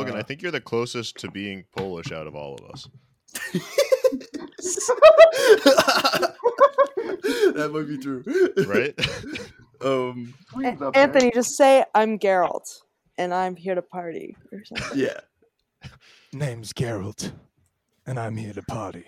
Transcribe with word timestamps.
Logan, 0.00 0.16
I 0.16 0.22
think 0.22 0.42
you're 0.42 0.50
the 0.50 0.60
closest 0.60 1.18
to 1.18 1.30
being 1.30 1.64
Polish 1.76 2.10
out 2.12 2.26
of 2.26 2.34
all 2.34 2.54
of 2.54 2.64
us. 2.70 2.88
that 7.54 7.70
might 7.72 7.86
be 7.88 7.98
true, 7.98 8.22
right? 8.66 8.98
um, 9.84 10.34
A- 10.64 10.96
Anthony, 10.98 11.30
just 11.32 11.56
say 11.56 11.84
I'm 11.94 12.18
Geralt 12.18 12.80
and 13.18 13.34
I'm 13.34 13.56
here 13.56 13.74
to 13.74 13.82
party 13.82 14.36
or 14.52 14.64
something. 14.64 14.98
yeah. 14.98 15.20
Name's 16.32 16.72
Geralt, 16.72 17.32
and 18.06 18.18
I'm 18.18 18.36
here 18.36 18.52
to 18.52 18.62
party. 18.62 19.04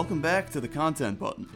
Welcome 0.00 0.22
back 0.22 0.48
to 0.52 0.62
the 0.62 0.66
content 0.66 1.18
button. 1.18 1.46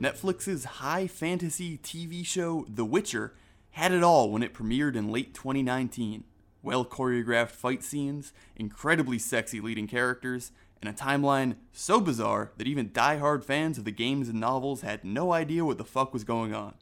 Netflix's 0.00 0.64
high 0.64 1.06
fantasy 1.06 1.76
TV 1.76 2.24
show 2.24 2.64
The 2.66 2.86
Witcher 2.86 3.34
had 3.72 3.92
it 3.92 4.02
all 4.02 4.30
when 4.30 4.42
it 4.42 4.54
premiered 4.54 4.96
in 4.96 5.12
late 5.12 5.34
2019. 5.34 6.24
Well 6.62 6.86
choreographed 6.86 7.50
fight 7.50 7.84
scenes, 7.84 8.32
incredibly 8.56 9.18
sexy 9.18 9.60
leading 9.60 9.86
characters, 9.86 10.50
and 10.80 10.88
a 10.88 10.98
timeline 10.98 11.56
so 11.72 12.00
bizarre 12.00 12.52
that 12.56 12.66
even 12.66 12.90
die-hard 12.90 13.44
fans 13.44 13.76
of 13.76 13.84
the 13.84 13.90
games 13.90 14.30
and 14.30 14.40
novels 14.40 14.80
had 14.80 15.04
no 15.04 15.34
idea 15.34 15.66
what 15.66 15.76
the 15.76 15.84
fuck 15.84 16.14
was 16.14 16.24
going 16.24 16.54
on. 16.54 16.76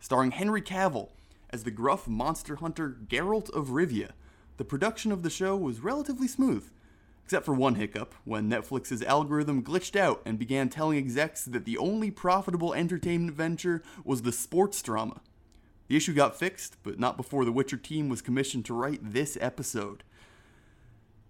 Starring 0.00 0.32
Henry 0.32 0.60
Cavill 0.60 1.10
as 1.50 1.62
the 1.62 1.70
gruff 1.70 2.08
monster 2.08 2.56
hunter 2.56 2.98
Geralt 3.06 3.48
of 3.50 3.68
Rivia, 3.68 4.10
the 4.56 4.64
production 4.64 5.12
of 5.12 5.22
the 5.22 5.30
show 5.30 5.56
was 5.56 5.78
relatively 5.78 6.26
smooth, 6.26 6.68
except 7.24 7.46
for 7.46 7.54
one 7.54 7.76
hiccup 7.76 8.14
when 8.24 8.50
Netflix's 8.50 9.02
algorithm 9.02 9.62
glitched 9.62 9.98
out 9.98 10.20
and 10.26 10.38
began 10.38 10.68
telling 10.68 10.98
execs 10.98 11.44
that 11.46 11.64
the 11.64 11.78
only 11.78 12.10
profitable 12.10 12.74
entertainment 12.74 13.34
venture 13.34 13.82
was 14.04 14.22
the 14.22 14.32
sports 14.32 14.82
drama. 14.82 15.20
The 15.88 15.96
issue 15.96 16.12
got 16.12 16.38
fixed, 16.38 16.76
but 16.82 16.98
not 16.98 17.16
before 17.16 17.46
the 17.46 17.52
Witcher 17.52 17.78
team 17.78 18.10
was 18.10 18.20
commissioned 18.20 18.66
to 18.66 18.74
write 18.74 19.00
this 19.02 19.38
episode. 19.40 20.04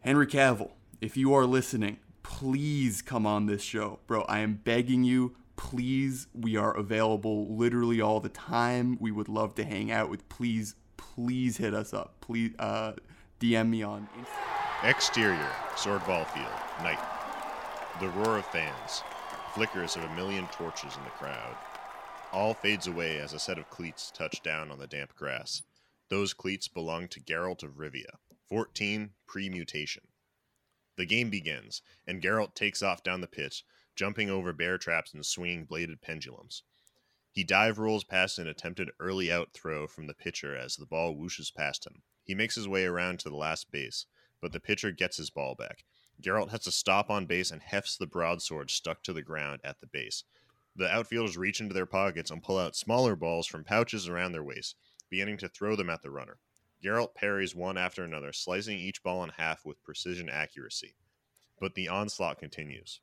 Henry 0.00 0.26
Cavill, 0.26 0.72
if 1.00 1.16
you 1.16 1.32
are 1.32 1.46
listening, 1.46 1.98
please 2.24 3.00
come 3.00 3.24
on 3.24 3.46
this 3.46 3.62
show. 3.62 4.00
Bro, 4.08 4.22
I 4.22 4.40
am 4.40 4.60
begging 4.64 5.04
you, 5.04 5.36
please. 5.54 6.26
We 6.34 6.56
are 6.56 6.76
available 6.76 7.54
literally 7.54 8.00
all 8.00 8.18
the 8.18 8.28
time. 8.28 8.98
We 9.00 9.12
would 9.12 9.28
love 9.28 9.54
to 9.56 9.64
hang 9.64 9.92
out 9.92 10.10
with 10.10 10.28
please 10.28 10.74
please 10.96 11.58
hit 11.58 11.72
us 11.72 11.94
up. 11.94 12.20
Please 12.20 12.52
uh 12.58 12.94
DM 13.40 13.68
me 13.68 13.82
on 13.82 14.08
Instagram. 14.18 14.73
Exterior, 14.84 15.50
Swordball 15.76 16.26
Field, 16.26 16.46
night. 16.82 16.98
The 18.00 18.10
roar 18.10 18.36
of 18.36 18.44
fans, 18.44 19.02
flickers 19.54 19.96
of 19.96 20.02
a 20.02 20.14
million 20.14 20.46
torches 20.48 20.94
in 20.94 21.04
the 21.04 21.10
crowd. 21.10 21.56
All 22.34 22.52
fades 22.52 22.86
away 22.86 23.16
as 23.16 23.32
a 23.32 23.38
set 23.38 23.56
of 23.56 23.70
cleats 23.70 24.10
touch 24.10 24.42
down 24.42 24.70
on 24.70 24.78
the 24.78 24.86
damp 24.86 25.14
grass. 25.16 25.62
Those 26.10 26.34
cleats 26.34 26.68
belong 26.68 27.08
to 27.08 27.20
Geralt 27.20 27.62
of 27.62 27.78
Rivia, 27.78 28.18
14 28.50 29.12
pre-mutation. 29.26 30.02
The 30.98 31.06
game 31.06 31.30
begins, 31.30 31.80
and 32.06 32.20
Geralt 32.20 32.54
takes 32.54 32.82
off 32.82 33.02
down 33.02 33.22
the 33.22 33.26
pitch, 33.26 33.64
jumping 33.96 34.28
over 34.28 34.52
bear 34.52 34.76
traps 34.76 35.14
and 35.14 35.24
swinging 35.24 35.64
bladed 35.64 36.02
pendulums. 36.02 36.62
He 37.32 37.42
dive 37.42 37.78
rolls 37.78 38.04
past 38.04 38.38
an 38.38 38.48
attempted 38.48 38.90
early 39.00 39.32
out 39.32 39.54
throw 39.54 39.86
from 39.86 40.08
the 40.08 40.14
pitcher 40.14 40.54
as 40.54 40.76
the 40.76 40.84
ball 40.84 41.16
whooshes 41.16 41.50
past 41.50 41.86
him. 41.86 42.02
He 42.22 42.34
makes 42.34 42.54
his 42.54 42.68
way 42.68 42.84
around 42.84 43.20
to 43.20 43.30
the 43.30 43.36
last 43.36 43.72
base, 43.72 44.04
but 44.44 44.52
the 44.52 44.60
pitcher 44.60 44.90
gets 44.90 45.16
his 45.16 45.30
ball 45.30 45.54
back. 45.54 45.84
Geralt 46.20 46.50
has 46.50 46.60
to 46.64 46.70
stop 46.70 47.08
on 47.08 47.24
base 47.24 47.50
and 47.50 47.62
hefts 47.62 47.96
the 47.96 48.06
broadsword 48.06 48.70
stuck 48.70 49.02
to 49.04 49.14
the 49.14 49.22
ground 49.22 49.58
at 49.64 49.80
the 49.80 49.86
base. 49.86 50.24
The 50.76 50.86
outfielders 50.86 51.38
reach 51.38 51.62
into 51.62 51.72
their 51.72 51.86
pockets 51.86 52.30
and 52.30 52.42
pull 52.42 52.58
out 52.58 52.76
smaller 52.76 53.16
balls 53.16 53.46
from 53.46 53.64
pouches 53.64 54.06
around 54.06 54.32
their 54.32 54.44
waist, 54.44 54.76
beginning 55.08 55.38
to 55.38 55.48
throw 55.48 55.76
them 55.76 55.88
at 55.88 56.02
the 56.02 56.10
runner. 56.10 56.36
Geralt 56.84 57.14
parries 57.14 57.54
one 57.54 57.78
after 57.78 58.04
another, 58.04 58.34
slicing 58.34 58.78
each 58.78 59.02
ball 59.02 59.24
in 59.24 59.30
half 59.30 59.64
with 59.64 59.82
precision 59.82 60.28
accuracy. 60.28 60.94
But 61.58 61.74
the 61.74 61.88
onslaught 61.88 62.38
continues. 62.38 63.00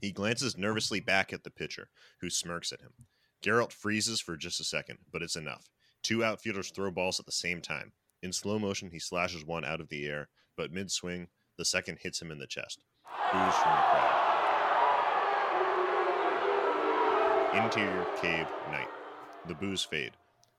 He 0.00 0.10
glances 0.10 0.58
nervously 0.58 0.98
back 0.98 1.32
at 1.32 1.44
the 1.44 1.50
pitcher, 1.50 1.90
who 2.22 2.28
smirks 2.28 2.72
at 2.72 2.80
him. 2.80 2.94
Geralt 3.40 3.70
freezes 3.70 4.20
for 4.20 4.36
just 4.36 4.58
a 4.58 4.64
second, 4.64 4.98
but 5.12 5.22
it's 5.22 5.36
enough. 5.36 5.68
Two 6.02 6.24
outfielders 6.24 6.72
throw 6.72 6.90
balls 6.90 7.20
at 7.20 7.26
the 7.26 7.30
same 7.30 7.60
time. 7.60 7.92
In 8.24 8.32
slow 8.32 8.58
motion, 8.58 8.88
he 8.88 8.98
slashes 8.98 9.44
one 9.44 9.66
out 9.66 9.82
of 9.82 9.90
the 9.90 10.06
air, 10.06 10.30
but 10.56 10.72
mid 10.72 10.90
swing, 10.90 11.28
the 11.58 11.64
second 11.66 11.98
hits 12.00 12.22
him 12.22 12.30
in 12.30 12.38
the 12.38 12.46
chest. 12.46 12.82
Boos 13.04 13.54
from 13.54 13.70
the 13.70 13.82
crowd. 13.82 14.20
Interior 17.62 18.06
cave 18.22 18.46
night. 18.70 18.88
The 19.46 19.54
boos 19.54 19.84
fade. 19.84 20.12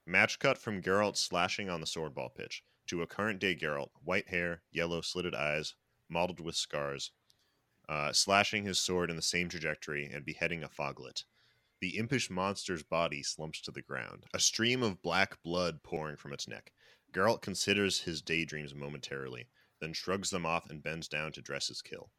Match 0.05 0.37
cut 0.37 0.59
from 0.59 0.79
Geralt 0.79 1.17
slashing 1.17 1.67
on 1.67 1.79
the 1.79 1.87
swordball 1.87 2.35
pitch 2.35 2.63
to 2.85 3.01
a 3.01 3.07
current 3.07 3.39
day 3.39 3.55
Geralt, 3.55 3.89
white 4.03 4.27
hair, 4.27 4.61
yellow 4.71 5.01
slitted 5.01 5.33
eyes, 5.33 5.73
mottled 6.07 6.39
with 6.39 6.55
scars, 6.55 7.13
uh, 7.89 8.13
slashing 8.13 8.63
his 8.63 8.77
sword 8.77 9.09
in 9.09 9.15
the 9.15 9.23
same 9.23 9.49
trajectory 9.49 10.05
and 10.05 10.23
beheading 10.23 10.63
a 10.63 10.69
foglet. 10.69 11.23
The 11.81 11.97
impish 11.97 12.29
monster's 12.29 12.83
body 12.83 13.23
slumps 13.23 13.59
to 13.61 13.71
the 13.71 13.81
ground, 13.81 14.25
a 14.35 14.39
stream 14.39 14.83
of 14.83 15.01
black 15.01 15.41
blood 15.41 15.81
pouring 15.81 16.17
from 16.17 16.31
its 16.31 16.47
neck. 16.47 16.71
Geralt 17.15 17.41
considers 17.41 18.01
his 18.01 18.21
daydreams 18.21 18.75
momentarily, 18.75 19.47
then 19.79 19.93
shrugs 19.93 20.31
them 20.31 20.45
off 20.45 20.69
and 20.69 20.83
bends 20.83 21.07
down 21.07 21.31
to 21.31 21.41
dress 21.41 21.69
his 21.69 21.81
kill. 21.81 22.09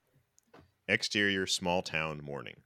Exterior 0.89 1.47
small 1.47 1.83
town 1.83 2.25
morning. 2.25 2.63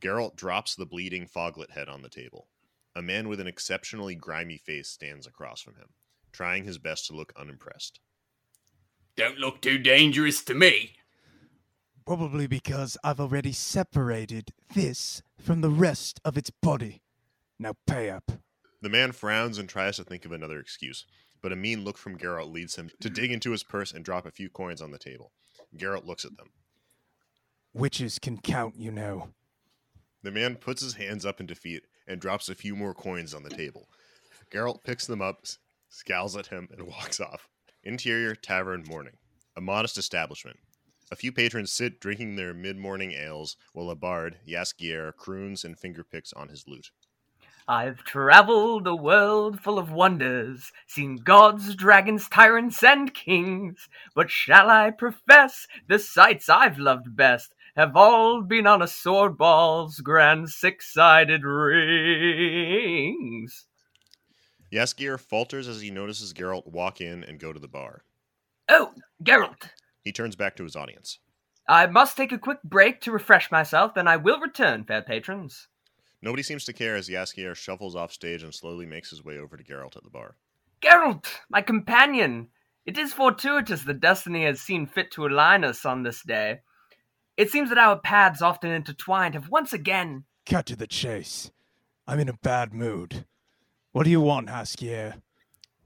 Geralt 0.00 0.36
drops 0.36 0.76
the 0.76 0.86
bleeding 0.86 1.26
foglet 1.26 1.72
head 1.72 1.88
on 1.88 2.02
the 2.02 2.08
table. 2.08 2.46
A 2.94 3.02
man 3.02 3.28
with 3.28 3.40
an 3.40 3.48
exceptionally 3.48 4.14
grimy 4.14 4.58
face 4.58 4.88
stands 4.88 5.26
across 5.26 5.60
from 5.60 5.74
him, 5.74 5.88
trying 6.32 6.64
his 6.64 6.78
best 6.78 7.08
to 7.08 7.16
look 7.16 7.32
unimpressed. 7.36 7.98
Don't 9.16 9.38
look 9.38 9.60
too 9.60 9.78
dangerous 9.78 10.44
to 10.44 10.54
me. 10.54 10.94
Probably 12.06 12.46
because 12.46 12.96
I've 13.02 13.20
already 13.20 13.52
separated 13.52 14.52
this 14.74 15.22
from 15.36 15.62
the 15.62 15.70
rest 15.70 16.20
of 16.24 16.38
its 16.38 16.50
body. 16.50 17.02
Now 17.58 17.74
pay 17.88 18.08
up. 18.08 18.30
The 18.82 18.88
man 18.88 19.12
frowns 19.12 19.58
and 19.58 19.68
tries 19.68 19.96
to 19.96 20.04
think 20.04 20.24
of 20.24 20.32
another 20.32 20.58
excuse, 20.58 21.04
but 21.42 21.52
a 21.52 21.56
mean 21.56 21.84
look 21.84 21.98
from 21.98 22.18
Geralt 22.18 22.52
leads 22.52 22.76
him 22.76 22.90
to 23.00 23.10
dig 23.10 23.30
into 23.32 23.50
his 23.52 23.62
purse 23.62 23.92
and 23.92 24.04
drop 24.04 24.26
a 24.26 24.30
few 24.30 24.48
coins 24.48 24.80
on 24.82 24.90
the 24.90 24.98
table. 24.98 25.32
Geralt 25.76 26.06
looks 26.06 26.24
at 26.24 26.36
them. 26.36 26.48
Witches 27.72 28.18
can 28.18 28.38
count, 28.38 28.76
you 28.76 28.90
know. 28.90 29.30
The 30.22 30.30
man 30.30 30.56
puts 30.56 30.82
his 30.82 30.94
hands 30.94 31.24
up 31.24 31.40
in 31.40 31.46
defeat 31.46 31.84
and 32.06 32.20
drops 32.20 32.48
a 32.48 32.54
few 32.54 32.74
more 32.74 32.94
coins 32.94 33.32
on 33.32 33.42
the 33.42 33.50
table. 33.50 33.88
Geralt 34.50 34.82
picks 34.84 35.06
them 35.06 35.22
up, 35.22 35.44
scowls 35.88 36.36
at 36.36 36.48
him, 36.48 36.68
and 36.72 36.86
walks 36.86 37.20
off. 37.20 37.48
Interior 37.84 38.34
tavern 38.34 38.84
morning. 38.86 39.16
A 39.56 39.60
modest 39.60 39.96
establishment. 39.96 40.58
A 41.12 41.16
few 41.16 41.32
patrons 41.32 41.72
sit 41.72 42.00
drinking 42.00 42.36
their 42.36 42.54
mid 42.54 42.76
morning 42.76 43.12
ales 43.12 43.56
while 43.72 43.90
a 43.90 43.96
bard, 43.96 44.38
Jaskier, 44.46 45.14
croons 45.16 45.64
and 45.64 45.76
fingerpicks 45.76 46.32
on 46.36 46.48
his 46.48 46.68
lute. 46.68 46.90
I've 47.68 48.02
traveled 48.04 48.86
a 48.86 48.94
world 48.94 49.60
full 49.60 49.78
of 49.78 49.92
wonders, 49.92 50.72
seen 50.86 51.16
gods, 51.16 51.74
dragons, 51.74 52.28
tyrants, 52.28 52.82
and 52.82 53.14
kings. 53.14 53.88
But 54.14 54.30
shall 54.30 54.68
I 54.70 54.90
profess 54.90 55.66
the 55.86 55.98
sights 55.98 56.48
I've 56.48 56.78
loved 56.78 57.16
best 57.16 57.54
have 57.76 57.96
all 57.96 58.42
been 58.42 58.66
on 58.66 58.82
a 58.82 58.88
sword 58.88 59.38
ball's 59.38 60.00
grand 60.00 60.50
six 60.50 60.92
sided 60.92 61.44
rings? 61.44 62.86
Jaskier 64.72 65.18
falters 65.18 65.66
as 65.68 65.80
he 65.80 65.90
notices 65.90 66.32
Geralt 66.32 66.66
walk 66.66 67.00
in 67.00 67.24
and 67.24 67.40
go 67.40 67.52
to 67.52 67.58
the 67.60 67.68
bar. 67.68 68.04
Oh, 68.68 68.92
Geralt, 69.22 69.70
He 70.02 70.12
turns 70.12 70.36
back 70.36 70.56
to 70.56 70.64
his 70.64 70.76
audience. 70.76 71.18
I 71.68 71.86
must 71.86 72.16
take 72.16 72.32
a 72.32 72.38
quick 72.38 72.62
break 72.62 73.00
to 73.02 73.12
refresh 73.12 73.50
myself, 73.50 73.94
then 73.94 74.06
I 74.08 74.16
will 74.16 74.40
return, 74.40 74.84
fair 74.84 75.02
patrons. 75.02 75.68
Nobody 76.22 76.42
seems 76.42 76.64
to 76.66 76.72
care 76.72 76.96
as 76.96 77.08
Jaskier 77.08 77.54
shuffles 77.54 77.96
off 77.96 78.12
stage 78.12 78.42
and 78.42 78.54
slowly 78.54 78.86
makes 78.86 79.10
his 79.10 79.24
way 79.24 79.38
over 79.38 79.56
to 79.56 79.64
Geralt 79.64 79.96
at 79.96 80.04
the 80.04 80.10
bar. 80.10 80.36
Geralt, 80.82 81.26
my 81.48 81.62
companion, 81.62 82.48
it 82.84 82.98
is 82.98 83.12
fortuitous 83.12 83.84
that 83.84 84.00
destiny 84.00 84.44
has 84.44 84.60
seen 84.60 84.86
fit 84.86 85.10
to 85.12 85.26
align 85.26 85.64
us 85.64 85.84
on 85.84 86.02
this 86.02 86.22
day. 86.22 86.60
It 87.36 87.50
seems 87.50 87.70
that 87.70 87.78
our 87.78 87.98
paths, 87.98 88.42
often 88.42 88.70
intertwined, 88.70 89.34
have 89.34 89.48
once 89.48 89.72
again. 89.72 90.24
Cut 90.44 90.66
to 90.66 90.76
the 90.76 90.86
chase. 90.86 91.50
I'm 92.06 92.20
in 92.20 92.28
a 92.28 92.38
bad 92.42 92.74
mood. 92.74 93.24
What 93.92 94.04
do 94.04 94.10
you 94.10 94.20
want, 94.20 94.48
Jaskier? 94.48 95.22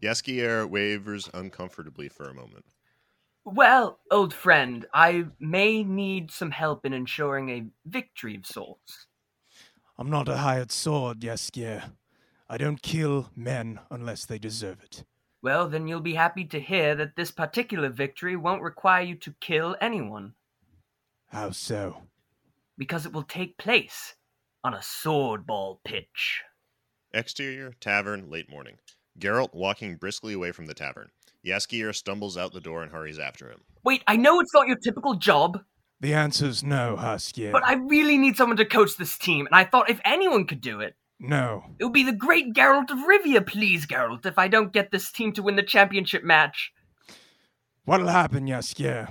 Jaskier 0.02 0.68
wavers 0.68 1.28
uncomfortably 1.32 2.08
for 2.08 2.28
a 2.28 2.34
moment. 2.34 2.64
Well, 3.44 4.00
old 4.10 4.32
friend, 4.32 4.86
I 4.94 5.26
may 5.38 5.84
need 5.84 6.30
some 6.30 6.50
help 6.50 6.86
in 6.86 6.92
ensuring 6.92 7.50
a 7.50 7.66
victory 7.86 8.36
of 8.36 8.46
sorts. 8.46 9.06
I'm 9.96 10.10
not 10.10 10.28
a 10.28 10.38
hired 10.38 10.72
sword, 10.72 11.20
Jaskier. 11.20 11.92
I 12.48 12.58
don't 12.58 12.82
kill 12.82 13.30
men 13.36 13.80
unless 13.90 14.26
they 14.26 14.38
deserve 14.38 14.82
it. 14.82 15.04
Well, 15.42 15.68
then 15.68 15.86
you'll 15.86 16.00
be 16.00 16.14
happy 16.14 16.44
to 16.46 16.60
hear 16.60 16.94
that 16.94 17.16
this 17.16 17.30
particular 17.30 17.88
victory 17.90 18.34
won't 18.36 18.62
require 18.62 19.02
you 19.02 19.14
to 19.16 19.34
kill 19.40 19.76
anyone, 19.80 20.34
How 21.28 21.50
so? 21.50 22.02
because 22.76 23.06
it 23.06 23.12
will 23.12 23.22
take 23.22 23.56
place 23.58 24.14
on 24.64 24.74
a 24.74 24.78
swordball 24.78 25.78
pitch. 25.84 26.42
Exterior, 27.12 27.72
tavern, 27.80 28.28
late 28.30 28.50
morning. 28.50 28.78
Geralt 29.18 29.54
walking 29.54 29.96
briskly 29.96 30.32
away 30.32 30.50
from 30.50 30.66
the 30.66 30.74
tavern. 30.74 31.10
Jaskier 31.46 31.94
stumbles 31.94 32.36
out 32.36 32.52
the 32.52 32.60
door 32.60 32.82
and 32.82 32.90
hurries 32.90 33.18
after 33.20 33.48
him. 33.50 33.60
Wait, 33.84 34.02
I 34.08 34.16
know 34.16 34.40
it's 34.40 34.54
not 34.54 34.66
your 34.66 34.78
typical 34.78 35.14
job, 35.14 35.62
The 36.04 36.12
answer's 36.12 36.62
no, 36.62 36.96
Husky. 36.96 37.50
but 37.50 37.64
I 37.64 37.76
really 37.76 38.18
need 38.18 38.36
someone 38.36 38.58
to 38.58 38.66
coach 38.66 38.98
this 38.98 39.16
team, 39.16 39.46
and 39.46 39.54
I 39.54 39.64
thought 39.64 39.88
if 39.88 40.02
anyone 40.04 40.46
could 40.46 40.60
do 40.60 40.80
it, 40.80 40.96
No. 41.18 41.64
it 41.78 41.84
would 41.84 41.94
be 41.94 42.02
the 42.02 42.12
great 42.12 42.52
Geralt 42.52 42.90
of 42.90 42.98
Rivia, 43.08 43.40
please, 43.46 43.86
Geralt, 43.86 44.26
if 44.26 44.38
I 44.38 44.46
don't 44.48 44.70
get 44.70 44.90
this 44.90 45.10
team 45.10 45.32
to 45.32 45.42
win 45.42 45.56
the 45.56 45.62
championship 45.62 46.22
match. 46.22 46.74
What'll 47.86 48.08
happen, 48.08 48.44
Jaskier? 48.46 49.10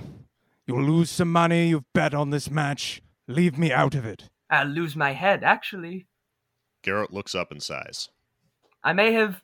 You'll 0.68 0.84
lose 0.84 1.10
some 1.10 1.32
money 1.32 1.66
you've 1.70 1.92
bet 1.94 2.14
on 2.14 2.30
this 2.30 2.48
match. 2.48 3.02
Leave 3.26 3.58
me 3.58 3.72
out 3.72 3.96
of 3.96 4.04
it. 4.04 4.30
I'll 4.48 4.68
lose 4.68 4.94
my 4.94 5.14
head, 5.14 5.42
actually. 5.42 6.06
Geralt 6.84 7.10
looks 7.10 7.34
up 7.34 7.50
and 7.50 7.60
sighs. 7.60 8.08
I 8.84 8.92
may 8.92 9.12
have 9.14 9.42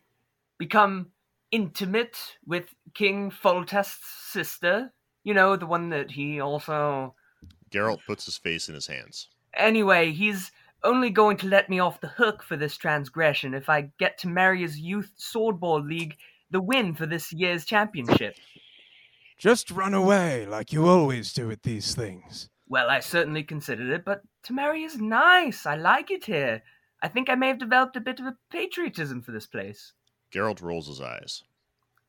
become 0.57 1.09
intimate 1.51 2.17
with 2.47 2.77
King 2.95 3.33
Foltest's 3.33 4.07
sister. 4.31 4.93
You 5.25 5.35
know, 5.35 5.57
the 5.57 5.67
one 5.67 5.91
that 5.91 6.13
he 6.13 6.41
also. 6.41 7.17
Geralt 7.73 8.05
puts 8.07 8.25
his 8.25 8.39
face 8.39 8.69
in 8.69 8.75
his 8.75 8.87
hands. 8.87 9.29
Anyway, 9.55 10.13
he's 10.13 10.51
only 10.83 11.11
going 11.11 11.37
to 11.39 11.47
let 11.47 11.69
me 11.69 11.79
off 11.79 12.01
the 12.01 12.09
hook 12.09 12.43
for 12.43 12.57
this 12.57 12.77
transgression 12.77 13.55
if 13.55 13.69
I 13.69 13.91
get 13.99 14.19
to 14.19 14.29
marry 14.29 14.63
his 14.63 14.79
youth 14.79 15.13
swordball 15.19 15.87
league 15.87 16.17
the 16.51 16.61
win 16.61 16.95
for 16.95 17.07
this 17.07 17.33
year's 17.33 17.65
championship. 17.65 18.37
Just 19.39 19.71
run 19.71 19.95
away 19.95 20.47
like 20.47 20.73
you 20.73 20.87
always 20.87 21.33
do 21.33 21.47
with 21.47 21.63
these 21.63 21.95
things. 21.95 22.49
Well, 22.69 22.91
I 22.91 23.01
certainly 23.01 23.43
considered 23.43 23.91
it, 23.91 24.05
but 24.05 24.23
to 24.45 24.53
marry 24.53 24.83
is 24.83 24.99
nice. 24.99 25.67
I 25.67 25.77
like 25.77 26.11
it 26.11 26.25
here. 26.25 26.63
I 27.03 27.09
think 27.09 27.31
I 27.31 27.35
may 27.35 27.49
have 27.49 27.59
developed 27.59 27.97
a 27.97 28.01
bit 28.01 28.21
of 28.21 28.27
a 28.27 28.37
patriotism 28.51 29.23
for 29.23 29.33
this 29.33 29.47
place. 29.47 29.93
Geralt 30.33 30.63
rolls 30.63 30.89
his 30.89 31.01
eyes. 31.01 31.43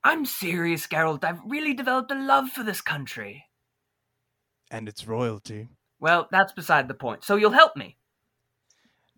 I'm 0.03 0.25
serious, 0.25 0.87
Geralt. 0.87 1.23
I've 1.23 1.41
really 1.45 1.73
developed 1.73 2.11
a 2.11 2.15
love 2.15 2.49
for 2.49 2.63
this 2.63 2.81
country. 2.81 3.45
And 4.71 4.87
its 4.87 5.05
royalty. 5.05 5.67
Well, 5.99 6.27
that's 6.31 6.53
beside 6.53 6.87
the 6.87 6.95
point. 6.95 7.23
So 7.23 7.35
you'll 7.35 7.51
help 7.51 7.75
me. 7.75 7.97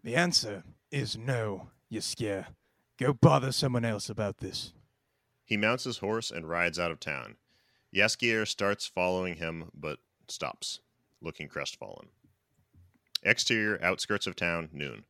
The 0.04 0.16
answer 0.16 0.64
is 0.92 1.16
no, 1.16 1.70
Jaskier. 1.92 2.48
Go 3.00 3.14
bother 3.14 3.52
someone 3.54 3.86
else 3.86 4.10
about 4.10 4.40
this. 4.40 4.74
He 5.46 5.56
mounts 5.56 5.86
his 5.86 6.00
horse 6.00 6.32
and 6.32 6.50
rides 6.50 6.80
out 6.80 6.92
of 6.92 7.00
town. 7.00 7.36
Jaskier 7.96 8.48
starts 8.48 8.88
following 8.88 9.36
him, 9.36 9.70
but 9.74 10.00
stops, 10.28 10.80
looking 11.22 11.48
crestfallen. 11.48 12.08
Exterior, 13.22 13.80
outskirts 13.82 14.28
of 14.28 14.36
town, 14.36 14.70
noon. 14.74 15.06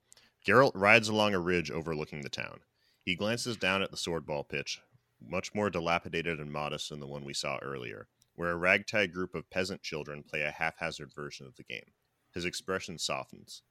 Geralt 0.45 0.73
rides 0.75 1.07
along 1.07 1.33
a 1.33 1.39
ridge 1.39 1.71
overlooking 1.71 2.21
the 2.21 2.29
town. 2.29 2.59
He 3.01 3.15
glances 3.15 3.57
down 3.57 3.81
at 3.81 3.91
the 3.91 3.97
swordball 3.97 4.47
pitch, 4.47 4.81
much 5.25 5.55
more 5.55 5.69
dilapidated 5.69 6.39
and 6.39 6.51
modest 6.51 6.89
than 6.89 6.99
the 6.99 7.07
one 7.07 7.23
we 7.23 7.33
saw 7.33 7.57
earlier, 7.61 8.07
where 8.35 8.51
a 8.51 8.55
ragtag 8.55 9.13
group 9.13 9.35
of 9.35 9.49
peasant 9.49 9.81
children 9.81 10.23
play 10.23 10.41
a 10.41 10.51
haphazard 10.51 11.13
version 11.13 11.45
of 11.45 11.55
the 11.55 11.63
game. 11.63 11.91
His 12.33 12.45
expression 12.45 12.97
softens. 12.97 13.61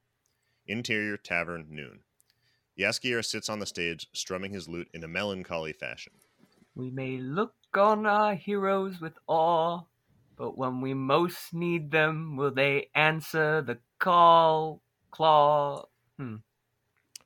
Interior, 0.67 1.17
tavern, 1.17 1.67
noon. 1.71 2.01
Jaskier 2.79 3.25
sits 3.25 3.49
on 3.49 3.59
the 3.59 3.67
stage, 3.67 4.09
strumming 4.13 4.53
his 4.53 4.69
lute 4.69 4.89
in 4.95 5.05
a 5.05 5.09
melancholy 5.09 5.73
fashion. 5.73 6.13
We 6.75 6.91
may 6.91 7.19
look 7.19 7.55
on 7.75 8.07
our 8.07 8.35
heroes 8.35 9.01
with 9.01 9.15
awe, 9.27 9.83
but 10.37 10.57
when 10.57 10.81
we 10.81 10.95
most 10.95 11.53
need 11.53 11.91
them, 11.91 12.37
will 12.37 12.53
they 12.53 12.89
answer 12.95 13.61
the 13.61 13.79
call? 13.99 14.81
Claw. 15.11 15.85
Hmm. 16.19 16.37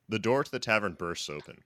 The 0.08 0.18
door 0.18 0.42
to 0.42 0.50
the 0.50 0.58
tavern 0.58 0.94
bursts 0.94 1.30
open. 1.30 1.58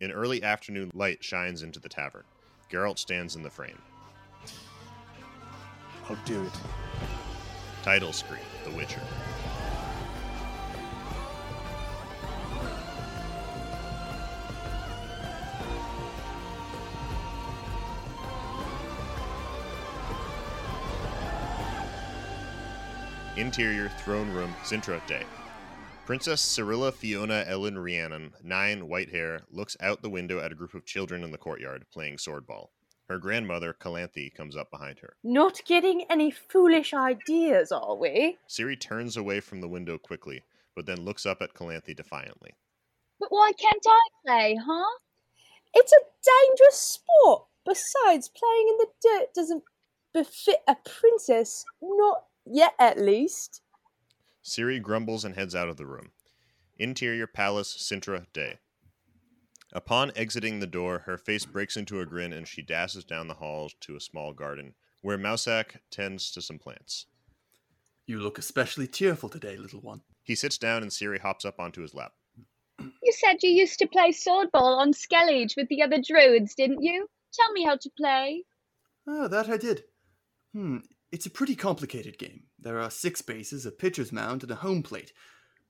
An 0.00 0.12
early 0.12 0.42
afternoon 0.42 0.90
light 0.94 1.24
shines 1.24 1.62
into 1.62 1.80
the 1.80 1.88
tavern. 1.88 2.24
Geralt 2.70 2.98
stands 2.98 3.34
in 3.34 3.42
the 3.42 3.50
frame. 3.50 3.78
I'll 6.10 6.16
do 6.24 6.42
it. 6.42 6.52
Title 7.84 8.12
screen 8.12 8.40
The 8.64 8.70
Witcher. 8.72 9.00
Interior 23.36 23.88
Throne 23.90 24.30
Room 24.30 24.52
Cintra 24.64 25.00
Day. 25.06 25.22
Princess 26.06 26.42
Cirilla 26.42 26.92
Fiona 26.92 27.44
Elen 27.46 27.80
Rhiannon, 27.80 28.32
nine, 28.42 28.88
white 28.88 29.10
hair, 29.10 29.42
looks 29.48 29.76
out 29.80 30.02
the 30.02 30.10
window 30.10 30.40
at 30.40 30.50
a 30.50 30.56
group 30.56 30.74
of 30.74 30.84
children 30.84 31.22
in 31.22 31.30
the 31.30 31.38
courtyard 31.38 31.86
playing 31.92 32.16
swordball. 32.16 32.70
Her 33.10 33.18
grandmother, 33.18 33.72
Calanthe, 33.72 34.32
comes 34.34 34.56
up 34.56 34.70
behind 34.70 35.00
her. 35.00 35.16
Not 35.24 35.62
getting 35.66 36.04
any 36.08 36.30
foolish 36.30 36.94
ideas, 36.94 37.72
are 37.72 37.96
we? 37.96 38.38
Ciri 38.48 38.78
turns 38.78 39.16
away 39.16 39.40
from 39.40 39.60
the 39.60 39.66
window 39.66 39.98
quickly, 39.98 40.44
but 40.76 40.86
then 40.86 41.04
looks 41.04 41.26
up 41.26 41.42
at 41.42 41.52
Calanthe 41.52 41.96
defiantly. 41.96 42.52
But 43.18 43.32
why 43.32 43.50
can't 43.58 43.84
I 43.84 44.00
play, 44.24 44.58
huh? 44.64 44.98
It's 45.74 45.92
a 45.92 45.96
dangerous 46.24 46.76
sport. 46.78 47.46
Besides, 47.64 48.28
playing 48.28 48.68
in 48.68 48.78
the 48.78 48.86
dirt 49.02 49.34
doesn't 49.34 49.64
befit 50.14 50.60
a 50.68 50.76
princess. 50.76 51.64
Not 51.82 52.26
yet, 52.46 52.74
at 52.78 52.96
least. 52.96 53.60
Ciri 54.44 54.80
grumbles 54.80 55.24
and 55.24 55.34
heads 55.34 55.56
out 55.56 55.68
of 55.68 55.78
the 55.78 55.86
room. 55.86 56.12
Interior 56.78 57.26
Palace, 57.26 57.76
Cintra, 57.76 58.26
Day. 58.32 58.60
Upon 59.72 60.10
exiting 60.16 60.58
the 60.58 60.66
door, 60.66 61.00
her 61.00 61.16
face 61.16 61.46
breaks 61.46 61.76
into 61.76 62.00
a 62.00 62.06
grin 62.06 62.32
and 62.32 62.46
she 62.46 62.62
dashes 62.62 63.04
down 63.04 63.28
the 63.28 63.34
hall 63.34 63.70
to 63.80 63.96
a 63.96 64.00
small 64.00 64.32
garden, 64.32 64.74
where 65.00 65.18
Mousesack 65.18 65.78
tends 65.90 66.30
to 66.32 66.42
some 66.42 66.58
plants. 66.58 67.06
You 68.06 68.18
look 68.18 68.38
especially 68.38 68.88
cheerful 68.88 69.28
today, 69.28 69.56
little 69.56 69.80
one. 69.80 70.02
He 70.24 70.34
sits 70.34 70.58
down 70.58 70.82
and 70.82 70.90
Ciri 70.90 71.20
hops 71.20 71.44
up 71.44 71.60
onto 71.60 71.82
his 71.82 71.94
lap. 71.94 72.12
You 72.80 73.12
said 73.12 73.36
you 73.42 73.50
used 73.50 73.78
to 73.78 73.86
play 73.86 74.10
swordball 74.10 74.78
on 74.78 74.92
Skellige 74.92 75.56
with 75.56 75.68
the 75.68 75.82
other 75.82 76.00
druids, 76.00 76.54
didn't 76.54 76.82
you? 76.82 77.08
Tell 77.32 77.52
me 77.52 77.64
how 77.64 77.76
to 77.76 77.90
play. 77.96 78.44
Oh, 79.06 79.28
that 79.28 79.48
I 79.48 79.56
did. 79.56 79.84
Hmm, 80.52 80.78
it's 81.12 81.26
a 81.26 81.30
pretty 81.30 81.54
complicated 81.54 82.18
game. 82.18 82.44
There 82.58 82.80
are 82.80 82.90
six 82.90 83.22
bases, 83.22 83.66
a 83.66 83.70
pitcher's 83.70 84.12
mound, 84.12 84.42
and 84.42 84.50
a 84.50 84.56
home 84.56 84.82
plate. 84.82 85.12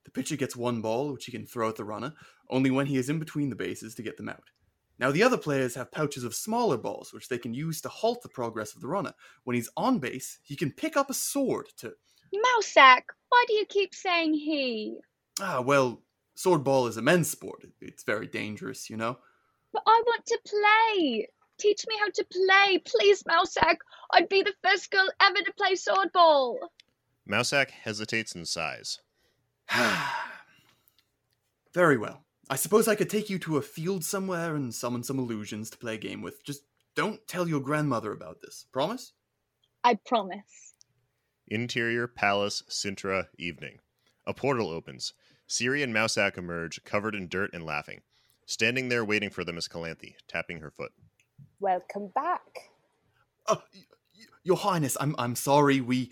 The 0.04 0.10
pitcher 0.10 0.36
gets 0.36 0.56
one 0.56 0.80
ball, 0.80 1.12
which 1.12 1.26
he 1.26 1.32
can 1.32 1.46
throw 1.46 1.68
at 1.68 1.76
the 1.76 1.84
runner, 1.84 2.14
only 2.50 2.70
when 2.70 2.86
he 2.86 2.96
is 2.96 3.08
in 3.08 3.18
between 3.18 3.48
the 3.48 3.56
bases 3.56 3.94
to 3.94 4.02
get 4.02 4.16
them 4.16 4.28
out. 4.28 4.50
Now, 4.98 5.10
the 5.10 5.22
other 5.22 5.38
players 5.38 5.74
have 5.76 5.90
pouches 5.90 6.24
of 6.24 6.34
smaller 6.34 6.76
balls, 6.76 7.12
which 7.14 7.28
they 7.28 7.38
can 7.38 7.54
use 7.54 7.80
to 7.80 7.88
halt 7.88 8.22
the 8.22 8.28
progress 8.28 8.74
of 8.74 8.82
the 8.82 8.88
runner. 8.88 9.14
When 9.44 9.56
he's 9.56 9.70
on 9.76 9.98
base, 9.98 10.38
he 10.42 10.56
can 10.56 10.70
pick 10.70 10.96
up 10.96 11.08
a 11.08 11.14
sword 11.14 11.68
to. 11.78 11.94
Mousesack, 12.34 13.04
why 13.30 13.44
do 13.48 13.54
you 13.54 13.64
keep 13.64 13.94
saying 13.94 14.34
he? 14.34 14.98
Ah, 15.40 15.62
well, 15.62 16.02
swordball 16.36 16.86
is 16.86 16.98
a 16.98 17.02
men's 17.02 17.30
sport. 17.30 17.64
It's 17.80 18.04
very 18.04 18.26
dangerous, 18.26 18.90
you 18.90 18.98
know? 18.98 19.18
But 19.72 19.82
I 19.86 20.02
want 20.04 20.26
to 20.26 20.38
play. 20.46 21.28
Teach 21.58 21.86
me 21.88 21.94
how 21.98 22.10
to 22.14 22.24
play, 22.24 22.78
please, 22.84 23.22
Mousesack. 23.22 23.76
I'd 24.12 24.28
be 24.28 24.42
the 24.42 24.54
first 24.62 24.90
girl 24.90 25.08
ever 25.22 25.38
to 25.38 25.52
play 25.56 25.74
swordball. 25.74 26.56
Mousesack 27.26 27.70
hesitates 27.70 28.34
and 28.34 28.46
sighs. 28.46 28.98
Very 31.72 31.96
well. 31.96 32.24
I 32.50 32.56
suppose 32.56 32.88
I 32.88 32.96
could 32.96 33.08
take 33.08 33.30
you 33.30 33.38
to 33.40 33.58
a 33.58 33.62
field 33.62 34.04
somewhere 34.04 34.56
and 34.56 34.74
summon 34.74 35.04
some 35.04 35.20
illusions 35.20 35.70
to 35.70 35.78
play 35.78 35.94
a 35.94 35.98
game 35.98 36.20
with. 36.20 36.44
Just 36.44 36.62
don't 36.96 37.24
tell 37.28 37.48
your 37.48 37.60
grandmother 37.60 38.10
about 38.12 38.40
this. 38.42 38.66
Promise? 38.72 39.12
I 39.84 39.94
promise. 40.04 40.74
Interior 41.46 42.08
Palace, 42.08 42.64
Cintra, 42.68 43.28
evening. 43.38 43.78
A 44.26 44.34
portal 44.34 44.68
opens. 44.68 45.12
Ciri 45.48 45.82
and 45.82 45.94
Mousesack 45.94 46.36
emerge, 46.36 46.82
covered 46.84 47.14
in 47.14 47.28
dirt 47.28 47.50
and 47.54 47.64
laughing. 47.64 48.00
Standing 48.46 48.88
there 48.88 49.04
waiting 49.04 49.30
for 49.30 49.44
them 49.44 49.56
is 49.56 49.68
Calanthe, 49.68 50.14
tapping 50.28 50.58
her 50.58 50.72
foot. 50.72 50.90
Welcome 51.60 52.10
back. 52.14 52.42
Oh, 53.46 53.62
y- 53.72 53.84
y- 54.18 54.24
your 54.42 54.56
highness, 54.56 54.96
I'm 55.00 55.14
I'm 55.18 55.36
sorry. 55.36 55.80
We 55.80 56.10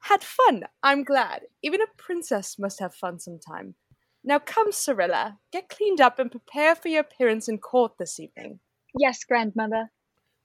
Had 0.00 0.24
fun. 0.24 0.64
I'm 0.82 1.04
glad. 1.04 1.42
Even 1.62 1.82
a 1.82 1.86
princess 1.98 2.58
must 2.58 2.80
have 2.80 2.94
fun 2.94 3.18
sometime. 3.18 3.74
Now 4.22 4.38
come, 4.38 4.70
Cirilla. 4.70 5.38
Get 5.52 5.68
cleaned 5.68 6.00
up 6.00 6.18
and 6.18 6.30
prepare 6.30 6.74
for 6.74 6.88
your 6.88 7.00
appearance 7.00 7.48
in 7.48 7.58
court 7.58 7.92
this 7.98 8.20
evening. 8.20 8.60
Yes, 8.98 9.24
grandmother. 9.24 9.90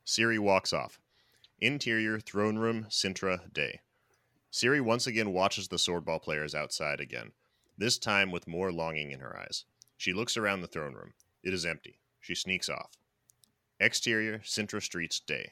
Ciri 0.06 0.40
walks 0.40 0.72
off. 0.72 1.00
Interior 1.60 2.20
Throne 2.20 2.58
Room, 2.58 2.86
Cintra, 2.90 3.52
day. 3.52 3.82
Ciri 4.52 4.80
once 4.80 5.08
again 5.08 5.34
watches 5.34 5.68
the 5.68 5.76
swordball 5.76 6.22
players 6.22 6.56
outside 6.56 7.02
again, 7.02 7.32
this 7.78 7.98
time 7.98 8.32
with 8.32 8.48
more 8.48 8.72
longing 8.72 9.12
in 9.12 9.20
her 9.20 9.38
eyes. 9.38 9.66
She 9.98 10.14
looks 10.14 10.38
around 10.38 10.62
the 10.62 10.68
throne 10.68 10.94
room. 10.94 11.14
It 11.44 11.54
is 11.54 11.66
empty. 11.66 12.00
She 12.22 12.36
sneaks 12.36 12.70
off. 12.70 12.92
Exterior, 13.80 14.42
Cintra 14.44 14.82
Streets, 14.82 15.20
day. 15.20 15.52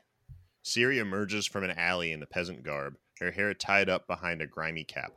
Ciri 0.64 0.98
emerges 0.98 1.46
from 1.46 1.64
an 1.64 1.72
alley 1.72 2.14
in 2.14 2.22
the 2.22 2.26
peasant 2.26 2.64
garb, 2.64 2.96
her 3.20 3.32
hair 3.32 3.54
tied 3.54 3.90
up 3.90 4.08
behind 4.08 4.42
a 4.42 4.48
grimy 4.48 4.86
cap. 4.86 5.12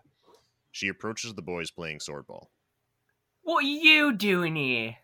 She 0.73 0.89
approaches 0.89 1.35
the 1.35 1.43
boys 1.43 1.71
playing 1.71 1.99
swordball. 1.99 2.49
What 3.47 3.62
are 3.62 3.69
you 3.69 4.12
doing 4.12 4.57
here? 4.57 4.97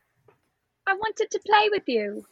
I 0.84 0.94
wanted 0.94 1.30
to 1.30 1.38
play 1.46 1.68
with 1.70 1.84
you. 1.86 2.24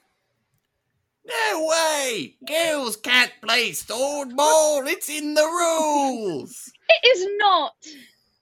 No 1.25 1.69
way! 1.69 2.35
Girls 2.45 2.97
can't 2.97 3.31
play 3.41 3.71
swordball. 3.71 4.89
It's 4.89 5.09
in 5.09 5.35
the 5.35 5.47
rules. 5.47 6.73
It 6.89 7.17
is 7.17 7.29
not. 7.39 7.75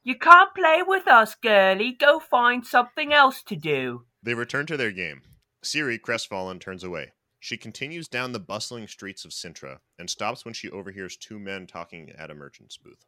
You 0.02 0.16
can't 0.16 0.54
play 0.54 0.82
with 0.82 1.06
us, 1.06 1.34
girlie. 1.34 1.92
Go 1.92 2.18
find 2.18 2.66
something 2.66 3.12
else 3.12 3.42
to 3.42 3.54
do. 3.54 4.04
They 4.22 4.32
return 4.32 4.64
to 4.64 4.78
their 4.78 4.90
game. 4.90 5.20
Ciri, 5.62 6.00
crestfallen, 6.00 6.60
turns 6.60 6.82
away. 6.82 7.12
She 7.38 7.58
continues 7.58 8.08
down 8.08 8.32
the 8.32 8.40
bustling 8.40 8.88
streets 8.88 9.26
of 9.26 9.32
Cintra 9.32 9.80
and 9.98 10.08
stops 10.08 10.46
when 10.46 10.54
she 10.54 10.70
overhears 10.70 11.18
two 11.18 11.38
men 11.38 11.66
talking 11.66 12.12
at 12.16 12.30
a 12.30 12.34
merchant's 12.34 12.78
booth. 12.78 13.04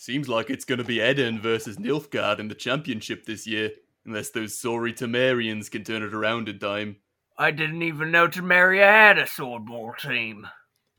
Seems 0.00 0.30
like 0.30 0.48
it's 0.48 0.64
gonna 0.64 0.82
be 0.82 1.02
Eden 1.02 1.42
versus 1.42 1.76
Nilfgaard 1.76 2.38
in 2.38 2.48
the 2.48 2.54
championship 2.54 3.26
this 3.26 3.46
year, 3.46 3.72
unless 4.06 4.30
those 4.30 4.56
sorry 4.56 4.94
Temerians 4.94 5.70
can 5.70 5.84
turn 5.84 6.02
it 6.02 6.14
around 6.14 6.48
in 6.48 6.58
time. 6.58 6.96
I 7.36 7.50
didn't 7.50 7.82
even 7.82 8.10
know 8.10 8.26
Temeria 8.26 8.86
had 8.86 9.18
a 9.18 9.24
swordball 9.24 9.98
team. 9.98 10.46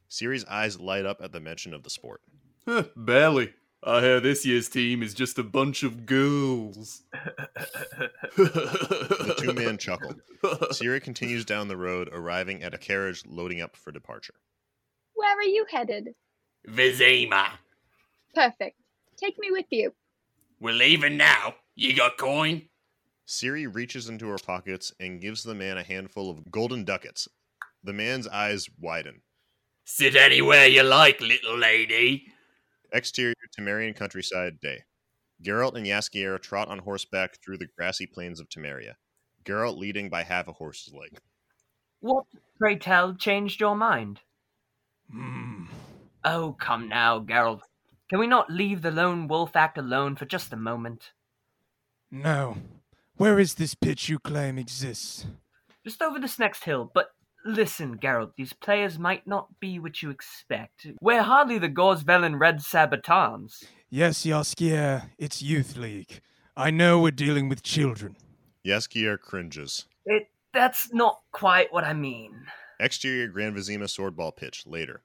Ciri's 0.08 0.46
eyes 0.46 0.80
light 0.80 1.08
up 1.08 1.20
at 1.20 1.32
the 1.32 1.40
mention 1.40 1.74
of 1.74 1.82
the 1.82 1.90
sport. 1.90 2.22
Huh, 2.68 2.84
barely. 2.96 3.56
I 3.84 4.02
hear 4.02 4.20
this 4.20 4.46
year's 4.46 4.70
team 4.70 5.02
is 5.02 5.16
just 5.16 5.40
a 5.40 5.44
bunch 5.44 5.82
of 5.82 6.06
girls. 6.06 7.02
The 8.38 9.36
two 9.40 9.54
men 9.54 9.80
chuckle. 9.80 10.14
Ciri 10.44 11.02
continues 11.02 11.44
down 11.44 11.70
the 11.70 11.76
road, 11.76 12.08
arriving 12.14 12.62
at 12.62 12.76
a 12.76 12.78
carriage 12.78 13.24
loading 13.26 13.62
up 13.62 13.76
for 13.76 13.92
departure. 13.92 14.36
Where 15.16 15.36
are 15.36 15.42
you 15.42 15.66
headed? 15.72 16.10
Vizima. 16.70 17.48
Perfect. 18.36 18.78
Take 19.22 19.38
me 19.38 19.52
with 19.52 19.68
you. 19.70 19.94
We're 20.60 20.74
leaving 20.74 21.18
now. 21.18 21.56
You 21.76 21.96
got 21.96 22.18
coin? 22.18 22.64
Ciri 23.28 23.74
reaches 23.74 24.10
into 24.10 24.28
her 24.28 24.38
pockets 24.38 24.92
and 25.00 25.22
gives 25.22 25.44
the 25.44 25.56
man 25.56 25.78
a 25.78 25.84
handful 25.84 26.30
of 26.30 26.52
golden 26.52 26.84
ducats. 26.84 27.28
The 27.84 27.94
man's 27.94 28.28
eyes 28.28 28.68
widen. 28.80 29.22
Sit 29.86 30.16
anywhere 30.16 30.68
you 30.68 30.84
like, 30.84 31.22
little 31.22 31.58
lady. 31.58 32.26
Exterior 32.92 33.36
Temerian 33.58 33.96
countryside 33.96 34.60
day. 34.60 34.84
Geralt 35.44 35.76
and 35.76 35.86
Jaskier 35.86 36.40
trot 36.40 36.68
on 36.68 36.80
horseback 36.80 37.38
through 37.44 37.58
the 37.58 37.68
grassy 37.78 38.06
plains 38.06 38.40
of 38.40 38.50
Temeria. 38.50 38.96
Geralt 39.44 39.78
leading 39.78 40.10
by 40.10 40.24
half 40.24 40.48
a 40.48 40.54
horse's 40.54 40.94
leg. 40.94 41.18
What, 42.00 42.26
pray 42.60 42.76
tell, 42.78 43.16
changed 43.16 43.60
your 43.60 43.76
mind? 43.76 44.20
Hmm. 45.12 45.66
Oh, 46.24 46.56
come 46.60 46.90
now, 46.90 47.20
Geralt. 47.20 47.62
Can 48.12 48.20
we 48.20 48.28
not 48.28 48.52
leave 48.52 48.82
the 48.82 48.92
lone 48.92 49.30
wolf 49.30 49.56
act 49.56 49.78
alone 49.78 50.18
for 50.18 50.26
just 50.26 50.52
a 50.52 50.58
moment? 50.58 51.14
No. 52.12 52.58
Where 53.16 53.40
is 53.40 53.54
this 53.54 53.74
pitch 53.74 54.10
you 54.10 54.20
claim 54.20 54.58
exists? 54.58 55.26
Just 55.86 56.02
over 56.02 56.20
this 56.20 56.38
next 56.38 56.66
hill, 56.66 56.92
but 56.94 57.12
listen, 57.46 57.98
Geralt, 58.00 58.34
these 58.36 58.52
players 58.52 59.00
might 59.00 59.26
not 59.26 59.58
be 59.62 59.80
what 59.80 60.04
you 60.04 60.10
expect. 60.10 60.88
We're 61.00 61.22
hardly 61.22 61.58
the 61.58 61.70
Gors 61.70 62.04
Velen 62.04 62.38
Red 62.38 62.58
Sabatons. 62.62 63.64
Yes, 63.90 64.26
Jaskier, 64.26 65.04
it's 65.18 65.42
Youth 65.42 65.78
League. 65.78 66.20
I 66.58 66.70
know 66.70 67.00
we're 67.00 67.12
dealing 67.12 67.48
with 67.48 67.64
children. 67.64 68.18
Jaskier 68.68 69.18
cringes. 69.18 69.86
It 70.06 70.28
that's 70.54 70.94
not 70.94 71.22
quite 71.32 71.72
what 71.72 71.86
I 71.86 71.94
mean. 71.94 72.34
Exterior 72.78 73.30
Grand 73.30 73.56
Vizima 73.56 73.86
swordball 73.86 74.36
pitch 74.36 74.68
later. 74.68 75.02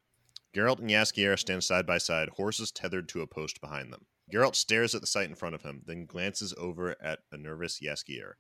Geralt 0.56 0.78
and 0.78 0.88
Jaskier 0.88 1.38
stand 1.38 1.62
side 1.62 1.84
by 1.86 1.98
side, 1.98 2.30
horses 2.30 2.72
tethered 2.72 3.10
to 3.10 3.20
a 3.20 3.26
post 3.26 3.60
behind 3.60 3.92
them. 3.92 4.06
Geralt 4.32 4.56
stares 4.56 4.94
at 4.94 5.02
the 5.02 5.06
sight 5.06 5.28
in 5.28 5.34
front 5.34 5.54
of 5.54 5.60
him, 5.60 5.82
then 5.84 6.06
glances 6.06 6.54
over 6.56 6.96
at 6.98 7.18
a 7.30 7.36
nervous 7.36 7.78
Jaskier. 7.78 8.32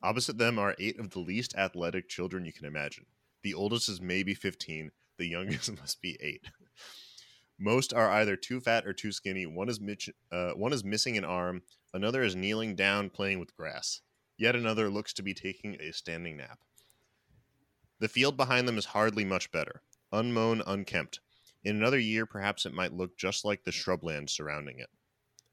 Opposite 0.00 0.38
them 0.38 0.56
are 0.56 0.76
eight 0.78 1.00
of 1.00 1.10
the 1.10 1.18
least 1.18 1.52
athletic 1.56 2.08
children 2.08 2.44
you 2.44 2.52
can 2.52 2.64
imagine. 2.64 3.06
The 3.42 3.54
oldest 3.54 3.88
is 3.88 4.00
maybe 4.00 4.34
15, 4.34 4.92
the 5.18 5.26
youngest 5.26 5.76
must 5.80 6.00
be 6.00 6.16
8. 6.20 6.44
Most 7.58 7.92
are 7.92 8.08
either 8.08 8.36
too 8.36 8.60
fat 8.60 8.86
or 8.86 8.92
too 8.92 9.10
skinny. 9.10 9.44
One 9.44 9.68
is 9.68 9.80
mitch- 9.80 10.10
uh, 10.30 10.52
one 10.52 10.72
is 10.72 10.84
missing 10.84 11.18
an 11.18 11.24
arm, 11.24 11.62
another 11.92 12.22
is 12.22 12.36
kneeling 12.36 12.76
down 12.76 13.10
playing 13.10 13.40
with 13.40 13.56
grass. 13.56 14.00
Yet 14.38 14.54
another 14.54 14.88
looks 14.88 15.12
to 15.14 15.22
be 15.24 15.34
taking 15.34 15.76
a 15.80 15.92
standing 15.92 16.36
nap. 16.36 16.60
The 17.98 18.08
field 18.08 18.36
behind 18.36 18.68
them 18.68 18.78
is 18.78 18.86
hardly 18.86 19.24
much 19.24 19.50
better. 19.50 19.82
Unmown, 20.12 20.62
unkempt. 20.66 21.20
In 21.64 21.76
another 21.76 21.98
year, 21.98 22.26
perhaps 22.26 22.66
it 22.66 22.74
might 22.74 22.92
look 22.92 23.16
just 23.16 23.44
like 23.44 23.64
the 23.64 23.70
shrubland 23.70 24.30
surrounding 24.30 24.78
it. 24.78 24.90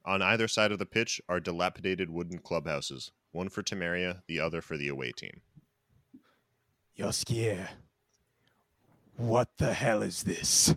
On 0.06 0.22
either 0.22 0.48
side 0.48 0.72
of 0.72 0.80
the 0.80 0.86
pitch 0.86 1.22
are 1.30 1.40
dilapidated 1.40 2.10
wooden 2.10 2.40
clubhouses, 2.40 3.12
one 3.32 3.50
for 3.50 3.62
Temeria, 3.62 4.22
the 4.28 4.40
other 4.40 4.62
for 4.62 4.76
the 4.76 4.88
away 4.88 5.12
team. 5.12 5.42
Jaskier, 6.98 7.68
what 9.18 9.50
the 9.58 9.74
hell 9.74 10.02
is 10.02 10.24
this? 10.24 10.76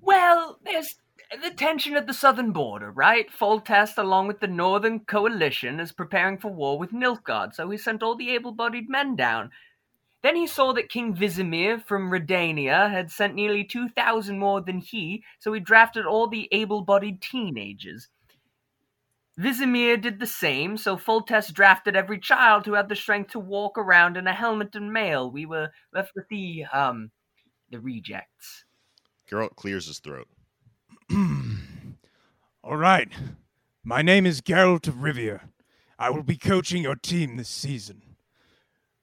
Well, 0.00 0.58
there's 0.64 0.96
the 1.42 1.50
tension 1.50 1.94
at 1.96 2.06
the 2.06 2.14
southern 2.14 2.52
border, 2.52 2.90
right? 2.90 3.30
Foltest, 3.30 3.98
along 3.98 4.28
with 4.28 4.40
the 4.40 4.46
northern 4.46 5.00
coalition, 5.00 5.78
is 5.78 5.92
preparing 5.92 6.38
for 6.38 6.50
war 6.50 6.78
with 6.78 6.92
Nilfgaard, 6.92 7.54
so 7.54 7.68
he 7.68 7.76
sent 7.76 8.02
all 8.02 8.16
the 8.16 8.30
able-bodied 8.30 8.88
men 8.88 9.14
down. 9.14 9.50
Then 10.22 10.34
he 10.34 10.46
saw 10.46 10.72
that 10.72 10.88
King 10.88 11.14
Vizimir 11.14 11.84
from 11.84 12.10
Redania 12.10 12.90
had 12.90 13.10
sent 13.10 13.34
nearly 13.34 13.62
2,000 13.62 14.38
more 14.38 14.60
than 14.60 14.78
he, 14.78 15.22
so 15.38 15.52
he 15.52 15.60
drafted 15.60 16.06
all 16.06 16.26
the 16.26 16.48
able-bodied 16.50 17.22
teenagers. 17.22 18.08
Vizimir 19.38 20.00
did 20.00 20.18
the 20.18 20.26
same, 20.26 20.76
so 20.76 20.96
Foltest 20.96 21.52
drafted 21.52 21.94
every 21.94 22.18
child 22.18 22.66
who 22.66 22.72
had 22.74 22.88
the 22.88 22.96
strength 22.96 23.30
to 23.30 23.38
walk 23.38 23.78
around 23.78 24.16
in 24.16 24.26
a 24.26 24.34
helmet 24.34 24.74
and 24.74 24.92
mail. 24.92 25.30
We 25.30 25.46
were 25.46 25.70
left 25.94 26.10
with 26.16 26.26
the, 26.28 26.64
um, 26.72 27.12
the 27.70 27.78
rejects. 27.78 28.64
Geralt 29.30 29.54
clears 29.54 29.86
his 29.86 30.00
throat. 30.00 30.26
All 32.64 32.76
right. 32.76 33.12
My 33.84 34.02
name 34.02 34.26
is 34.26 34.40
Geralt 34.40 34.88
of 34.88 34.96
Rivia. 34.96 35.42
I 35.96 36.10
will 36.10 36.24
be 36.24 36.36
coaching 36.36 36.82
your 36.82 36.96
team 36.96 37.36
this 37.36 37.48
season. 37.48 38.02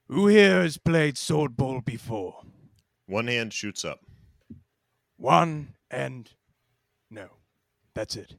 Who 0.08 0.28
here 0.28 0.62
has 0.62 0.78
played 0.78 1.16
swordball 1.16 1.84
before? 1.84 2.42
One 3.06 3.26
hand 3.26 3.52
shoots 3.52 3.84
up. 3.84 4.00
One 5.16 5.74
and 5.90 6.30
no. 7.10 7.28
That's 7.94 8.14
it. 8.14 8.36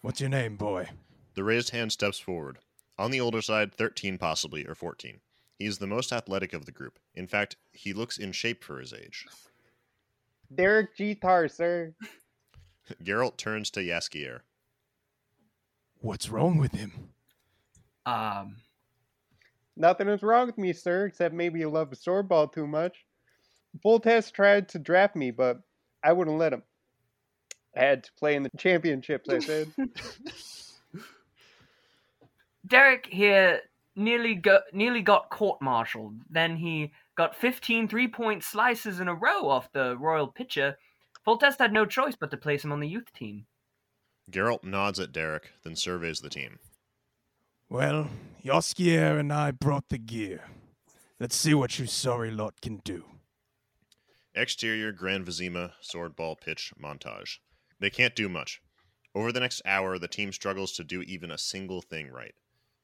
What's 0.00 0.20
your 0.20 0.30
name, 0.30 0.56
boy? 0.56 0.88
The 1.34 1.44
raised 1.44 1.70
hand 1.70 1.92
steps 1.92 2.18
forward. 2.18 2.58
On 2.98 3.10
the 3.10 3.20
older 3.20 3.42
side, 3.42 3.74
13 3.74 4.16
possibly, 4.16 4.66
or 4.66 4.74
14. 4.74 5.20
He 5.58 5.66
is 5.66 5.78
the 5.78 5.86
most 5.86 6.12
athletic 6.12 6.54
of 6.54 6.64
the 6.64 6.72
group. 6.72 6.98
In 7.14 7.26
fact, 7.26 7.56
he 7.72 7.92
looks 7.92 8.16
in 8.16 8.32
shape 8.32 8.64
for 8.64 8.80
his 8.80 8.92
age. 8.92 9.26
Derek 10.54 10.96
Jeter, 10.96 11.48
sir. 11.48 11.94
Geralt 13.02 13.36
turns 13.36 13.70
to 13.70 13.80
Jaskier. 13.80 14.40
What's 16.00 16.30
wrong 16.30 16.58
with 16.58 16.72
him? 16.72 17.10
Um, 18.06 18.56
Nothing 19.76 20.08
is 20.08 20.22
wrong 20.22 20.46
with 20.46 20.58
me, 20.58 20.72
sir, 20.72 21.06
except 21.06 21.34
maybe 21.34 21.60
you 21.60 21.70
love 21.70 21.90
the 21.90 21.96
swordball 21.96 22.52
too 22.52 22.66
much. 22.66 23.04
Foltest 23.82 24.34
tried 24.34 24.68
to 24.70 24.78
draft 24.78 25.16
me, 25.16 25.30
but 25.30 25.60
I 26.04 26.12
wouldn't 26.12 26.38
let 26.38 26.52
him. 26.52 26.62
I 27.76 27.80
had 27.80 28.04
to 28.04 28.12
play 28.18 28.34
in 28.34 28.42
the 28.42 28.50
championships, 28.58 29.28
I 29.30 29.38
said. 29.38 29.72
Derek 32.66 33.06
here 33.06 33.60
nearly 33.96 34.34
got 34.34 34.62
nearly 34.72 35.00
got 35.00 35.30
court-martialed. 35.30 36.14
Then 36.30 36.56
he 36.56 36.92
got 37.16 37.34
15 37.36 37.88
three-point 37.88 38.44
slices 38.44 39.00
in 39.00 39.08
a 39.08 39.14
row 39.14 39.48
off 39.48 39.72
the 39.72 39.96
royal 39.98 40.26
pitcher. 40.26 40.76
Foltest 41.26 41.58
had 41.58 41.72
no 41.72 41.86
choice 41.86 42.14
but 42.18 42.30
to 42.30 42.36
place 42.36 42.64
him 42.64 42.72
on 42.72 42.80
the 42.80 42.88
youth 42.88 43.12
team. 43.14 43.46
Geralt 44.30 44.64
nods 44.64 45.00
at 45.00 45.12
Derek, 45.12 45.50
then 45.64 45.76
surveys 45.76 46.20
the 46.20 46.30
team. 46.30 46.58
Well, 47.72 48.10
Jaskier 48.44 49.18
and 49.18 49.32
I 49.32 49.50
brought 49.50 49.88
the 49.88 49.96
gear. 49.96 50.44
Let's 51.18 51.34
see 51.34 51.54
what 51.54 51.78
you 51.78 51.86
sorry 51.86 52.30
lot 52.30 52.60
can 52.60 52.82
do. 52.84 53.06
Exterior 54.34 54.92
Grand 54.92 55.24
Vizima 55.24 55.72
sword 55.80 56.14
ball 56.14 56.36
pitch 56.36 56.74
montage. 56.78 57.38
They 57.80 57.88
can't 57.88 58.14
do 58.14 58.28
much. 58.28 58.60
Over 59.14 59.32
the 59.32 59.40
next 59.40 59.62
hour, 59.64 59.98
the 59.98 60.06
team 60.06 60.32
struggles 60.32 60.72
to 60.72 60.84
do 60.84 61.00
even 61.00 61.30
a 61.30 61.38
single 61.38 61.80
thing 61.80 62.10
right. 62.10 62.34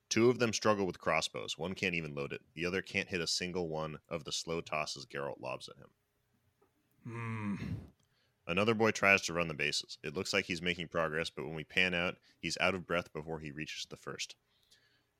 Two 0.08 0.30
of 0.30 0.38
them 0.38 0.54
struggle 0.54 0.86
with 0.86 0.98
crossbows. 0.98 1.58
One 1.58 1.74
can't 1.74 1.94
even 1.94 2.14
load 2.14 2.32
it. 2.32 2.40
The 2.54 2.64
other 2.64 2.80
can't 2.80 3.10
hit 3.10 3.20
a 3.20 3.26
single 3.26 3.68
one 3.68 3.98
of 4.08 4.24
the 4.24 4.32
slow 4.32 4.62
tosses 4.62 5.04
Geralt 5.04 5.38
lobs 5.38 5.68
at 5.68 5.76
him. 5.76 5.90
Hmm. 7.04 7.54
Another 8.46 8.72
boy 8.72 8.92
tries 8.92 9.20
to 9.26 9.34
run 9.34 9.48
the 9.48 9.52
bases. 9.54 9.98
It 10.02 10.16
looks 10.16 10.32
like 10.32 10.46
he's 10.46 10.62
making 10.62 10.88
progress, 10.88 11.28
but 11.28 11.44
when 11.44 11.54
we 11.54 11.64
pan 11.64 11.92
out, 11.92 12.16
he's 12.40 12.56
out 12.58 12.74
of 12.74 12.86
breath 12.86 13.12
before 13.12 13.40
he 13.40 13.50
reaches 13.50 13.86
the 13.90 13.98
first. 13.98 14.34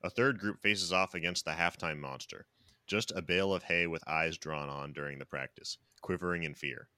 A 0.00 0.10
third 0.10 0.38
group 0.38 0.60
faces 0.60 0.92
off 0.92 1.14
against 1.14 1.44
the 1.44 1.52
halftime 1.52 1.98
monster, 1.98 2.46
just 2.86 3.10
a 3.10 3.22
bale 3.22 3.52
of 3.52 3.64
hay 3.64 3.88
with 3.88 4.06
eyes 4.06 4.38
drawn 4.38 4.68
on 4.68 4.92
during 4.92 5.18
the 5.18 5.26
practice, 5.26 5.78
quivering 6.02 6.44
in 6.44 6.54
fear. 6.54 6.88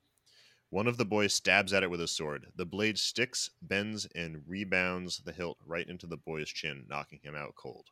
One 0.68 0.86
of 0.86 0.98
the 0.98 1.06
boys 1.06 1.32
stabs 1.32 1.72
at 1.72 1.82
it 1.82 1.90
with 1.90 2.02
a 2.02 2.06
sword. 2.06 2.48
The 2.56 2.66
blade 2.66 2.98
sticks, 2.98 3.50
bends, 3.62 4.04
and 4.14 4.42
rebounds 4.46 5.18
the 5.18 5.32
hilt 5.32 5.58
right 5.64 5.88
into 5.88 6.06
the 6.06 6.18
boy's 6.18 6.50
chin, 6.50 6.84
knocking 6.90 7.20
him 7.22 7.34
out 7.34 7.54
cold. 7.54 7.86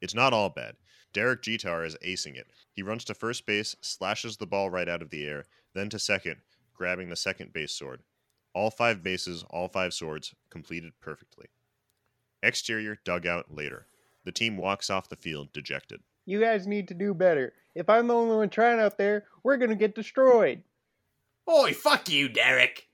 It's 0.00 0.14
not 0.14 0.32
all 0.32 0.48
bad. 0.48 0.76
Derek 1.12 1.42
Jeter 1.42 1.84
is 1.84 1.96
acing 2.04 2.36
it. 2.36 2.46
He 2.72 2.82
runs 2.82 3.04
to 3.04 3.14
first 3.14 3.44
base, 3.44 3.76
slashes 3.82 4.38
the 4.38 4.46
ball 4.46 4.70
right 4.70 4.88
out 4.88 5.02
of 5.02 5.10
the 5.10 5.26
air, 5.26 5.44
then 5.74 5.90
to 5.90 5.98
second, 5.98 6.36
grabbing 6.72 7.10
the 7.10 7.16
second 7.16 7.52
base 7.52 7.72
sword. 7.72 8.02
All 8.54 8.70
five 8.70 9.02
bases, 9.02 9.44
all 9.50 9.68
five 9.68 9.92
swords, 9.92 10.34
completed 10.48 10.94
perfectly. 11.00 11.48
Exterior 12.42 12.98
dugout 13.04 13.54
later. 13.54 13.87
The 14.28 14.32
team 14.32 14.58
walks 14.58 14.90
off 14.90 15.08
the 15.08 15.16
field 15.16 15.54
dejected. 15.54 16.02
You 16.26 16.38
guys 16.38 16.66
need 16.66 16.88
to 16.88 16.94
do 16.94 17.14
better. 17.14 17.54
If 17.74 17.88
I'm 17.88 18.08
the 18.08 18.14
only 18.14 18.36
one 18.36 18.50
trying 18.50 18.78
out 18.78 18.98
there, 18.98 19.24
we're 19.42 19.56
gonna 19.56 19.74
get 19.74 19.94
destroyed. 19.94 20.64
Oi, 21.48 21.72
fuck 21.72 22.10
you, 22.10 22.28
Derek. 22.28 22.88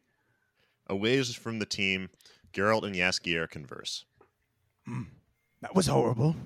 A 0.87 0.95
ways 0.95 1.35
from 1.35 1.59
the 1.59 1.67
team, 1.67 2.11
Geralt 2.53 2.85
and 2.85 2.95
Jaskier 2.95 3.51
converse. 3.51 4.05
Hmm, 4.87 5.03
that 5.61 5.75
was 5.75 5.89
horrible. 5.89 6.37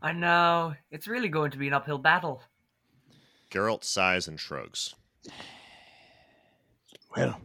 I 0.00 0.12
know. 0.12 0.72
It's 0.90 1.06
really 1.06 1.28
going 1.28 1.50
to 1.50 1.58
be 1.58 1.68
an 1.68 1.74
uphill 1.74 1.98
battle. 1.98 2.40
Geralt 3.50 3.84
sighs 3.84 4.26
and 4.26 4.40
shrugs. 4.40 4.94
Well, 7.14 7.42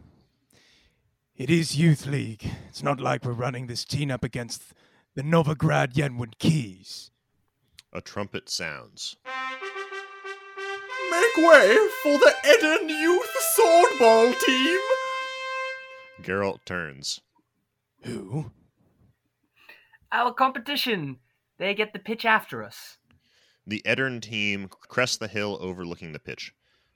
it 1.36 1.50
is 1.50 1.76
Youth 1.76 2.06
League. 2.06 2.50
It's 2.70 2.82
not 2.82 3.00
like 3.00 3.22
we're 3.22 3.32
running 3.32 3.66
this 3.66 3.84
team 3.84 4.10
up 4.10 4.24
against 4.24 4.72
the 5.20 5.26
Novigrad 5.26 5.92
Yenwood 5.92 6.38
Keys. 6.38 7.10
A 7.92 8.00
trumpet 8.00 8.48
sounds. 8.48 9.16
Make 11.10 11.36
way 11.36 11.76
for 12.02 12.16
the 12.16 12.34
Eden 12.48 12.88
Youth 12.88 13.28
Swordball 13.54 14.32
team! 14.40 14.80
Geralt 16.22 16.64
turns. 16.64 17.20
Who? 18.04 18.50
Our 20.10 20.32
competition. 20.32 21.18
They 21.58 21.74
get 21.74 21.92
the 21.92 21.98
pitch 21.98 22.24
after 22.24 22.64
us. 22.64 22.96
The 23.66 23.82
Aedirn 23.84 24.22
team 24.22 24.70
crest 24.70 25.20
the 25.20 25.28
hill 25.28 25.58
overlooking 25.60 26.12
the 26.12 26.18
pitch. 26.18 26.54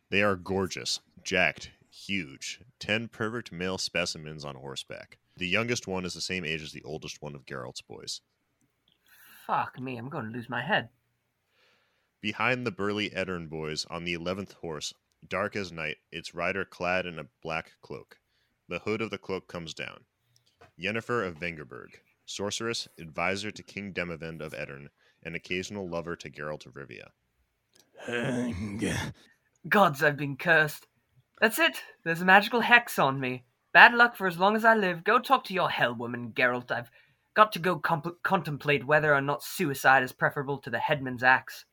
They 0.09 0.23
are 0.23 0.37
gorgeous, 0.37 1.01
jacked, 1.23 1.73
huge, 1.91 2.63
ten 2.79 3.09
perfect 3.09 3.53
male 3.53 3.77
specimens 3.77 4.47
on 4.47 4.55
horseback. 4.55 5.19
The 5.37 5.49
youngest 5.49 5.87
one 5.87 6.05
is 6.05 6.15
the 6.15 6.21
same 6.21 6.45
age 6.45 6.63
as 6.63 6.73
the 6.73 6.83
oldest 6.85 7.21
one 7.21 7.35
of 7.35 7.45
Geralt's 7.45 7.83
boys. 7.83 8.21
Fuck 9.47 9.81
me, 9.81 9.97
I'm 9.97 10.09
going 10.09 10.27
to 10.27 10.31
lose 10.31 10.49
my 10.49 10.63
head. 10.63 10.89
Behind 12.21 12.67
the 12.67 12.71
burly 12.71 13.11
Aedirn 13.11 13.49
boys, 13.49 13.85
on 13.91 14.05
the 14.05 14.15
eleventh 14.15 14.53
horse, 14.55 14.95
dark 15.29 15.57
as 15.57 15.73
night, 15.73 15.97
its 16.11 16.35
rider 16.35 16.65
clad 16.65 17.05
in 17.05 17.19
a 17.19 17.27
black 17.43 17.73
cloak. 17.83 18.19
The 18.69 18.79
hood 18.79 19.03
of 19.03 19.11
the 19.11 19.19
cloak 19.19 19.49
comes 19.49 19.75
down. 19.75 20.05
Yennefer 20.81 21.27
of 21.27 21.39
Vengerberg, 21.39 21.91
sorceress, 22.25 22.89
advisor 22.99 23.51
to 23.51 23.63
King 23.63 23.93
Demavend 23.93 24.41
of 24.41 24.55
Aedirn, 24.55 24.89
and 25.23 25.37
occasional 25.37 25.89
lover 25.89 26.17
to 26.17 26.31
Geralt 26.31 26.65
of 26.67 26.75
Rivia. 26.75 27.11
Gods, 29.69 30.03
I've 30.03 30.17
been 30.17 30.37
cursed. 30.37 30.87
That's 31.41 31.59
it. 31.59 31.83
There's 32.05 32.21
a 32.21 32.25
magical 32.25 32.61
hex 32.61 32.99
on 32.99 33.21
me. 33.21 33.45
Bad 33.75 33.93
luck 33.93 34.15
for 34.17 34.29
as 34.29 34.39
long 34.39 34.55
as 34.55 34.65
I 34.65 34.77
live. 34.77 35.03
Go 35.03 35.19
talk 35.19 35.43
to 35.45 35.53
your 35.53 35.69
hell 35.69 35.95
woman, 35.95 36.33
Geralt. 36.33 36.71
I've 36.71 36.93
got 37.35 37.51
to 37.53 37.59
go 37.59 37.77
comp- 37.77 38.23
contemplate 38.23 38.87
whether 38.87 39.13
or 39.13 39.21
not 39.21 39.43
suicide 39.43 40.05
is 40.05 40.13
preferable 40.13 40.59
to 40.59 40.71
the 40.71 40.79
headman's 40.79 41.25
axe. 41.25 41.65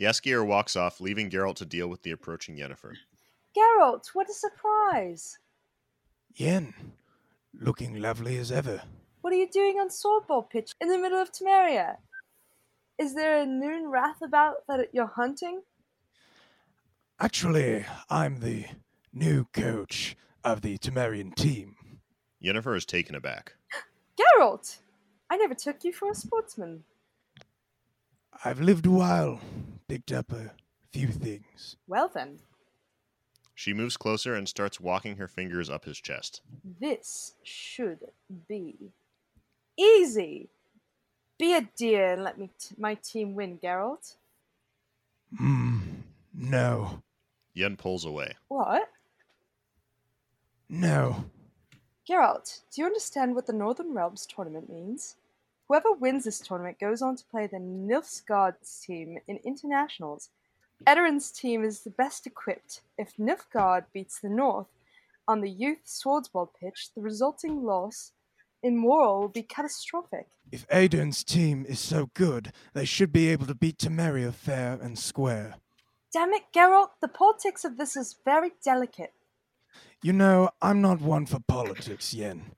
Jaskier 0.00 0.46
walks 0.46 0.76
off, 0.76 0.98
leaving 0.98 1.28
Geralt 1.28 1.56
to 1.56 1.66
deal 1.66 1.88
with 1.88 2.02
the 2.02 2.12
approaching 2.12 2.56
Yennefer. 2.56 2.94
Geralt, 3.54 4.08
what 4.14 4.30
a 4.30 4.32
surprise! 4.32 5.38
Yen, 6.34 6.72
looking 7.52 8.00
lovely 8.00 8.38
as 8.38 8.50
ever. 8.50 8.80
What 9.20 9.34
are 9.34 9.36
you 9.36 9.50
doing 9.50 9.78
on 9.78 9.90
swordball 9.90 10.48
pitch 10.48 10.72
in 10.80 10.88
the 10.88 10.98
middle 10.98 11.20
of 11.20 11.32
Temeria? 11.32 11.96
Is 12.98 13.14
there 13.14 13.42
a 13.42 13.46
noonwraith 13.46 14.22
about 14.22 14.66
that 14.68 14.88
you're 14.92 15.12
hunting? 15.14 15.60
Actually, 17.20 17.84
I'm 18.08 18.40
the 18.40 18.64
new 19.12 19.46
coach 19.52 20.16
of 20.46 20.62
the 20.62 20.78
Temerian 20.78 21.34
team. 21.34 21.74
Yennefer 22.42 22.76
is 22.76 22.86
taken 22.86 23.14
aback. 23.14 23.54
Geralt! 24.18 24.78
I 25.28 25.36
never 25.36 25.54
took 25.54 25.82
you 25.84 25.92
for 25.92 26.10
a 26.10 26.14
sportsman. 26.14 26.84
I've 28.44 28.60
lived 28.60 28.86
a 28.86 28.90
while, 28.90 29.40
picked 29.88 30.12
up 30.12 30.30
a 30.32 30.52
few 30.92 31.08
things. 31.08 31.76
Well 31.88 32.08
then, 32.14 32.38
She 33.54 33.72
moves 33.74 33.96
closer 33.96 34.34
and 34.34 34.48
starts 34.48 34.78
walking 34.80 35.16
her 35.16 35.26
fingers 35.26 35.68
up 35.68 35.84
his 35.84 35.98
chest. 35.98 36.42
this 36.80 37.34
should 37.42 37.98
be 38.48 38.92
easy. 39.76 40.48
Be 41.38 41.54
a 41.56 41.68
dear 41.76 42.12
and 42.12 42.22
let 42.22 42.38
me 42.38 42.50
t- 42.58 42.74
my 42.78 42.94
team 42.94 43.34
win, 43.34 43.58
Geralt. 43.58 44.14
Hmm, 45.36 45.80
no, 46.32 47.02
Yen 47.52 47.76
pulls 47.76 48.04
away. 48.04 48.36
What? 48.48 48.88
No. 50.68 51.24
Geralt, 52.08 52.60
do 52.72 52.80
you 52.80 52.86
understand 52.86 53.34
what 53.34 53.46
the 53.46 53.52
Northern 53.52 53.92
Realms 53.92 54.26
tournament 54.26 54.70
means? 54.70 55.16
Whoever 55.68 55.92
wins 55.92 56.24
this 56.24 56.38
tournament 56.38 56.78
goes 56.78 57.02
on 57.02 57.16
to 57.16 57.24
play 57.24 57.46
the 57.46 57.58
Nilfgaard's 57.58 58.80
team 58.80 59.18
in 59.26 59.38
internationals. 59.44 60.30
Aedirn's 60.86 61.32
team 61.32 61.64
is 61.64 61.80
the 61.80 61.90
best 61.90 62.26
equipped. 62.26 62.82
If 62.96 63.16
Nilfgaard 63.16 63.86
beats 63.92 64.20
the 64.20 64.28
North 64.28 64.68
on 65.26 65.40
the 65.40 65.50
youth 65.50 65.84
swordsball 65.86 66.50
pitch, 66.60 66.90
the 66.94 67.00
resulting 67.00 67.64
loss 67.64 68.12
in 68.62 68.76
moral 68.76 69.20
will 69.20 69.28
be 69.28 69.42
catastrophic. 69.42 70.28
If 70.52 70.68
Aiden's 70.68 71.24
team 71.24 71.64
is 71.68 71.80
so 71.80 72.10
good, 72.14 72.52
they 72.72 72.84
should 72.84 73.12
be 73.12 73.28
able 73.28 73.46
to 73.46 73.54
beat 73.54 73.78
Temeria 73.78 74.32
fair 74.32 74.78
and 74.80 74.98
square. 74.98 75.56
Damn 76.12 76.32
it, 76.32 76.44
Geralt, 76.54 76.90
the 77.00 77.08
politics 77.08 77.64
of 77.64 77.76
this 77.76 77.96
is 77.96 78.16
very 78.24 78.52
delicate. 78.64 79.12
You 80.02 80.12
know, 80.12 80.50
I'm 80.60 80.80
not 80.80 81.00
one 81.00 81.26
for 81.26 81.40
politics, 81.40 82.12
Yen. 82.12 82.52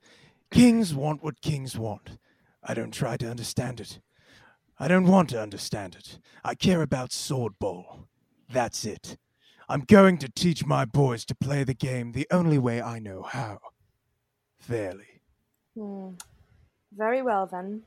Kings 0.51 0.95
want 0.95 1.23
what 1.23 1.41
kings 1.41 1.79
want. 1.79 2.19
I 2.63 2.75
don't 2.75 2.93
try 2.93 3.17
to 3.17 3.31
understand 3.31 3.81
it. 3.81 4.01
I 4.79 4.89
don't 4.89 5.07
want 5.07 5.31
to 5.31 5.41
understand 5.41 5.97
it. 5.97 6.19
I 6.45 6.55
care 6.55 6.83
about 6.83 7.11
swordball. 7.11 8.07
That's 8.51 8.85
it. 8.85 9.17
I'm 9.69 9.81
going 9.81 10.19
to 10.19 10.29
teach 10.29 10.65
my 10.65 10.85
boys 10.85 11.25
to 11.27 11.35
play 11.35 11.65
the 11.65 11.75
game 11.75 12.13
the 12.13 12.27
only 12.31 12.59
way 12.59 12.81
I 12.81 12.99
know 12.99 13.23
how. 13.23 13.59
Fairly. 14.59 15.21
Hmm. 15.77 16.11
Very 16.93 17.23
well 17.23 17.47
then. 17.47 17.83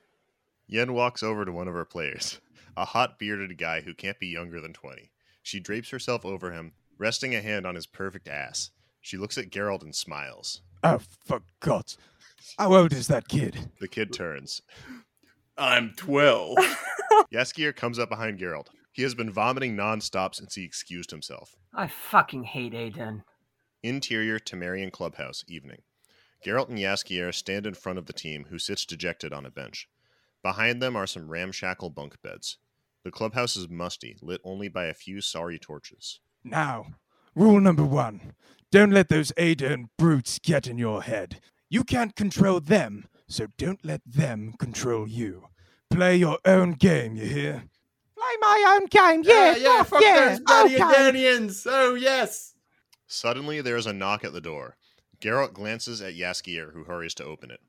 Yen 0.67 0.93
walks 0.93 1.23
over 1.23 1.43
to 1.43 1.51
one 1.51 1.67
of 1.67 1.73
her 1.73 1.85
players, 1.85 2.39
a 2.77 2.85
hot 2.85 3.17
bearded 3.17 3.57
guy 3.57 3.81
who 3.81 3.93
can't 3.93 4.19
be 4.19 4.27
younger 4.27 4.61
than 4.61 4.73
20. 4.73 5.11
She 5.41 5.59
drapes 5.59 5.89
herself 5.89 6.23
over 6.23 6.51
him, 6.51 6.73
resting 6.97 7.35
a 7.35 7.41
hand 7.41 7.65
on 7.65 7.75
his 7.75 7.87
perfect 7.87 8.27
ass. 8.27 8.69
She 9.01 9.17
looks 9.17 9.37
at 9.37 9.49
Geralt 9.49 9.81
and 9.81 9.95
smiles. 9.95 10.61
Oh, 10.83 10.99
for 11.25 11.41
God's... 11.59 11.97
How 12.57 12.73
old 12.73 12.93
is 12.93 13.07
that 13.07 13.27
kid? 13.27 13.71
The 13.79 13.87
kid 13.87 14.13
turns. 14.13 14.61
I'm 15.57 15.93
12. 15.95 16.57
Jaskier 17.33 17.75
comes 17.75 17.99
up 17.99 18.09
behind 18.09 18.39
Geralt. 18.39 18.67
He 18.91 19.03
has 19.03 19.15
been 19.15 19.31
vomiting 19.31 19.75
nonstop 19.75 20.35
since 20.35 20.55
he 20.55 20.63
excused 20.63 21.11
himself. 21.11 21.55
I 21.73 21.87
fucking 21.87 22.43
hate 22.43 22.73
Aiden. 22.73 23.23
Interior 23.83 24.37
Temerian 24.37 24.91
clubhouse, 24.91 25.43
evening. 25.47 25.81
Geralt 26.45 26.69
and 26.69 26.77
Yaskier 26.77 27.33
stand 27.33 27.65
in 27.67 27.73
front 27.73 27.99
of 27.99 28.05
the 28.05 28.13
team, 28.13 28.45
who 28.49 28.59
sits 28.59 28.85
dejected 28.85 29.33
on 29.33 29.45
a 29.45 29.51
bench. 29.51 29.87
Behind 30.43 30.81
them 30.81 30.95
are 30.95 31.07
some 31.07 31.29
ramshackle 31.29 31.91
bunk 31.91 32.21
beds. 32.21 32.57
The 33.03 33.11
clubhouse 33.11 33.55
is 33.55 33.69
musty, 33.69 34.17
lit 34.21 34.41
only 34.43 34.67
by 34.67 34.85
a 34.85 34.93
few 34.93 35.21
sorry 35.21 35.59
torches. 35.59 36.19
Now, 36.43 36.87
rule 37.35 37.59
number 37.59 37.83
one 37.83 38.33
don't 38.71 38.91
let 38.91 39.09
those 39.09 39.33
Aiden 39.33 39.89
brutes 39.97 40.39
get 40.39 40.65
in 40.65 40.77
your 40.77 41.03
head. 41.03 41.41
You 41.69 41.83
can't 41.83 42.15
control 42.15 42.61
them, 42.61 43.05
so 43.27 43.47
don't 43.57 43.83
let 43.83 44.01
them 44.05 44.53
control 44.59 45.09
you. 45.09 45.47
Play 45.89 46.15
your 46.15 46.39
own 46.45 46.73
game, 46.73 47.17
you 47.17 47.25
hear? 47.25 47.63
Play 48.15 48.33
my 48.39 48.77
own 48.79 48.85
game, 48.85 49.23
yeah, 49.25 49.57
yeah, 49.57 49.83
fuck 49.83 50.01
those 50.01 50.39
bloody 50.39 50.77
Edenians. 50.77 51.67
Oh, 51.69 51.95
yes. 51.95 52.53
Suddenly, 53.07 53.59
there 53.59 53.75
is 53.75 53.87
a 53.87 53.93
knock 53.93 54.23
at 54.23 54.31
the 54.31 54.39
door. 54.39 54.77
Geralt 55.19 55.51
glances 55.51 56.01
at 56.01 56.13
Jaskier, 56.13 56.71
who 56.71 56.85
hurries 56.85 57.13
to 57.15 57.25
open 57.25 57.51
it. 57.51 57.59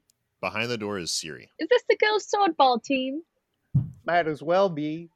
Behind 0.41 0.71
the 0.71 0.79
door 0.79 0.99
is 0.99 1.11
Ciri. 1.11 1.49
Is 1.59 1.69
this 1.69 1.83
the 1.89 1.97
girls' 1.97 2.29
swordball 2.33 2.83
team? 2.83 3.23
Might 4.07 4.29
as 4.29 4.41
well 4.41 4.69
be. 4.69 5.11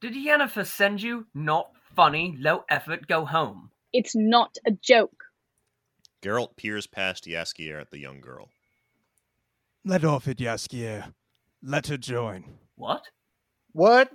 Did 0.00 0.14
Yennefer 0.14 0.66
send 0.66 1.00
you? 1.00 1.26
Not 1.32 1.70
funny, 1.94 2.36
low 2.38 2.64
effort, 2.68 3.06
go 3.06 3.24
home. 3.24 3.70
It's 3.92 4.14
not 4.14 4.56
a 4.66 4.72
joke. 4.72 5.24
Geralt 6.22 6.56
peers 6.56 6.86
past 6.86 7.24
Jaskier 7.24 7.80
at 7.80 7.90
the 7.90 7.98
young 7.98 8.20
girl. 8.20 8.48
Let 9.84 10.04
off 10.04 10.26
it, 10.26 10.38
Jaskier. 10.38 11.12
Let 11.62 11.86
her 11.88 11.96
join. 11.96 12.44
What? 12.76 13.04
What? 13.72 14.10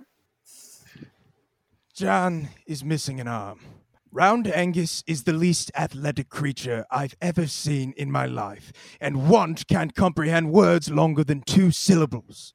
John 1.94 2.48
is 2.66 2.84
missing 2.84 3.20
an 3.20 3.28
arm. 3.28 3.60
Round 4.12 4.48
Angus 4.48 5.04
is 5.06 5.22
the 5.22 5.32
least 5.32 5.70
athletic 5.76 6.28
creature 6.28 6.84
I've 6.90 7.14
ever 7.20 7.46
seen 7.46 7.94
in 7.96 8.10
my 8.10 8.26
life, 8.26 8.72
and 9.00 9.28
want 9.30 9.68
can't 9.68 9.94
comprehend 9.94 10.50
words 10.50 10.90
longer 10.90 11.22
than 11.22 11.42
two 11.42 11.70
syllables. 11.70 12.52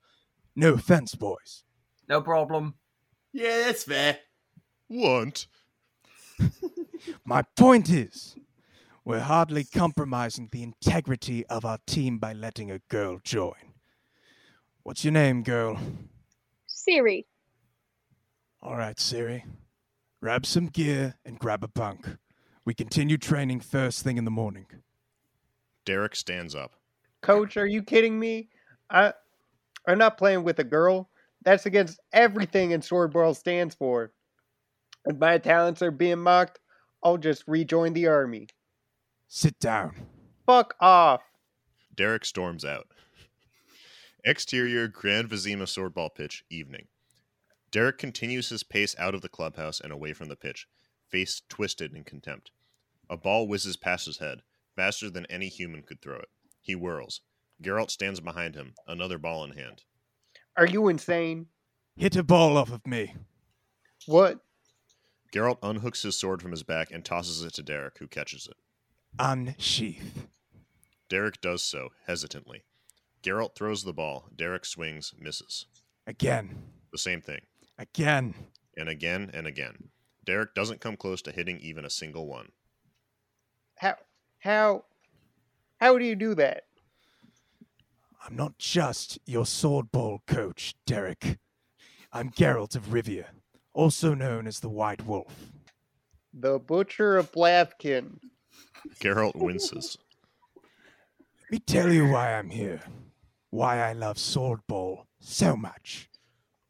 No 0.54 0.74
offense, 0.74 1.16
boys. 1.16 1.64
No 2.10 2.22
problem. 2.22 2.76
Yeah, 3.32 3.66
that's 3.66 3.84
fair. 3.84 4.18
Want? 4.90 5.48
My 7.26 7.42
point 7.56 7.90
is, 7.90 8.36
we're 9.04 9.20
hardly 9.20 9.64
compromising 9.64 10.50
the 10.52 10.64
integrity 10.64 11.46
of 11.48 11.66
our 11.66 11.80
team 11.86 12.18
by 12.18 12.34
letting 12.34 12.72
a 12.72 12.80
girl 12.90 13.20
join. 13.24 13.74
What's 14.84 15.04
your 15.04 15.14
name, 15.14 15.44
girl? 15.44 15.80
Ciri. 16.70 17.26
All 18.62 18.76
right, 18.76 18.96
Ciri. 18.98 19.44
Grab 20.22 20.46
some 20.46 20.68
gear 20.68 21.16
and 21.26 21.40
grab 21.40 21.64
a 21.64 21.68
bunk. 21.68 22.18
We 22.66 22.74
continue 22.74 23.18
training 23.18 23.60
first 23.60 24.04
thing 24.04 24.18
in 24.18 24.26
the 24.26 24.32
morning. 24.32 24.66
Derek 25.86 26.16
stands 26.16 26.56
up. 26.56 26.74
Coach, 27.22 27.58
are 27.58 27.68
you 27.68 27.84
kidding 27.84 28.20
me? 28.20 28.50
I, 28.90 29.14
I'm 29.88 29.98
not 29.98 30.18
playing 30.18 30.44
with 30.44 30.60
a 30.60 30.64
girl. 30.64 31.10
That's 31.44 31.68
against 31.68 32.00
everything 32.12 32.72
in 32.72 32.82
Sword 32.82 33.14
Swordball 33.14 33.36
stands 33.36 33.76
for. 33.76 34.12
If 35.06 35.18
my 35.18 35.38
talents 35.38 35.82
are 35.82 35.92
being 35.92 36.20
mocked, 36.20 36.60
I'll 37.04 37.18
just 37.18 37.44
rejoin 37.48 37.94
the 37.94 38.08
army. 38.08 38.48
Sit 39.28 39.60
down. 39.60 40.08
Fuck 40.46 40.76
off. 40.80 41.22
Derek 41.96 42.26
storms 42.26 42.66
out. 42.66 42.88
Exterior 44.24 44.88
Grand 44.88 45.30
Vizima 45.30 45.64
Swordball 45.64 46.14
pitch, 46.14 46.44
evening. 46.50 46.88
Derek 47.72 47.98
continues 47.98 48.50
his 48.50 48.64
pace 48.64 48.96
out 48.98 49.14
of 49.14 49.22
the 49.22 49.30
clubhouse 49.30 49.80
and 49.80 49.92
away 49.92 50.14
from 50.14 50.30
the 50.30 50.36
pitch, 50.36 50.68
face 51.10 51.42
twisted 51.50 51.94
in 51.94 52.04
contempt. 52.04 52.52
A 53.10 53.18
ball 53.18 53.48
whizzes 53.48 53.78
past 53.78 54.08
his 54.08 54.18
head, 54.18 54.42
faster 54.76 55.10
than 55.10 55.26
any 55.28 55.48
human 55.48 55.84
could 55.84 56.02
throw 56.02 56.18
it. 56.18 56.30
He 56.62 56.74
whirls. 56.74 57.22
Geralt 57.62 57.92
stands 57.92 58.20
behind 58.20 58.56
him, 58.56 58.74
another 58.88 59.18
ball 59.18 59.44
in 59.44 59.52
hand. 59.52 59.84
Are 60.58 60.66
you 60.66 60.88
insane? 60.88 61.48
Hit 61.96 62.16
a 62.16 62.24
ball 62.24 62.58
off 62.58 62.72
of 62.72 62.86
me. 62.88 63.14
What? 64.06 64.40
Geralt 65.36 65.60
unhooks 65.60 66.04
his 66.04 66.18
sword 66.18 66.42
from 66.42 66.52
his 66.52 66.64
back 66.64 66.92
and 66.92 67.04
tosses 67.04 67.44
it 67.44 67.54
to 67.56 67.64
Derek, 67.64 67.98
who 67.98 68.08
catches 68.08 68.48
it. 68.48 68.56
Unsheath. 69.20 70.28
Derek 71.10 71.42
does 71.42 71.62
so, 71.62 71.90
hesitantly. 72.08 72.64
Geralt 73.22 73.54
throws 73.54 73.84
the 73.84 73.92
ball. 73.92 74.30
Derek 74.34 74.64
swings, 74.64 75.14
misses. 75.20 75.66
Again. 76.08 76.56
The 76.94 76.98
same 76.98 77.20
thing. 77.20 77.42
Again. 77.78 78.34
And 78.78 78.88
again 78.88 79.30
and 79.34 79.46
again. 79.46 79.90
Derek 80.26 80.54
doesn't 80.56 80.80
come 80.80 80.96
close 80.96 81.22
to 81.24 81.34
hitting 81.34 81.60
even 81.60 81.84
a 81.84 81.90
single 81.90 82.28
one. 82.28 82.54
How? 83.76 83.96
How? 84.40 84.86
How 85.82 85.98
do 85.98 86.06
you 86.06 86.16
do 86.16 86.34
that? 86.36 86.64
I'm 88.26 88.38
not 88.38 88.58
just 88.58 89.20
your 89.26 89.44
swordball 89.44 90.20
coach, 90.26 90.76
Derek. 90.86 91.40
I'm 92.14 92.30
Geralt 92.30 92.78
of 92.78 92.88
Rivia, 92.88 93.26
also 93.76 94.14
known 94.14 94.48
as 94.48 94.62
the 94.62 94.70
White 94.70 95.06
Wolf. 95.06 95.52
The 96.34 96.58
Butcher 96.58 97.18
of 97.18 97.32
Blaviken. 97.32 98.20
Geralt 99.00 99.36
winces. 99.36 99.98
Let 101.42 101.52
me 101.52 101.60
tell 101.60 101.92
you 101.92 102.08
why 102.08 102.34
I'm 102.34 102.50
here. 102.50 102.82
Why 103.52 103.80
I 103.80 103.94
love 103.94 104.18
swordball 104.18 105.04
so 105.20 105.56
much. 105.56 106.10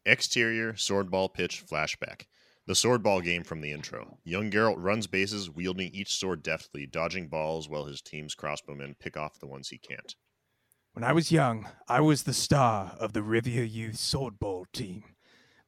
Exterior 0.04 0.74
swordball 0.74 1.32
pitch 1.32 1.64
flashback. 1.66 2.26
The 2.66 2.74
swordball 2.74 3.22
game 3.22 3.44
from 3.44 3.60
the 3.60 3.70
intro. 3.70 4.18
Young 4.24 4.50
Geralt 4.50 4.76
runs 4.78 5.06
bases, 5.06 5.48
wielding 5.48 5.92
each 5.92 6.16
sword 6.16 6.42
deftly, 6.42 6.86
dodging 6.86 7.28
balls 7.28 7.68
while 7.68 7.84
his 7.84 8.02
team's 8.02 8.34
crossbowmen 8.34 8.98
pick 8.98 9.16
off 9.16 9.38
the 9.38 9.46
ones 9.46 9.68
he 9.68 9.78
can't. 9.78 10.16
When 10.92 11.04
I 11.04 11.12
was 11.12 11.30
young, 11.30 11.68
I 11.88 12.00
was 12.00 12.24
the 12.24 12.32
star 12.32 12.96
of 12.98 13.12
the 13.12 13.20
Rivia 13.20 13.70
Youth 13.70 13.96
Swordball 13.96 14.64
team. 14.72 15.04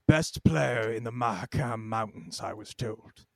Best 0.09 0.43
player 0.43 0.91
in 0.91 1.05
the 1.05 1.13
Mahakam 1.13 1.81
Mountains, 1.81 2.41
I 2.43 2.55
was 2.55 2.73
told. 2.75 3.27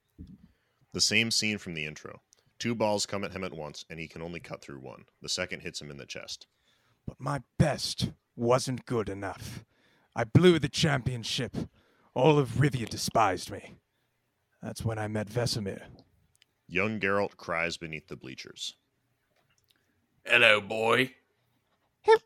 The 0.94 1.02
same 1.02 1.30
scene 1.30 1.58
from 1.58 1.74
the 1.74 1.84
intro. 1.84 2.22
Two 2.58 2.74
balls 2.74 3.04
come 3.04 3.24
at 3.24 3.32
him 3.32 3.44
at 3.44 3.52
once, 3.52 3.84
and 3.90 4.00
he 4.00 4.08
can 4.08 4.22
only 4.22 4.40
cut 4.40 4.62
through 4.62 4.78
one. 4.78 5.04
The 5.20 5.28
second 5.28 5.60
hits 5.60 5.82
him 5.82 5.90
in 5.90 5.98
the 5.98 6.06
chest. 6.06 6.46
But 7.06 7.20
my 7.20 7.42
best 7.58 8.12
wasn't 8.36 8.86
good 8.86 9.10
enough. 9.10 9.66
I 10.16 10.24
blew 10.24 10.58
the 10.58 10.70
championship. 10.70 11.54
All 12.14 12.38
of 12.38 12.52
Rivia 12.52 12.88
despised 12.88 13.50
me. 13.50 13.74
That's 14.62 14.82
when 14.82 14.98
I 14.98 15.08
met 15.08 15.28
Vesemir. 15.28 15.82
Young 16.68 16.98
Geralt 17.00 17.36
cries 17.36 17.76
beneath 17.76 18.08
the 18.08 18.16
bleachers. 18.16 18.76
Hello, 20.24 20.62
boy. 20.62 21.12
Who, 22.06 22.16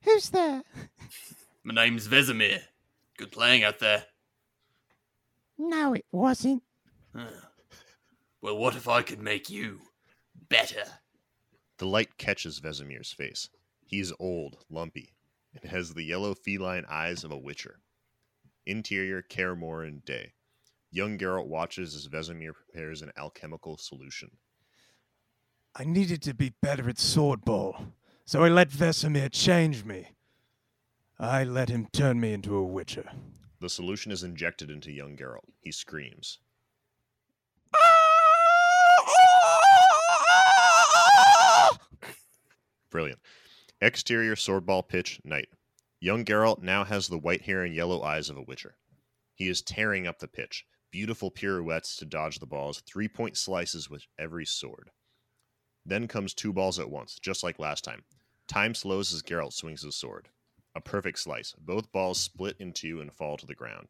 Who's 0.00 0.30
there? 0.30 0.62
My 1.62 1.74
name's 1.74 2.08
Vesemir. 2.08 2.62
Good 3.22 3.30
playing 3.30 3.62
out 3.62 3.78
there. 3.78 4.04
No, 5.56 5.94
it 5.94 6.04
wasn't. 6.10 6.64
Huh. 7.14 7.26
Well, 8.40 8.58
what 8.58 8.74
if 8.74 8.88
I 8.88 9.02
could 9.02 9.20
make 9.20 9.48
you 9.48 9.78
better? 10.48 10.82
The 11.78 11.86
light 11.86 12.18
catches 12.18 12.58
Vesemir's 12.58 13.12
face. 13.12 13.48
He 13.86 14.00
is 14.00 14.12
old, 14.18 14.64
lumpy, 14.68 15.14
and 15.54 15.70
has 15.70 15.94
the 15.94 16.02
yellow 16.02 16.34
feline 16.34 16.84
eyes 16.90 17.22
of 17.22 17.30
a 17.30 17.38
witcher. 17.38 17.78
Interior 18.66 19.22
Kaer 19.22 19.52
and 19.86 20.04
Day. 20.04 20.32
Young 20.90 21.16
Geralt 21.16 21.46
watches 21.46 21.94
as 21.94 22.08
Vesemir 22.08 22.54
prepares 22.54 23.02
an 23.02 23.12
alchemical 23.16 23.78
solution. 23.78 24.32
I 25.76 25.84
needed 25.84 26.22
to 26.22 26.34
be 26.34 26.54
better 26.60 26.88
at 26.88 26.96
swordball, 26.96 27.92
so 28.24 28.42
I 28.42 28.48
let 28.48 28.70
Vesemir 28.70 29.30
change 29.30 29.84
me. 29.84 30.08
I 31.22 31.44
let 31.44 31.68
him 31.68 31.86
turn 31.92 32.18
me 32.18 32.32
into 32.32 32.56
a 32.56 32.64
witcher. 32.64 33.08
The 33.60 33.70
solution 33.70 34.10
is 34.10 34.24
injected 34.24 34.72
into 34.72 34.90
young 34.90 35.16
Geralt. 35.16 35.52
He 35.60 35.70
screams. 35.70 36.40
Brilliant. 42.90 43.20
Exterior 43.80 44.34
swordball 44.34 44.88
pitch, 44.88 45.20
night. 45.22 45.48
Young 46.00 46.24
Geralt 46.24 46.60
now 46.60 46.82
has 46.82 47.06
the 47.06 47.18
white 47.18 47.42
hair 47.42 47.62
and 47.62 47.72
yellow 47.72 48.02
eyes 48.02 48.28
of 48.28 48.36
a 48.36 48.42
witcher. 48.42 48.74
He 49.36 49.48
is 49.48 49.62
tearing 49.62 50.08
up 50.08 50.18
the 50.18 50.26
pitch, 50.26 50.66
beautiful 50.90 51.30
pirouettes 51.30 51.94
to 51.98 52.04
dodge 52.04 52.40
the 52.40 52.46
balls, 52.46 52.80
three 52.80 53.06
point 53.06 53.36
slices 53.36 53.88
with 53.88 54.02
every 54.18 54.44
sword. 54.44 54.90
Then 55.86 56.08
comes 56.08 56.34
two 56.34 56.52
balls 56.52 56.80
at 56.80 56.90
once, 56.90 57.20
just 57.20 57.44
like 57.44 57.60
last 57.60 57.84
time. 57.84 58.02
Time 58.48 58.74
slows 58.74 59.14
as 59.14 59.22
Geralt 59.22 59.52
swings 59.52 59.82
his 59.82 59.94
sword. 59.94 60.28
A 60.74 60.80
perfect 60.80 61.18
slice. 61.18 61.54
Both 61.58 61.92
balls 61.92 62.18
split 62.18 62.56
in 62.58 62.72
two 62.72 63.00
and 63.00 63.12
fall 63.12 63.36
to 63.36 63.46
the 63.46 63.54
ground. 63.54 63.88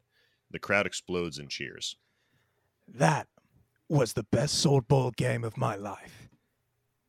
The 0.51 0.59
crowd 0.59 0.85
explodes 0.85 1.39
in 1.39 1.47
cheers. 1.47 1.95
That 2.87 3.27
was 3.89 4.13
the 4.13 4.23
best 4.23 4.63
swordball 4.63 5.15
game 5.15 5.43
of 5.43 5.57
my 5.57 5.75
life. 5.75 6.29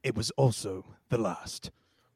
It 0.02 0.14
was 0.14 0.30
also 0.32 0.84
the 1.08 1.18
last. 1.18 1.70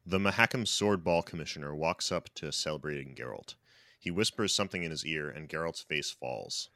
The 0.05 0.19
Mahakam 0.19 0.65
Swordball 0.65 1.25
Commissioner 1.25 1.75
walks 1.75 2.11
up 2.11 2.33
to 2.35 2.51
celebrating 2.51 3.15
Geralt. 3.15 3.55
He 3.99 4.09
whispers 4.09 4.55
something 4.55 4.83
in 4.83 4.91
his 4.91 5.05
ear, 5.05 5.29
and 5.29 5.49
Geralt's 5.49 5.81
face 5.81 6.09
falls. 6.09 6.69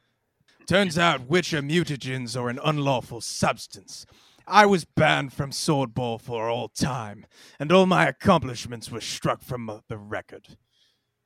Turns 0.66 0.98
out 0.98 1.28
witcher 1.28 1.62
mutagens 1.62 2.40
are 2.40 2.48
an 2.48 2.60
unlawful 2.62 3.20
substance. 3.20 4.06
I 4.46 4.66
was 4.66 4.84
banned 4.84 5.32
from 5.32 5.50
swordball 5.50 6.20
for 6.20 6.48
all 6.48 6.68
time, 6.68 7.26
and 7.58 7.72
all 7.72 7.86
my 7.86 8.06
accomplishments 8.06 8.90
were 8.90 9.00
struck 9.00 9.42
from 9.42 9.82
the 9.88 9.98
record. 9.98 10.56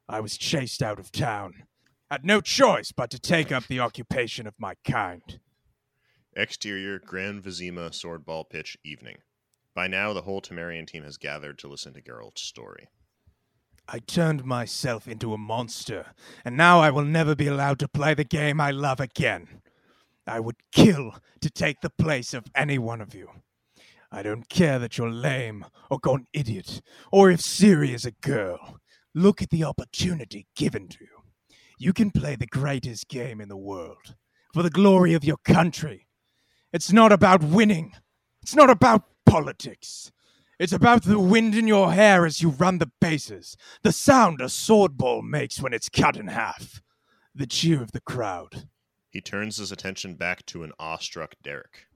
I 0.09 0.21
was 0.21 0.39
chased 0.39 0.83
out 0.83 0.99
of 0.99 1.13
town. 1.13 1.65
Had 2.11 2.25
no 2.25 2.41
choice 2.41 2.93
but 2.93 3.11
to 3.11 3.19
take 3.19 3.53
up 3.53 3.67
the 3.67 3.81
occupation 3.81 4.47
of 4.47 4.55
my 4.59 4.75
kind. 4.85 5.41
Exterior 6.35 6.99
Grand 6.99 7.43
Vizima 7.43 7.91
Swordball 7.91 8.49
Pitch 8.49 8.79
Evening. 8.85 9.19
By 9.75 9.87
now, 9.87 10.13
the 10.13 10.23
whole 10.23 10.41
Temerian 10.41 10.87
team 10.87 11.05
has 11.05 11.19
gathered 11.19 11.59
to 11.59 11.69
listen 11.69 11.93
to 11.93 12.01
Geralt's 12.01 12.41
story. 12.43 12.89
I 13.87 13.99
turned 13.99 14.45
myself 14.45 15.07
into 15.07 15.35
a 15.35 15.39
monster, 15.39 16.07
and 16.45 16.57
now 16.57 16.81
I 16.81 16.91
will 16.91 17.05
never 17.05 17.35
be 17.35 17.47
allowed 17.47 17.79
to 17.81 17.89
play 17.89 18.15
the 18.15 18.25
game 18.25 18.61
I 18.61 18.71
love 18.71 19.01
again. 19.01 19.63
I 20.27 20.41
would 20.41 20.57
kill 20.73 21.15
to 21.41 21.51
take 21.51 21.81
the 21.81 21.91
place 21.91 22.35
of 22.35 22.47
any 22.55 22.79
one 22.79 23.01
of 23.01 23.15
you. 23.15 23.31
I 24.11 24.23
don't 24.23 24.49
care 24.49 24.79
that 24.79 24.97
you're 24.97 25.11
lame 25.11 25.67
or 25.91 25.99
gone 25.99 26.27
idiot, 26.33 26.81
or 27.13 27.31
if 27.31 27.41
Ciri 27.41 27.95
is 27.95 28.05
a 28.07 28.11
girl. 28.11 28.79
Look 29.15 29.43
at 29.43 29.51
the 29.51 29.65
opportunity 29.65 30.47
given 30.55 30.89
to 30.89 30.99
you. 31.01 31.23
You 31.79 31.93
can 31.93 32.11
play 32.11 32.37
the 32.37 32.47
greatest 32.47 33.09
game 33.09 33.41
in 33.41 33.49
the 33.49 33.57
world 33.57 34.15
for 34.53 34.63
the 34.63 34.71
glory 34.71 35.15
of 35.15 35.25
your 35.25 35.37
country. 35.39 36.07
It's 36.73 36.93
not 36.93 37.13
about 37.13 37.43
winning. 37.43 37.93
It's 38.43 38.55
not 38.55 38.71
about 38.71 39.05
politics. 39.25 40.11
It's 40.59 40.73
about 40.73 41.05
the 41.05 41.21
wind 41.21 41.55
in 41.55 41.69
your 41.69 41.93
hair 41.93 42.27
as 42.27 42.43
you 42.43 42.51
run 42.51 42.79
the 42.79 42.91
bases, 43.01 43.57
the 43.83 43.93
sound 43.93 44.41
a 44.41 44.49
sword 44.49 44.97
ball 44.99 45.23
makes 45.23 45.61
when 45.61 45.73
it's 45.73 45.89
cut 45.89 46.17
in 46.17 46.27
half, 46.27 46.83
the 47.33 47.47
cheer 47.47 47.81
of 47.81 47.93
the 47.93 48.01
crowd. 48.01 48.69
He 49.11 49.21
turns 49.21 49.59
his 49.59 49.71
attention 49.71 50.17
back 50.17 50.45
to 50.47 50.65
an 50.65 50.73
awestruck 50.79 51.37
Derek. 51.43 51.87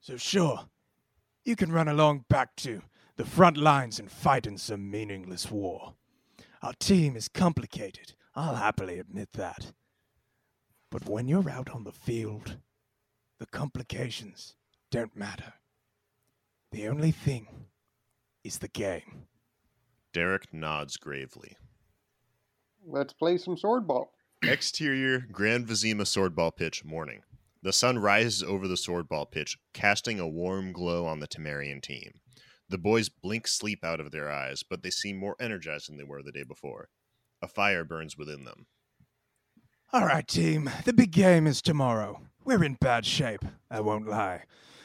So, 0.00 0.16
sure, 0.16 0.66
you 1.44 1.54
can 1.54 1.70
run 1.70 1.86
along 1.86 2.24
back 2.28 2.56
to 2.56 2.82
the 3.16 3.24
front 3.24 3.56
lines 3.56 3.98
and 3.98 4.10
fight 4.10 4.46
in 4.46 4.58
some 4.58 4.90
meaningless 4.90 5.50
war. 5.50 5.94
Our 6.62 6.74
team 6.74 7.16
is 7.16 7.28
complicated, 7.28 8.14
I'll 8.34 8.56
happily 8.56 8.98
admit 8.98 9.32
that. 9.32 9.72
But 10.90 11.08
when 11.08 11.26
you're 11.26 11.50
out 11.50 11.70
on 11.70 11.84
the 11.84 11.92
field, 11.92 12.58
the 13.38 13.46
complications 13.46 14.54
don't 14.90 15.16
matter. 15.16 15.54
The 16.72 16.88
only 16.88 17.10
thing 17.10 17.48
is 18.44 18.58
the 18.58 18.68
game. 18.68 19.26
Derek 20.12 20.52
nods 20.52 20.96
gravely. 20.96 21.56
Let's 22.86 23.12
play 23.12 23.38
some 23.38 23.56
sword 23.56 23.86
ball. 23.86 24.12
Exterior 24.42 25.20
Grand 25.32 25.66
Vizima 25.66 26.02
swordball 26.02 26.54
pitch 26.54 26.84
morning. 26.84 27.22
The 27.62 27.72
sun 27.72 27.98
rises 27.98 28.42
over 28.42 28.68
the 28.68 28.74
swordball 28.74 29.30
pitch, 29.30 29.58
casting 29.72 30.20
a 30.20 30.28
warm 30.28 30.72
glow 30.72 31.06
on 31.06 31.20
the 31.20 31.26
Temerian 31.26 31.82
team. 31.82 32.12
The 32.68 32.78
boys 32.78 33.08
blink 33.08 33.46
sleep 33.46 33.84
out 33.84 34.00
of 34.00 34.10
their 34.10 34.30
eyes, 34.30 34.62
but 34.68 34.82
they 34.82 34.90
seem 34.90 35.16
more 35.16 35.36
energized 35.38 35.88
than 35.88 35.96
they 35.96 36.04
were 36.04 36.22
the 36.22 36.32
day 36.32 36.42
before. 36.42 36.88
A 37.40 37.46
fire 37.48 37.84
burns 37.84 38.16
within 38.16 38.44
them. 38.44 38.66
All 39.92 40.04
right, 40.04 40.26
team, 40.26 40.68
the 40.84 40.92
big 40.92 41.12
game 41.12 41.46
is 41.46 41.62
tomorrow. 41.62 42.22
We're 42.44 42.64
in 42.64 42.74
bad 42.74 43.06
shape, 43.06 43.44
I 43.70 43.80
won't 43.80 44.08
lie. 44.08 44.44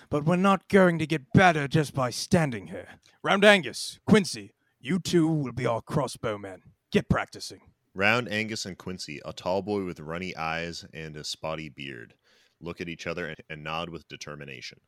But 0.09 0.25
we're 0.25 0.35
not 0.35 0.67
going 0.67 0.99
to 0.99 1.07
get 1.07 1.33
better 1.33 1.67
just 1.67 1.93
by 1.95 2.11
standing 2.11 2.67
here. 2.67 2.87
Round 3.23 3.43
Angus, 3.43 3.99
Quincy, 4.05 4.51
you 4.79 4.99
two 4.99 5.27
will 5.27 5.51
be 5.51 5.65
our 5.65 5.81
crossbowmen. 5.81 6.61
Get 6.91 7.09
practicing. 7.09 7.61
Round 7.95 8.31
Angus 8.31 8.65
and 8.65 8.77
Quincy, 8.77 9.19
a 9.25 9.33
tall 9.33 9.61
boy 9.61 9.85
with 9.85 9.99
runny 9.99 10.35
eyes 10.35 10.85
and 10.93 11.15
a 11.15 11.23
spotty 11.23 11.69
beard, 11.69 12.13
look 12.59 12.79
at 12.79 12.89
each 12.89 13.07
other 13.07 13.27
and, 13.27 13.37
and 13.49 13.63
nod 13.63 13.89
with 13.89 14.07
determination. 14.07 14.79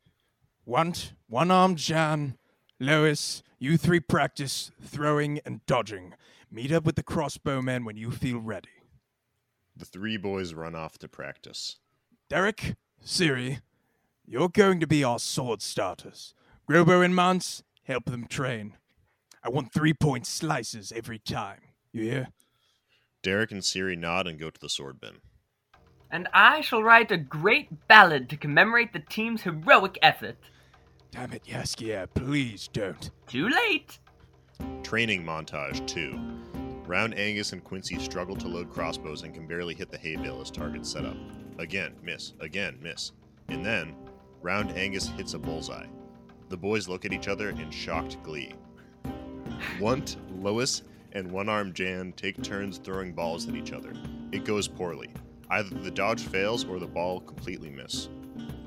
Want, 0.65 1.13
one 1.27 1.51
armed 1.51 1.77
Jan, 1.77 2.37
Lois, 2.85 3.43
you 3.59 3.77
three 3.77 4.01
practice 4.01 4.71
throwing 4.81 5.39
and 5.45 5.65
dodging. 5.65 6.15
Meet 6.51 6.73
up 6.73 6.83
with 6.83 6.95
the 6.95 7.03
crossbowmen 7.03 7.85
when 7.85 7.95
you 7.95 8.11
feel 8.11 8.39
ready. 8.39 8.67
The 9.73 9.85
three 9.85 10.17
boys 10.17 10.53
run 10.53 10.75
off 10.75 10.97
to 10.97 11.07
practice. 11.07 11.77
Derek, 12.29 12.75
Ciri, 13.01 13.61
you're 14.25 14.49
going 14.49 14.81
to 14.81 14.87
be 14.87 15.01
our 15.01 15.17
sword 15.17 15.61
starters. 15.61 16.33
Grobo 16.69 17.03
and 17.05 17.15
Mance, 17.15 17.63
help 17.83 18.05
them 18.05 18.27
train. 18.27 18.75
I 19.41 19.49
want 19.49 19.73
three 19.73 19.93
point 19.93 20.27
slices 20.27 20.91
every 20.93 21.19
time. 21.19 21.61
You 21.93 22.03
hear? 22.03 22.27
Derek 23.21 23.51
and 23.51 23.61
Ciri 23.61 23.97
nod 23.97 24.27
and 24.27 24.37
go 24.37 24.49
to 24.49 24.59
the 24.59 24.67
sword 24.67 24.99
bin. 24.99 25.21
And 26.11 26.27
I 26.33 26.59
shall 26.59 26.83
write 26.83 27.11
a 27.11 27.17
great 27.17 27.87
ballad 27.87 28.29
to 28.29 28.37
commemorate 28.37 28.91
the 28.91 28.99
team's 28.99 29.43
heroic 29.43 29.97
effort. 30.01 30.35
Damn 31.13 31.31
it, 31.31 31.43
Jaskier, 31.43 32.07
please 32.15 32.67
don't. 32.73 33.11
Too 33.27 33.47
late. 33.47 33.99
Training 34.81 35.23
montage 35.23 35.85
2. 35.85 36.19
Round 36.87 37.13
Angus 37.13 37.53
and 37.53 37.63
Quincy 37.63 37.99
struggle 37.99 38.35
to 38.35 38.47
load 38.47 38.71
crossbows 38.71 39.21
and 39.21 39.31
can 39.31 39.45
barely 39.45 39.75
hit 39.75 39.91
the 39.91 39.97
hay 39.97 40.15
bale 40.15 40.41
as 40.41 40.49
targets 40.49 40.91
set 40.91 41.05
up. 41.05 41.15
Again, 41.59 41.93
miss. 42.01 42.33
Again, 42.39 42.79
miss. 42.81 43.11
And 43.47 43.63
then, 43.63 43.95
Round 44.41 44.71
Angus 44.71 45.07
hits 45.09 45.35
a 45.35 45.39
bullseye. 45.39 45.85
The 46.49 46.57
boys 46.57 46.87
look 46.87 47.05
at 47.05 47.13
each 47.13 47.27
other 47.27 47.49
in 47.49 47.69
shocked 47.69 48.17
glee. 48.23 48.55
Want, 49.79 50.17
Lois, 50.41 50.81
and 51.11 51.31
one 51.31 51.47
armed 51.47 51.75
Jan 51.75 52.13
take 52.13 52.41
turns 52.41 52.79
throwing 52.79 53.13
balls 53.13 53.47
at 53.47 53.55
each 53.55 53.71
other. 53.71 53.93
It 54.31 54.45
goes 54.45 54.67
poorly. 54.67 55.11
Either 55.51 55.75
the 55.75 55.91
dodge 55.91 56.23
fails 56.23 56.65
or 56.65 56.79
the 56.79 56.87
ball 56.87 57.19
completely 57.19 57.69
miss. 57.69 58.09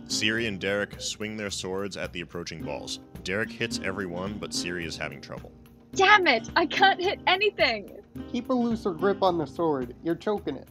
Ciri 0.08 0.46
and 0.46 0.60
Derek 0.60 1.00
swing 1.00 1.36
their 1.36 1.50
swords 1.50 1.96
at 1.96 2.12
the 2.12 2.20
approaching 2.20 2.62
balls. 2.62 3.00
Derek 3.24 3.50
hits 3.50 3.80
every 3.84 4.06
one, 4.06 4.38
but 4.38 4.50
Ciri 4.50 4.84
is 4.86 4.96
having 4.96 5.20
trouble. 5.20 5.52
Damn 5.94 6.26
it! 6.26 6.48
I 6.56 6.66
can't 6.66 7.00
hit 7.00 7.20
anything! 7.26 7.90
Keep 8.30 8.50
a 8.50 8.52
looser 8.52 8.92
grip 8.92 9.22
on 9.22 9.38
the 9.38 9.46
sword. 9.46 9.94
You're 10.04 10.14
choking 10.14 10.56
it. 10.56 10.68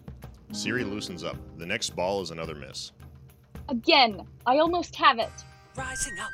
Ciri 0.52 0.90
loosens 0.90 1.24
up. 1.24 1.36
The 1.58 1.66
next 1.66 1.96
ball 1.96 2.22
is 2.22 2.32
another 2.32 2.56
miss. 2.56 2.92
Again, 3.70 4.22
I 4.46 4.60
almost 4.60 4.96
have 4.96 5.20
it. 5.20 5.32
Rising 5.76 6.18
up, 6.20 6.32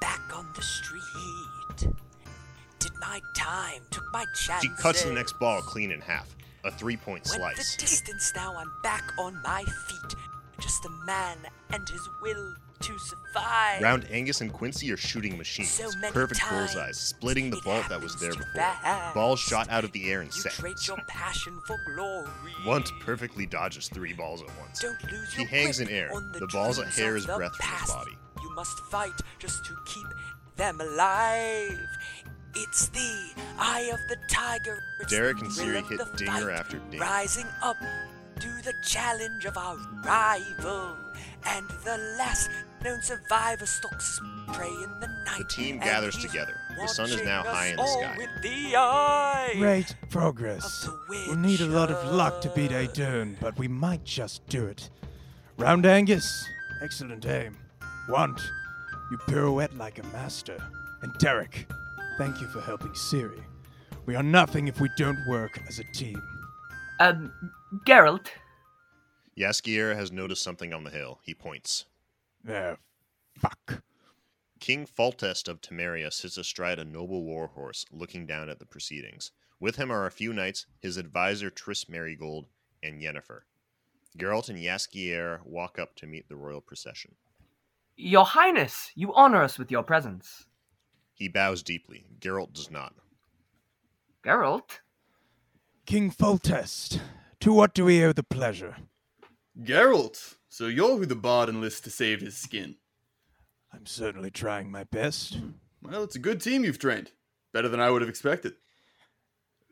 back 0.00 0.20
on 0.36 0.46
the 0.56 0.62
street. 0.62 1.92
Did 2.78 2.92
my 3.00 3.20
time, 3.36 3.82
took 3.90 4.04
my 4.12 4.24
chance. 4.34 4.62
She 4.62 4.70
cuts 4.80 5.04
the 5.04 5.12
next 5.12 5.38
ball 5.38 5.60
clean 5.60 5.92
in 5.92 6.00
half. 6.00 6.34
A 6.64 6.70
three 6.70 6.96
point 6.96 7.26
Went 7.28 7.40
slice. 7.56 7.76
the 7.76 7.82
distance, 7.82 8.32
now 8.34 8.56
I'm 8.56 8.72
back 8.82 9.04
on 9.18 9.40
my 9.42 9.62
feet. 9.62 10.14
Just 10.58 10.84
a 10.86 10.90
man 11.06 11.36
and 11.74 11.88
his 11.88 12.08
will 12.22 12.54
to 12.80 12.98
survive. 12.98 13.80
Round 13.82 14.06
Angus 14.10 14.40
and 14.40 14.52
Quincy 14.52 14.92
are 14.92 14.96
shooting 14.96 15.38
machines. 15.38 15.70
So 15.70 15.88
Perfect 16.12 16.40
times 16.40 16.74
bullseyes, 16.74 16.96
splitting 16.98 17.50
the 17.50 17.60
vault 17.60 17.84
that 17.88 18.00
was 18.00 18.14
there 18.20 18.32
before. 18.32 18.46
fast. 18.54 19.14
Balls 19.14 19.40
shot 19.40 19.68
out 19.70 19.84
of 19.84 19.92
the 19.92 20.10
air 20.10 20.20
and 20.20 20.30
You 20.34 20.42
trade 20.50 20.76
your 20.86 20.98
passion 21.08 21.58
for 21.66 21.76
glory. 21.94 22.28
Want 22.66 22.90
perfectly 23.00 23.46
dodges 23.46 23.88
three 23.88 24.12
balls 24.12 24.42
at 24.42 24.48
once. 24.60 24.80
Don't 24.80 25.02
lose 25.10 25.32
He 25.32 25.44
hangs 25.44 25.80
in 25.80 25.88
air. 25.88 26.10
the, 26.32 26.40
The 26.40 26.46
ball's 26.48 26.78
a 26.78 26.82
dreams 26.82 26.96
hair's 26.98 27.22
of 27.22 27.28
the 27.28 27.36
breadth 27.36 27.56
from 27.56 27.66
his 27.68 27.78
past. 27.78 27.92
body. 27.94 28.12
You 28.42 28.54
must 28.54 28.78
fight 28.90 29.12
just 29.38 29.64
to 29.64 29.74
keep 29.86 30.06
them 30.56 30.80
alive. 30.80 31.78
It's 32.56 32.88
the 32.88 33.30
eye 33.58 33.90
of 33.92 33.98
the 34.08 34.16
tiger. 34.30 34.78
It's 35.00 35.10
Derek 35.10 35.40
and 35.40 35.50
Ciri 35.50 35.88
hit 35.88 36.00
dinger 36.16 36.32
fight. 36.32 36.50
after 36.58 36.78
dinger. 36.90 37.02
Rising 37.02 37.46
up 37.62 37.76
to 38.40 38.48
the 38.62 38.74
challenge 38.84 39.44
of 39.44 39.56
our 39.56 39.76
rival. 40.04 40.96
And 41.46 41.68
the 41.84 41.98
last 42.18 42.50
known 42.82 43.02
survivor 43.02 43.66
stalks 43.66 44.18
his 44.18 44.20
prey 44.54 44.68
in 44.68 45.00
the 45.00 45.08
night. 45.26 45.38
The 45.38 45.44
team 45.44 45.78
gathers 45.78 46.16
together. 46.16 46.54
The 46.80 46.86
sun 46.86 47.06
is 47.10 47.22
now 47.22 47.42
high 47.42 47.68
in 47.68 47.76
the 47.76 47.86
sky. 47.86 48.14
With 48.16 48.42
the 48.42 48.76
eye 48.76 49.54
Great 49.56 49.94
progress. 50.10 50.88
We'll 51.08 51.36
need 51.36 51.60
a 51.60 51.66
lot 51.66 51.90
of 51.90 52.12
luck 52.14 52.40
to 52.42 52.48
beat 52.50 52.72
Witcher. 52.72 52.92
Aedirn, 52.92 53.36
but 53.40 53.58
we 53.58 53.68
might 53.68 54.04
just 54.04 54.46
do 54.48 54.66
it. 54.66 54.90
Round 55.56 55.86
Angus, 55.86 56.48
excellent 56.82 57.26
aim. 57.26 57.56
Want, 58.08 58.40
you 59.10 59.18
pirouette 59.28 59.76
like 59.76 59.98
a 59.98 60.06
master. 60.08 60.58
And 61.02 61.12
Derek, 61.18 61.66
thank 62.18 62.40
you 62.40 62.48
for 62.48 62.60
helping 62.60 62.90
Ciri. 62.90 63.42
We 64.06 64.16
are 64.16 64.22
nothing 64.22 64.68
if 64.68 64.80
we 64.80 64.90
don't 64.96 65.18
work 65.28 65.60
as 65.68 65.78
a 65.78 65.84
team. 65.92 66.22
Um, 67.00 67.32
Geralt, 67.86 68.28
Jaskier 69.36 69.96
has 69.96 70.12
noticed 70.12 70.42
something 70.42 70.72
on 70.72 70.84
the 70.84 70.90
hill. 70.90 71.20
He 71.22 71.34
points. 71.34 71.86
There, 72.42 72.78
fuck. 73.36 73.82
King 74.60 74.86
Foltest 74.86 75.48
of 75.48 75.60
Temeria 75.60 76.12
sits 76.12 76.38
astride 76.38 76.78
a 76.78 76.84
noble 76.84 77.24
warhorse, 77.24 77.84
looking 77.90 78.26
down 78.26 78.48
at 78.48 78.58
the 78.58 78.66
proceedings. 78.66 79.32
With 79.60 79.76
him 79.76 79.90
are 79.90 80.06
a 80.06 80.10
few 80.10 80.32
knights, 80.32 80.66
his 80.80 80.96
advisor 80.96 81.50
Triss 81.50 81.86
Merigold, 81.86 82.44
and 82.82 83.00
Yennefer. 83.00 83.40
Geralt 84.16 84.48
and 84.48 84.58
Jaskier 84.58 85.44
walk 85.44 85.78
up 85.78 85.96
to 85.96 86.06
meet 86.06 86.28
the 86.28 86.36
royal 86.36 86.60
procession. 86.60 87.16
Your 87.96 88.24
Highness, 88.24 88.90
you 88.94 89.12
honor 89.14 89.42
us 89.42 89.58
with 89.58 89.70
your 89.70 89.82
presence. 89.82 90.46
He 91.12 91.28
bows 91.28 91.62
deeply. 91.62 92.06
Geralt 92.20 92.52
does 92.52 92.70
not. 92.70 92.94
Geralt? 94.24 94.80
King 95.86 96.10
Foltest, 96.10 97.00
to 97.40 97.52
what 97.52 97.74
do 97.74 97.84
we 97.84 98.04
owe 98.04 98.12
the 98.12 98.22
pleasure? 98.22 98.76
Geralt, 99.62 100.34
so 100.48 100.66
you're 100.66 100.96
who 100.96 101.06
the 101.06 101.14
bard 101.14 101.48
enlists 101.48 101.80
to 101.82 101.90
save 101.90 102.20
his 102.20 102.36
skin. 102.36 102.76
I'm 103.72 103.86
certainly 103.86 104.30
trying 104.30 104.70
my 104.70 104.84
best. 104.84 105.38
Well, 105.82 106.02
it's 106.02 106.16
a 106.16 106.20
good 106.20 106.40
team 106.40 106.64
you've 106.64 106.78
trained. 106.78 107.12
Better 107.52 107.68
than 107.68 107.80
I 107.80 107.90
would 107.90 108.02
have 108.02 108.08
expected. 108.08 108.54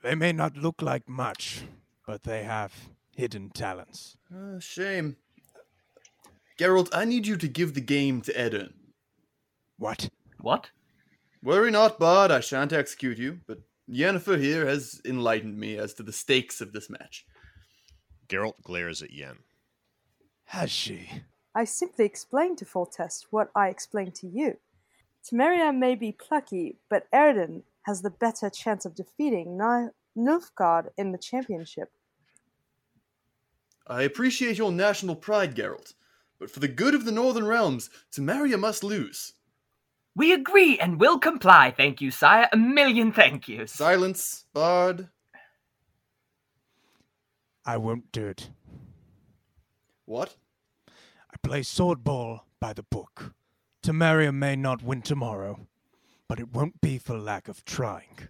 They 0.02 0.14
may 0.14 0.32
not 0.32 0.56
look 0.56 0.82
like 0.82 1.08
much, 1.08 1.62
but 2.06 2.22
they 2.22 2.44
have 2.44 2.72
hidden 3.16 3.50
talents. 3.50 4.16
Uh, 4.32 4.58
shame. 4.60 5.16
Geralt, 6.58 6.90
I 6.92 7.04
need 7.04 7.26
you 7.26 7.36
to 7.36 7.48
give 7.48 7.74
the 7.74 7.80
game 7.80 8.20
to 8.22 8.32
Aedirn. 8.32 8.72
What? 9.78 10.10
What? 10.40 10.70
Worry 11.42 11.72
not, 11.72 11.98
bard, 11.98 12.30
I 12.30 12.40
shan't 12.40 12.72
execute 12.72 13.18
you, 13.18 13.40
but 13.48 13.58
Yennefer 13.90 14.38
here 14.38 14.66
has 14.66 15.00
enlightened 15.04 15.58
me 15.58 15.76
as 15.76 15.94
to 15.94 16.04
the 16.04 16.12
stakes 16.12 16.60
of 16.60 16.72
this 16.72 16.88
match. 16.88 17.26
Geralt 18.28 18.62
glares 18.62 19.02
at 19.02 19.10
Yen. 19.10 19.38
Has 20.52 20.70
she? 20.70 21.08
I 21.54 21.64
simply 21.64 22.04
explained 22.04 22.58
to 22.58 22.66
Foltest 22.66 23.28
what 23.30 23.50
I 23.56 23.68
explained 23.68 24.14
to 24.16 24.26
you. 24.26 24.58
Temeria 25.24 25.74
may 25.74 25.94
be 25.94 26.12
plucky, 26.12 26.76
but 26.90 27.10
Eridan 27.10 27.62
has 27.86 28.02
the 28.02 28.10
better 28.10 28.50
chance 28.50 28.84
of 28.84 28.94
defeating 28.94 29.56
Ni- 29.56 29.88
Nilfgaard 30.14 30.88
in 30.98 31.10
the 31.10 31.16
championship. 31.16 31.90
I 33.86 34.02
appreciate 34.02 34.58
your 34.58 34.72
national 34.72 35.16
pride, 35.16 35.54
Geralt, 35.54 35.94
but 36.38 36.50
for 36.50 36.60
the 36.60 36.68
good 36.68 36.94
of 36.94 37.06
the 37.06 37.12
Northern 37.12 37.46
Realms, 37.46 37.88
Temeria 38.14 38.58
must 38.58 38.84
lose. 38.84 39.32
We 40.14 40.34
agree 40.34 40.78
and 40.78 41.00
will 41.00 41.18
comply. 41.18 41.70
Thank 41.74 42.02
you, 42.02 42.10
sire. 42.10 42.50
A 42.52 42.58
million 42.58 43.10
thank 43.10 43.48
yous. 43.48 43.72
Silence, 43.72 44.44
Bard. 44.52 45.08
I 47.64 47.78
won't 47.78 48.12
do 48.12 48.26
it. 48.26 48.50
What? 50.04 50.36
I 51.44 51.48
play 51.48 51.62
sword 51.62 52.04
ball 52.04 52.46
by 52.60 52.72
the 52.72 52.84
book. 52.84 53.34
Temeria 53.82 54.32
may 54.32 54.54
not 54.54 54.82
win 54.82 55.02
tomorrow, 55.02 55.66
but 56.28 56.38
it 56.38 56.52
won't 56.52 56.80
be 56.80 56.98
for 56.98 57.18
lack 57.18 57.48
of 57.48 57.64
trying. 57.64 58.28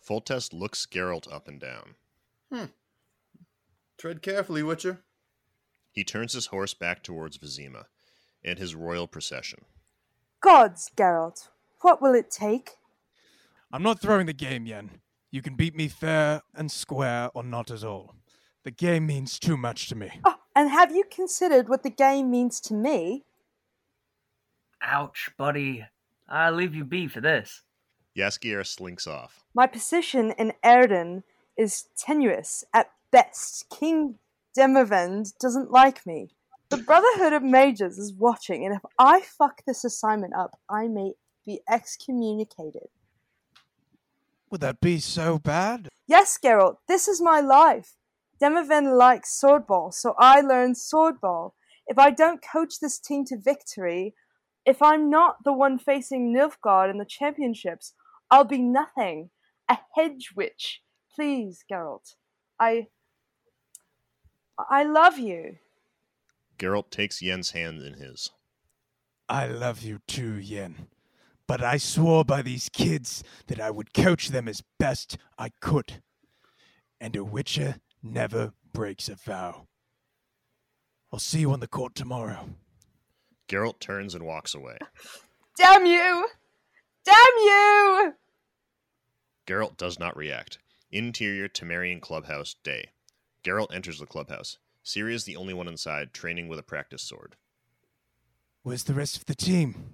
Foltest 0.00 0.54
looks 0.54 0.86
Geralt 0.86 1.30
up 1.32 1.48
and 1.48 1.60
down. 1.60 1.94
Hmm. 2.50 2.64
Tread 3.98 4.22
carefully, 4.22 4.62
Witcher. 4.62 5.00
He 5.92 6.02
turns 6.02 6.32
his 6.32 6.46
horse 6.46 6.72
back 6.72 7.02
towards 7.02 7.36
Vizima 7.36 7.84
and 8.42 8.58
his 8.58 8.74
royal 8.74 9.06
procession. 9.06 9.64
Gods, 10.40 10.90
Geralt, 10.96 11.48
what 11.82 12.00
will 12.00 12.14
it 12.14 12.30
take? 12.30 12.70
I'm 13.70 13.82
not 13.82 14.00
throwing 14.00 14.26
the 14.26 14.32
game, 14.32 14.64
Yen. 14.66 15.00
You 15.30 15.42
can 15.42 15.56
beat 15.56 15.76
me 15.76 15.88
fair 15.88 16.40
and 16.54 16.72
square 16.72 17.30
or 17.34 17.42
not 17.42 17.70
at 17.70 17.84
all. 17.84 18.14
The 18.64 18.70
game 18.70 19.06
means 19.06 19.38
too 19.38 19.58
much 19.58 19.88
to 19.88 19.94
me. 19.94 20.20
Oh, 20.24 20.36
and 20.60 20.68
have 20.68 20.94
you 20.94 21.04
considered 21.10 21.70
what 21.70 21.82
the 21.82 21.88
game 21.88 22.30
means 22.30 22.60
to 22.60 22.74
me? 22.74 23.24
Ouch, 24.82 25.30
buddy. 25.38 25.86
I'll 26.28 26.52
leave 26.52 26.74
you 26.74 26.84
be 26.84 27.08
for 27.08 27.22
this. 27.22 27.62
Jaskier 28.14 28.66
slinks 28.66 29.06
off. 29.06 29.42
My 29.54 29.66
position 29.66 30.32
in 30.32 30.52
Aedirn 30.62 31.22
is 31.56 31.86
tenuous 31.96 32.62
at 32.74 32.90
best. 33.10 33.70
King 33.70 34.16
Demavend 34.54 35.32
doesn't 35.38 35.70
like 35.70 36.04
me. 36.04 36.28
The 36.68 36.76
Brotherhood 36.76 37.32
of 37.32 37.42
Mages 37.42 37.96
is 37.96 38.12
watching, 38.12 38.66
and 38.66 38.74
if 38.74 38.82
I 38.98 39.22
fuck 39.22 39.62
this 39.66 39.82
assignment 39.82 40.34
up, 40.34 40.58
I 40.68 40.88
may 40.88 41.12
be 41.46 41.60
excommunicated. 41.70 42.88
Would 44.50 44.60
that 44.60 44.82
be 44.82 45.00
so 45.00 45.38
bad? 45.38 45.88
Yes, 46.06 46.38
Geralt, 46.38 46.76
this 46.86 47.08
is 47.08 47.22
my 47.22 47.40
life. 47.40 47.96
Demavend 48.42 48.96
likes 48.96 49.38
swordball, 49.38 49.92
so 49.92 50.14
I 50.18 50.40
learned 50.40 50.76
swordball. 50.76 51.52
If 51.86 51.98
I 51.98 52.10
don't 52.10 52.42
coach 52.42 52.80
this 52.80 52.98
team 52.98 53.24
to 53.26 53.36
victory, 53.38 54.14
if 54.64 54.80
I'm 54.80 55.10
not 55.10 55.44
the 55.44 55.52
one 55.52 55.78
facing 55.78 56.34
Nilfgaard 56.34 56.90
in 56.90 56.98
the 56.98 57.04
championships, 57.04 57.94
I'll 58.30 58.44
be 58.44 58.62
nothing. 58.62 59.30
A 59.68 59.78
hedge 59.96 60.30
witch. 60.34 60.82
Please, 61.14 61.64
Geralt. 61.70 62.14
I. 62.58 62.86
I 64.70 64.84
love 64.84 65.18
you. 65.18 65.56
Geralt 66.58 66.90
takes 66.90 67.22
Yen's 67.22 67.52
hand 67.52 67.82
in 67.82 67.94
his. 67.94 68.30
I 69.28 69.46
love 69.46 69.82
you 69.82 70.00
too, 70.06 70.34
Yen. 70.34 70.88
But 71.46 71.62
I 71.62 71.78
swore 71.78 72.24
by 72.24 72.42
these 72.42 72.68
kids 72.68 73.24
that 73.46 73.60
I 73.60 73.70
would 73.70 73.94
coach 73.94 74.28
them 74.28 74.46
as 74.46 74.62
best 74.78 75.16
I 75.38 75.50
could. 75.60 76.02
And 77.00 77.16
a 77.16 77.24
witcher 77.24 77.76
never 78.02 78.52
breaks 78.72 79.08
a 79.08 79.14
vow. 79.14 79.66
I'll 81.12 81.18
see 81.18 81.40
you 81.40 81.52
on 81.52 81.60
the 81.60 81.66
court 81.66 81.94
tomorrow. 81.94 82.48
Geralt 83.48 83.80
turns 83.80 84.14
and 84.14 84.24
walks 84.24 84.54
away. 84.54 84.78
Damn 85.56 85.84
you! 85.84 86.28
Damn 87.04 87.36
you! 87.38 88.14
Geralt 89.46 89.76
does 89.76 89.98
not 89.98 90.16
react. 90.16 90.58
Interior 90.92 91.48
Temerian 91.48 92.00
clubhouse 92.00 92.54
day. 92.62 92.90
Geralt 93.44 93.74
enters 93.74 93.98
the 93.98 94.06
clubhouse. 94.06 94.58
Ciri 94.84 95.12
is 95.12 95.24
the 95.24 95.36
only 95.36 95.54
one 95.54 95.68
inside, 95.68 96.12
training 96.12 96.48
with 96.48 96.58
a 96.58 96.62
practice 96.64 97.02
sword. 97.02 97.36
Where's 98.62 98.84
the 98.84 98.94
rest 98.94 99.16
of 99.16 99.26
the 99.26 99.34
team? 99.34 99.92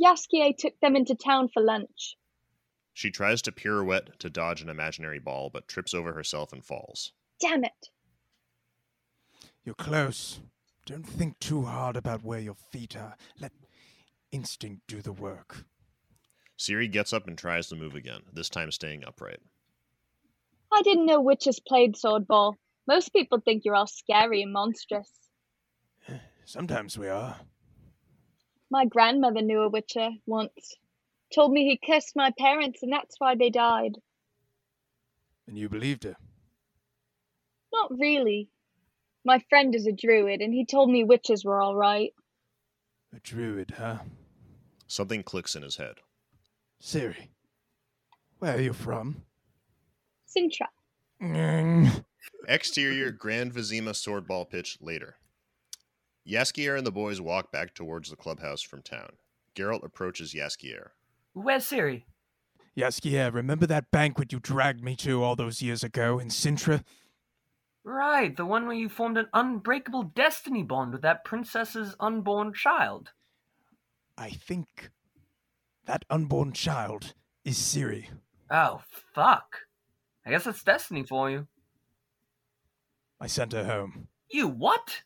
Jaskier 0.00 0.56
took 0.56 0.78
them 0.80 0.96
into 0.96 1.14
town 1.14 1.48
for 1.52 1.62
lunch. 1.62 2.16
She 2.96 3.10
tries 3.10 3.42
to 3.42 3.52
pirouette 3.52 4.18
to 4.20 4.30
dodge 4.30 4.62
an 4.62 4.70
imaginary 4.70 5.18
ball, 5.18 5.50
but 5.50 5.68
trips 5.68 5.92
over 5.92 6.14
herself 6.14 6.50
and 6.50 6.64
falls. 6.64 7.12
Damn 7.38 7.62
it. 7.62 7.90
You're 9.66 9.74
close. 9.74 10.40
Don't 10.86 11.06
think 11.06 11.38
too 11.38 11.64
hard 11.64 11.98
about 11.98 12.24
where 12.24 12.40
your 12.40 12.54
feet 12.54 12.96
are. 12.96 13.14
Let 13.38 13.52
instinct 14.32 14.86
do 14.86 15.02
the 15.02 15.12
work. 15.12 15.66
Ciri 16.58 16.90
gets 16.90 17.12
up 17.12 17.28
and 17.28 17.36
tries 17.36 17.68
to 17.68 17.76
move 17.76 17.94
again, 17.94 18.22
this 18.32 18.48
time 18.48 18.70
staying 18.70 19.04
upright. 19.04 19.40
I 20.72 20.80
didn't 20.80 21.04
know 21.04 21.20
witches 21.20 21.60
played 21.60 21.96
swordball. 21.96 22.54
Most 22.88 23.12
people 23.12 23.40
think 23.40 23.66
you're 23.66 23.76
all 23.76 23.86
scary 23.86 24.40
and 24.40 24.54
monstrous. 24.54 25.10
Sometimes 26.46 26.96
we 26.96 27.08
are. 27.08 27.36
My 28.70 28.86
grandmother 28.86 29.42
knew 29.42 29.60
a 29.60 29.68
witcher 29.68 30.08
once. 30.24 30.76
Told 31.34 31.52
me 31.52 31.64
he 31.64 31.78
cursed 31.84 32.14
my 32.14 32.32
parents 32.38 32.82
and 32.82 32.92
that's 32.92 33.16
why 33.18 33.34
they 33.34 33.50
died. 33.50 33.98
And 35.46 35.58
you 35.58 35.68
believed 35.68 36.04
her. 36.04 36.16
Not 37.72 37.90
really. 37.98 38.48
My 39.24 39.42
friend 39.48 39.74
is 39.74 39.86
a 39.86 39.92
druid 39.92 40.40
and 40.40 40.54
he 40.54 40.64
told 40.64 40.90
me 40.90 41.04
witches 41.04 41.44
were 41.44 41.60
all 41.60 41.76
right. 41.76 42.12
A 43.14 43.20
druid, 43.20 43.74
huh? 43.76 43.98
Something 44.86 45.22
clicks 45.22 45.56
in 45.56 45.62
his 45.62 45.76
head. 45.76 45.96
Ciri, 46.80 47.28
where 48.38 48.56
are 48.56 48.60
you 48.60 48.72
from? 48.72 49.22
Cintra. 50.26 50.68
Mm. 51.22 52.04
Exterior 52.48 53.10
Grand 53.10 53.52
Vizima 53.52 53.90
swordball 53.90 54.48
pitch 54.48 54.78
later. 54.80 55.16
Jaskier 56.26 56.76
and 56.76 56.86
the 56.86 56.92
boys 56.92 57.20
walk 57.20 57.52
back 57.52 57.74
towards 57.74 58.10
the 58.10 58.16
clubhouse 58.16 58.60
from 58.60 58.82
town. 58.82 59.12
Geralt 59.54 59.84
approaches 59.84 60.34
Jaskier. 60.34 60.90
Where's 61.36 61.66
Ciri? 61.66 62.04
Jaskier, 62.78 63.30
remember 63.30 63.66
that 63.66 63.90
banquet 63.90 64.32
you 64.32 64.40
dragged 64.40 64.82
me 64.82 64.96
to 64.96 65.22
all 65.22 65.36
those 65.36 65.60
years 65.60 65.84
ago 65.84 66.18
in 66.18 66.28
Cintra? 66.28 66.82
Right, 67.84 68.34
the 68.34 68.46
one 68.46 68.66
where 68.66 68.74
you 68.74 68.88
formed 68.88 69.18
an 69.18 69.26
unbreakable 69.34 70.04
destiny 70.14 70.62
bond 70.62 70.94
with 70.94 71.02
that 71.02 71.26
princess's 71.26 71.94
unborn 72.00 72.54
child. 72.54 73.10
I 74.16 74.30
think 74.30 74.88
that 75.84 76.06
unborn 76.08 76.52
child 76.52 77.12
is 77.44 77.58
Ciri. 77.58 78.06
Oh, 78.50 78.80
fuck. 79.14 79.58
I 80.24 80.30
guess 80.30 80.46
it's 80.46 80.64
destiny 80.64 81.02
for 81.02 81.30
you. 81.30 81.48
I 83.20 83.26
sent 83.26 83.52
her 83.52 83.64
home. 83.64 84.08
You 84.30 84.48
what? 84.48 85.02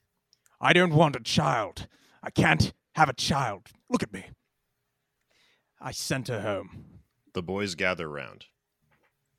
I 0.60 0.74
don't 0.74 0.94
want 0.94 1.16
a 1.16 1.20
child. 1.20 1.88
I 2.22 2.30
can't 2.30 2.72
have 2.94 3.08
a 3.08 3.14
child. 3.14 3.66
Look 3.90 4.04
at 4.04 4.12
me. 4.12 4.26
I 5.80 5.92
sent 5.92 6.28
her 6.28 6.40
home. 6.40 6.84
The 7.32 7.42
boys 7.42 7.74
gather 7.74 8.08
round. 8.08 8.46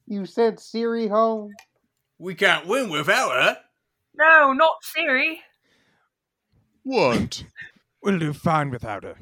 You 0.07 0.25
sent 0.25 0.57
Ciri 0.57 1.09
home? 1.09 1.53
We 2.17 2.35
can't 2.35 2.67
win 2.67 2.89
without 2.89 3.31
her. 3.31 3.57
No, 4.15 4.53
not 4.53 4.77
Ciri. 4.95 5.37
What? 6.83 7.43
We'll 8.03 8.17
do 8.17 8.33
fine 8.33 8.71
without 8.71 9.03
her. 9.03 9.13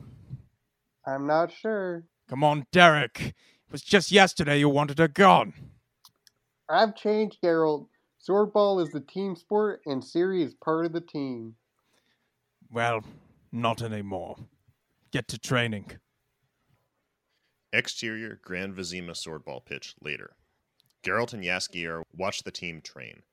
I'm 1.06 1.28
not 1.28 1.52
sure. 1.52 2.06
Come 2.30 2.46
on, 2.46 2.66
Derek. 2.72 3.20
It 3.20 3.72
was 3.74 3.82
just 3.82 4.10
yesterday 4.10 4.60
you 4.60 4.70
wanted 4.70 5.00
her 5.00 5.10
gone. 5.10 5.52
I've 6.70 6.96
changed, 6.96 7.40
Geralt. 7.44 7.88
Swordball 8.26 8.82
is 8.82 8.90
the 8.92 9.02
team 9.02 9.36
sport, 9.36 9.82
and 9.86 10.02
Ciri 10.02 10.46
is 10.46 10.54
part 10.54 10.86
of 10.86 10.94
the 10.94 11.02
team. 11.02 11.56
Well, 12.72 13.04
not 13.52 13.82
anymore. 13.82 14.38
Get 15.12 15.28
to 15.28 15.38
training. 15.38 15.92
Exterior 17.72 18.40
Grand 18.44 18.76
Vizima 18.76 19.12
swordball 19.12 19.64
pitch 19.64 19.96
later. 20.02 20.32
Geralt 21.04 21.34
and 21.34 21.44
Jaskier 21.44 22.04
watch 22.16 22.44
the 22.44 22.52
team 22.52 22.82
train. 22.82 23.24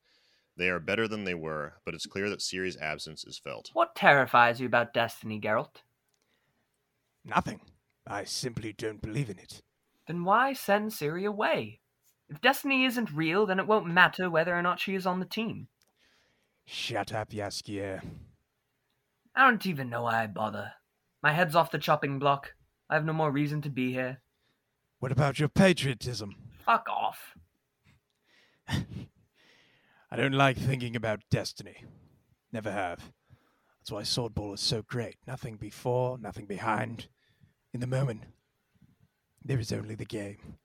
They 0.57 0.69
are 0.69 0.79
better 0.79 1.09
than 1.09 1.25
they 1.25 1.35
were, 1.35 1.75
but 1.85 1.95
it's 1.95 2.07
clear 2.07 2.31
that 2.31 2.41
Ciri's 2.41 2.77
absence 2.77 3.25
is 3.25 3.39
felt. 3.39 3.71
What 3.73 3.95
terrifies 3.95 4.61
you 4.61 4.67
about 4.67 4.95
destiny, 4.95 5.41
Geralt? 5.41 5.83
Nothing. 7.25 7.61
I 8.07 8.25
simply 8.25 8.73
don't 8.73 9.03
believe 9.03 9.29
in 9.29 9.39
it. 9.39 9.61
Then 10.07 10.25
why 10.25 10.53
send 10.53 10.93
Ciri 10.93 11.27
away? 11.27 11.81
If 12.29 12.41
destiny 12.41 12.85
isn't 12.85 13.13
real, 13.13 13.47
then 13.47 13.59
it 13.59 13.67
won't 13.67 13.87
matter 13.87 14.31
whether 14.31 14.57
or 14.57 14.63
not 14.63 14.81
she 14.81 14.95
is 14.95 15.07
on 15.07 15.19
the 15.19 15.27
team. 15.27 15.69
Shut 16.65 17.13
up, 17.13 17.31
Jaskier. 17.31 18.03
I 19.35 19.49
don't 19.49 19.67
even 19.67 19.91
know 19.91 20.03
why 20.03 20.23
I 20.23 20.27
bother. 20.27 20.73
My 21.23 21.33
head's 21.33 21.55
off 21.55 21.71
the 21.71 21.79
chopping 21.79 22.19
block. 22.19 22.55
I 22.89 22.95
have 22.95 23.05
no 23.05 23.13
more 23.13 23.31
reason 23.31 23.61
to 23.63 23.71
be 23.71 23.93
here. 23.93 24.21
What 24.99 25.13
about 25.13 25.39
your 25.39 25.49
patriotism? 25.49 26.35
Fuck 26.65 26.89
off. 26.89 27.35
I 28.69 30.17
don't 30.17 30.33
like 30.33 30.57
thinking 30.57 30.97
about 30.97 31.21
destiny. 31.31 31.85
Never 32.53 32.73
have. 32.73 33.13
That's 33.79 33.93
why 33.93 34.03
Swordball 34.03 34.55
is 34.55 34.61
so 34.61 34.83
great. 34.83 35.17
Nothing 35.27 35.57
before, 35.57 36.19
nothing 36.19 36.47
behind. 36.47 37.09
In 37.73 37.81
the 37.81 37.87
moment, 37.87 38.23
there 39.45 39.61
is 39.61 39.73
only 39.73 39.95
the 39.95 40.05
game. 40.05 40.57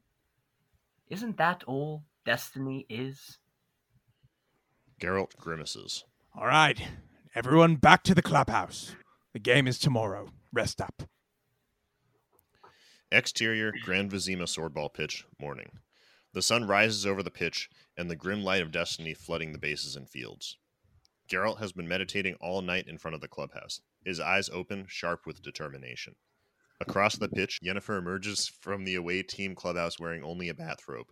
Isn't 1.09 1.37
that 1.37 1.63
all 1.67 2.03
destiny 2.25 2.85
is? 2.89 3.37
Geralt 4.99 5.35
grimaces. 5.35 6.05
All 6.35 6.45
right, 6.45 6.81
everyone 7.35 7.75
back 7.75 8.03
to 8.03 8.15
the 8.15 8.21
clubhouse. 8.21 8.95
The 9.33 9.39
game 9.39 9.67
is 9.67 9.77
tomorrow. 9.77 10.29
Rest 10.53 10.79
up. 10.79 11.03
Exterior 13.13 13.73
Grand 13.83 14.09
Vizima 14.09 14.43
swordball 14.43 14.93
pitch, 14.93 15.25
morning. 15.37 15.79
The 16.31 16.41
sun 16.41 16.65
rises 16.65 17.05
over 17.05 17.21
the 17.21 17.29
pitch, 17.29 17.69
and 17.97 18.09
the 18.09 18.15
grim 18.15 18.41
light 18.41 18.61
of 18.61 18.71
destiny 18.71 19.13
flooding 19.13 19.51
the 19.51 19.57
bases 19.57 19.97
and 19.97 20.09
fields. 20.09 20.55
Geralt 21.29 21.59
has 21.59 21.73
been 21.73 21.89
meditating 21.89 22.35
all 22.35 22.61
night 22.61 22.87
in 22.87 22.97
front 22.97 23.15
of 23.15 23.19
the 23.19 23.27
clubhouse, 23.27 23.81
his 24.05 24.21
eyes 24.21 24.47
open, 24.47 24.85
sharp 24.87 25.25
with 25.25 25.41
determination. 25.41 26.15
Across 26.79 27.17
the 27.17 27.27
pitch, 27.27 27.59
Yennefer 27.61 27.97
emerges 27.97 28.47
from 28.47 28.85
the 28.85 28.95
away 28.95 29.23
team 29.23 29.55
clubhouse 29.55 29.99
wearing 29.99 30.23
only 30.23 30.47
a 30.47 30.53
bathrobe. 30.53 31.11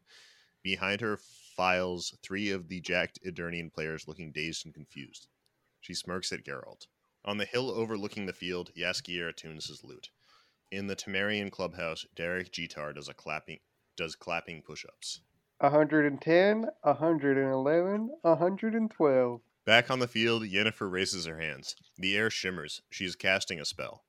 Behind 0.63 1.01
her 1.01 1.17
files 1.57 2.17
three 2.23 2.49
of 2.49 2.69
the 2.69 2.79
jacked 2.79 3.19
Aedirnian 3.25 3.73
players 3.73 4.07
looking 4.07 4.31
dazed 4.31 4.65
and 4.65 4.73
confused. 4.73 5.27
She 5.81 5.93
smirks 5.93 6.31
at 6.31 6.45
Geralt. 6.45 6.87
On 7.25 7.37
the 7.37 7.43
hill 7.43 7.69
overlooking 7.69 8.25
the 8.25 8.31
field, 8.31 8.71
Jaskier 8.73 9.35
tunes 9.35 9.67
his 9.67 9.83
lute. 9.83 10.11
In 10.72 10.86
the 10.86 10.95
Temerian 10.95 11.51
clubhouse, 11.51 12.05
Derek 12.15 12.51
Jeter 12.51 12.93
does 12.93 13.09
a 13.09 13.13
clapping 13.13 13.59
does 13.97 14.15
clapping 14.15 14.61
push-ups. 14.61 15.22
110, 15.57 16.67
111, 16.84 18.09
112. 18.22 19.41
Back 19.65 19.91
on 19.91 19.99
the 19.99 20.07
field, 20.07 20.43
Yennefer 20.43 20.89
raises 20.89 21.26
her 21.26 21.39
hands. 21.39 21.76
The 21.97 22.15
air 22.15 22.30
shimmers. 22.30 22.82
She 22.89 23.03
is 23.03 23.15
casting 23.15 23.59
a 23.59 23.65
spell. 23.65 24.05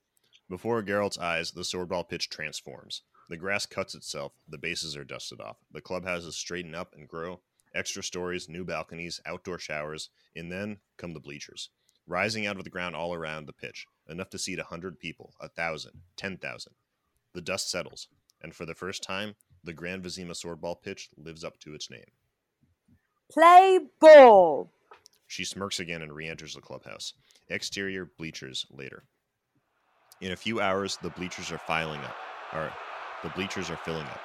Before 0.48 0.82
Geralt's 0.82 1.18
eyes, 1.18 1.52
the 1.52 1.62
swordball 1.62 2.08
pitch 2.08 2.28
transforms. 2.28 3.02
The 3.28 3.36
grass 3.36 3.64
cuts 3.66 3.94
itself, 3.94 4.32
the 4.48 4.58
bases 4.58 4.96
are 4.96 5.04
dusted 5.04 5.40
off, 5.40 5.56
the 5.70 5.80
clubhouses 5.80 6.36
straighten 6.36 6.74
up 6.74 6.94
and 6.94 7.08
grow, 7.08 7.40
extra 7.74 8.02
stories, 8.02 8.48
new 8.48 8.64
balconies, 8.64 9.20
outdoor 9.24 9.58
showers, 9.58 10.10
and 10.36 10.50
then 10.50 10.78
come 10.96 11.14
the 11.14 11.20
bleachers, 11.20 11.70
rising 12.10 12.46
out 12.46 12.58
of 12.58 12.64
the 12.64 12.70
ground 12.70 12.96
all 12.96 13.14
around 13.14 13.46
the 13.46 13.52
pitch, 13.52 13.86
enough 14.08 14.28
to 14.30 14.38
seat 14.38 14.58
a 14.58 14.64
hundred 14.64 14.98
people, 14.98 15.32
a 15.40 15.48
thousand, 15.48 15.92
ten 16.16 16.36
thousand. 16.36 16.72
The 17.32 17.40
dust 17.40 17.70
settles, 17.70 18.08
and 18.42 18.54
for 18.54 18.66
the 18.66 18.74
first 18.74 19.02
time, 19.02 19.36
the 19.62 19.72
Grand 19.72 20.02
Vizima 20.02 20.32
swordball 20.32 20.82
pitch 20.82 21.08
lives 21.16 21.44
up 21.44 21.58
to 21.60 21.74
its 21.74 21.90
name. 21.90 22.10
Play 23.30 23.78
ball. 24.00 24.70
She 25.28 25.44
smirks 25.44 25.78
again 25.78 26.02
and 26.02 26.12
re 26.12 26.28
enters 26.28 26.54
the 26.54 26.60
clubhouse. 26.60 27.14
Exterior 27.48 28.10
bleachers 28.18 28.66
later. 28.70 29.04
In 30.20 30.32
a 30.32 30.36
few 30.36 30.60
hours, 30.60 30.98
the 31.00 31.10
bleachers 31.10 31.52
are 31.52 31.58
filing 31.58 32.00
up. 32.00 32.16
Or, 32.52 32.72
the 33.22 33.30
bleachers 33.30 33.70
are 33.70 33.76
filling 33.76 34.06
up. 34.06 34.20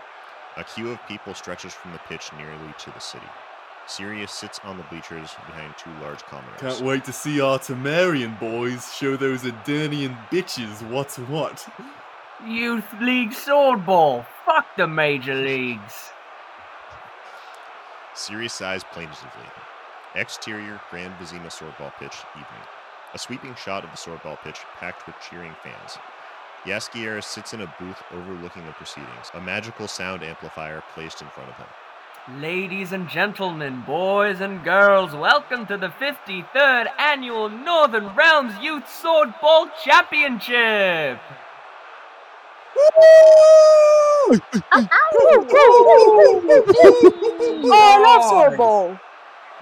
A 0.58 0.64
queue 0.64 0.90
of 0.90 1.08
people 1.08 1.34
stretches 1.34 1.74
from 1.74 1.92
the 1.92 2.00
pitch 2.00 2.32
nearly 2.38 2.74
to 2.80 2.92
the 2.92 3.00
city. 3.00 3.28
Ciri 3.88 4.28
sits 4.28 4.60
on 4.64 4.78
the 4.78 4.84
bleachers 4.84 5.36
behind 5.46 5.74
two 5.78 5.92
large 6.02 6.22
commoners. 6.24 6.60
Can't 6.60 6.82
wait 6.82 7.04
to 7.06 7.14
see 7.14 7.40
our 7.40 7.60
Temerian 7.60 8.40
boys 8.40 8.94
show 8.94 9.16
those 9.16 9.44
Aedirnian 9.44 10.18
bitches 10.30 10.88
what's 10.90 11.18
what. 11.18 11.68
Youth 12.46 12.86
League 13.00 13.32
Swordball. 13.32 14.26
Fuck 14.46 14.66
the 14.76 14.88
major 14.88 15.36
leagues. 15.50 16.10
Ciri 18.16 18.50
sighs 18.50 18.84
plaintively. 18.92 19.30
Exterior 20.16 20.80
Grand 20.90 21.14
Vizima 21.16 21.48
swordball 21.48 21.94
pitch 22.00 22.16
evening. 22.32 22.68
A 23.14 23.20
sweeping 23.20 23.54
shot 23.56 23.84
of 23.84 23.92
the 23.92 23.98
swordball 23.98 24.40
pitch 24.42 24.60
packed 24.80 25.06
with 25.06 25.16
cheering 25.30 25.54
fans. 25.62 25.98
Jaskier 26.66 27.24
sits 27.24 27.54
in 27.54 27.62
a 27.62 27.74
booth 27.80 28.02
overlooking 28.12 28.66
the 28.66 28.72
proceedings, 28.72 29.30
a 29.36 29.42
magical 29.42 29.88
sound 29.88 30.24
amplifier 30.24 30.82
placed 30.94 31.22
in 31.22 31.28
front 31.28 31.50
of 31.50 31.56
him. 31.58 31.68
Ladies 32.28 32.92
and 32.92 33.08
gentlemen, 33.08 33.84
boys 33.86 34.42
and 34.42 34.64
girls, 34.64 35.14
welcome 35.14 35.68
to 35.68 35.78
the 35.78 35.90
53rd 35.90 36.88
annual 36.98 37.50
Northern 37.50 38.16
Realms 38.16 38.58
Youth 38.60 38.86
Swordball 38.86 39.70
Championship. 39.84 41.20
Oh, 42.76 44.40
I 44.72 44.88
love 48.02 48.24
swordball. 48.24 49.00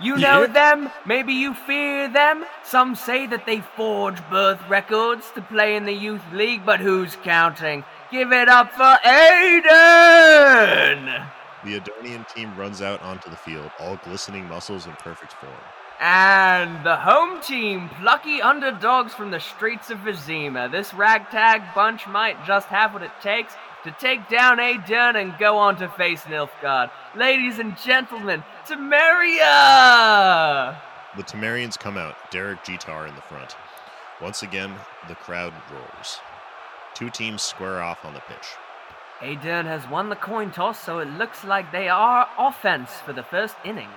You 0.01 0.15
know 0.15 0.47
them, 0.47 0.89
maybe 1.05 1.33
you 1.33 1.53
fear 1.53 2.07
them. 2.07 2.45
Some 2.63 2.95
say 2.95 3.27
that 3.27 3.45
they 3.45 3.59
forge 3.59 4.25
birth 4.29 4.61
records 4.69 5.29
to 5.35 5.41
play 5.41 5.75
in 5.75 5.83
the 5.83 5.91
youth 5.91 6.23
league, 6.31 6.65
but 6.65 6.79
who's 6.79 7.17
counting? 7.25 7.83
Give 8.09 8.31
it 8.31 8.47
up 8.47 8.71
for 8.71 8.99
Aedirn! 9.03 9.63
The 11.63 11.79
Aedirnian 11.79 12.27
team 12.33 12.55
runs 12.57 12.81
out 12.81 13.01
onto 13.01 13.29
the 13.29 13.35
field, 13.35 13.71
all 13.79 13.97
glistening 14.03 14.47
muscles 14.47 14.85
in 14.85 14.93
perfect 14.93 15.33
form. 15.33 15.53
And 15.99 16.85
the 16.85 16.97
home 16.97 17.39
team, 17.41 17.89
plucky 18.01 18.41
underdogs 18.41 19.13
from 19.13 19.31
the 19.31 19.39
streets 19.39 19.89
of 19.89 19.99
Vizima. 19.99 20.69
This 20.69 20.93
ragtag 20.93 21.61
bunch 21.73 22.05
might 22.07 22.43
just 22.45 22.67
have 22.67 22.93
what 22.93 23.03
it 23.03 23.11
takes 23.21 23.53
to 23.85 23.91
take 23.91 24.27
down 24.27 24.57
Aedirn 24.57 25.15
and 25.15 25.37
go 25.37 25.57
on 25.57 25.77
to 25.77 25.87
face 25.89 26.23
Nilfgaard. 26.23 26.91
Ladies 27.15 27.59
and 27.59 27.77
gentlemen, 27.77 28.43
Temeria! 28.65 29.41
The 31.15 31.23
Temerians 31.23 31.79
come 31.79 31.97
out, 31.97 32.15
Derek 32.31 32.63
Jeter 32.65 33.07
in 33.07 33.15
the 33.15 33.21
front. 33.21 33.55
Once 34.21 34.43
again, 34.43 34.73
the 35.07 35.15
crowd 35.15 35.53
roars. 35.71 36.19
Two 36.93 37.09
teams 37.09 37.41
square 37.41 37.81
off 37.81 38.03
on 38.03 38.13
the 38.13 38.21
pitch. 38.21 38.47
Aedirn 39.21 39.65
has 39.65 39.87
won 39.89 40.09
the 40.09 40.15
coin 40.15 40.51
toss, 40.51 40.79
so 40.79 40.99
it 40.99 41.07
looks 41.07 41.43
like 41.43 41.71
they 41.71 41.87
are 41.87 42.27
offense 42.37 42.91
for 43.05 43.13
the 43.13 43.23
first 43.23 43.55
inning. 43.63 43.89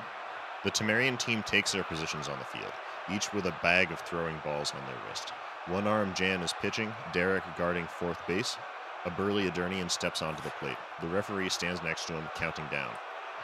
The 0.64 0.71
Temerian 0.71 1.19
team 1.19 1.43
takes 1.43 1.73
their 1.73 1.85
positions 1.85 2.29
on 2.29 2.39
the 2.39 2.45
field, 2.45 2.73
each 3.12 3.33
with 3.33 3.47
a 3.47 3.55
bag 3.62 3.91
of 3.91 4.01
throwing 4.01 4.39
balls 4.45 4.73
on 4.73 4.85
their 4.87 4.97
wrist. 5.09 5.31
One 5.67 5.87
arm 5.87 6.14
Jan 6.14 6.43
is 6.43 6.53
pitching, 6.61 6.93
Derek 7.12 7.43
guarding 7.57 7.87
fourth 7.87 8.25
base. 8.27 8.57
A 9.05 9.11
burly 9.11 9.51
Aedirnian 9.51 9.91
steps 9.91 10.23
onto 10.23 10.43
the 10.43 10.51
plate. 10.61 10.77
The 11.01 11.09
referee 11.09 11.49
stands 11.49 11.83
next 11.83 12.07
to 12.07 12.12
him, 12.12 12.29
counting 12.35 12.67
down. 12.71 12.91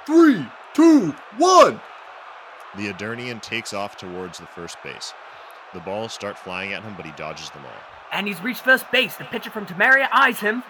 Three, 0.07 0.47
two, 0.75 1.14
one. 1.37 1.81
The 2.77 2.93
Aedirnian 2.93 3.43
takes 3.43 3.73
off 3.73 3.97
towards 3.97 4.39
the 4.39 4.47
first 4.47 4.77
base. 4.83 5.14
The 5.75 5.81
balls 5.81 6.12
start 6.12 6.39
flying 6.39 6.73
at 6.73 6.83
him, 6.83 6.95
but 6.97 7.07
he 7.07 7.12
dodges 7.12 7.51
them 7.51 7.64
all. 7.64 7.83
And 8.12 8.27
he's 8.27 8.43
reached 8.43 8.62
first 8.62 8.91
base. 8.91 9.16
The 9.16 9.25
pitcher 9.25 9.51
from 9.51 9.66
Temeria 9.66 10.09
eyes 10.12 10.41
him. 10.41 10.62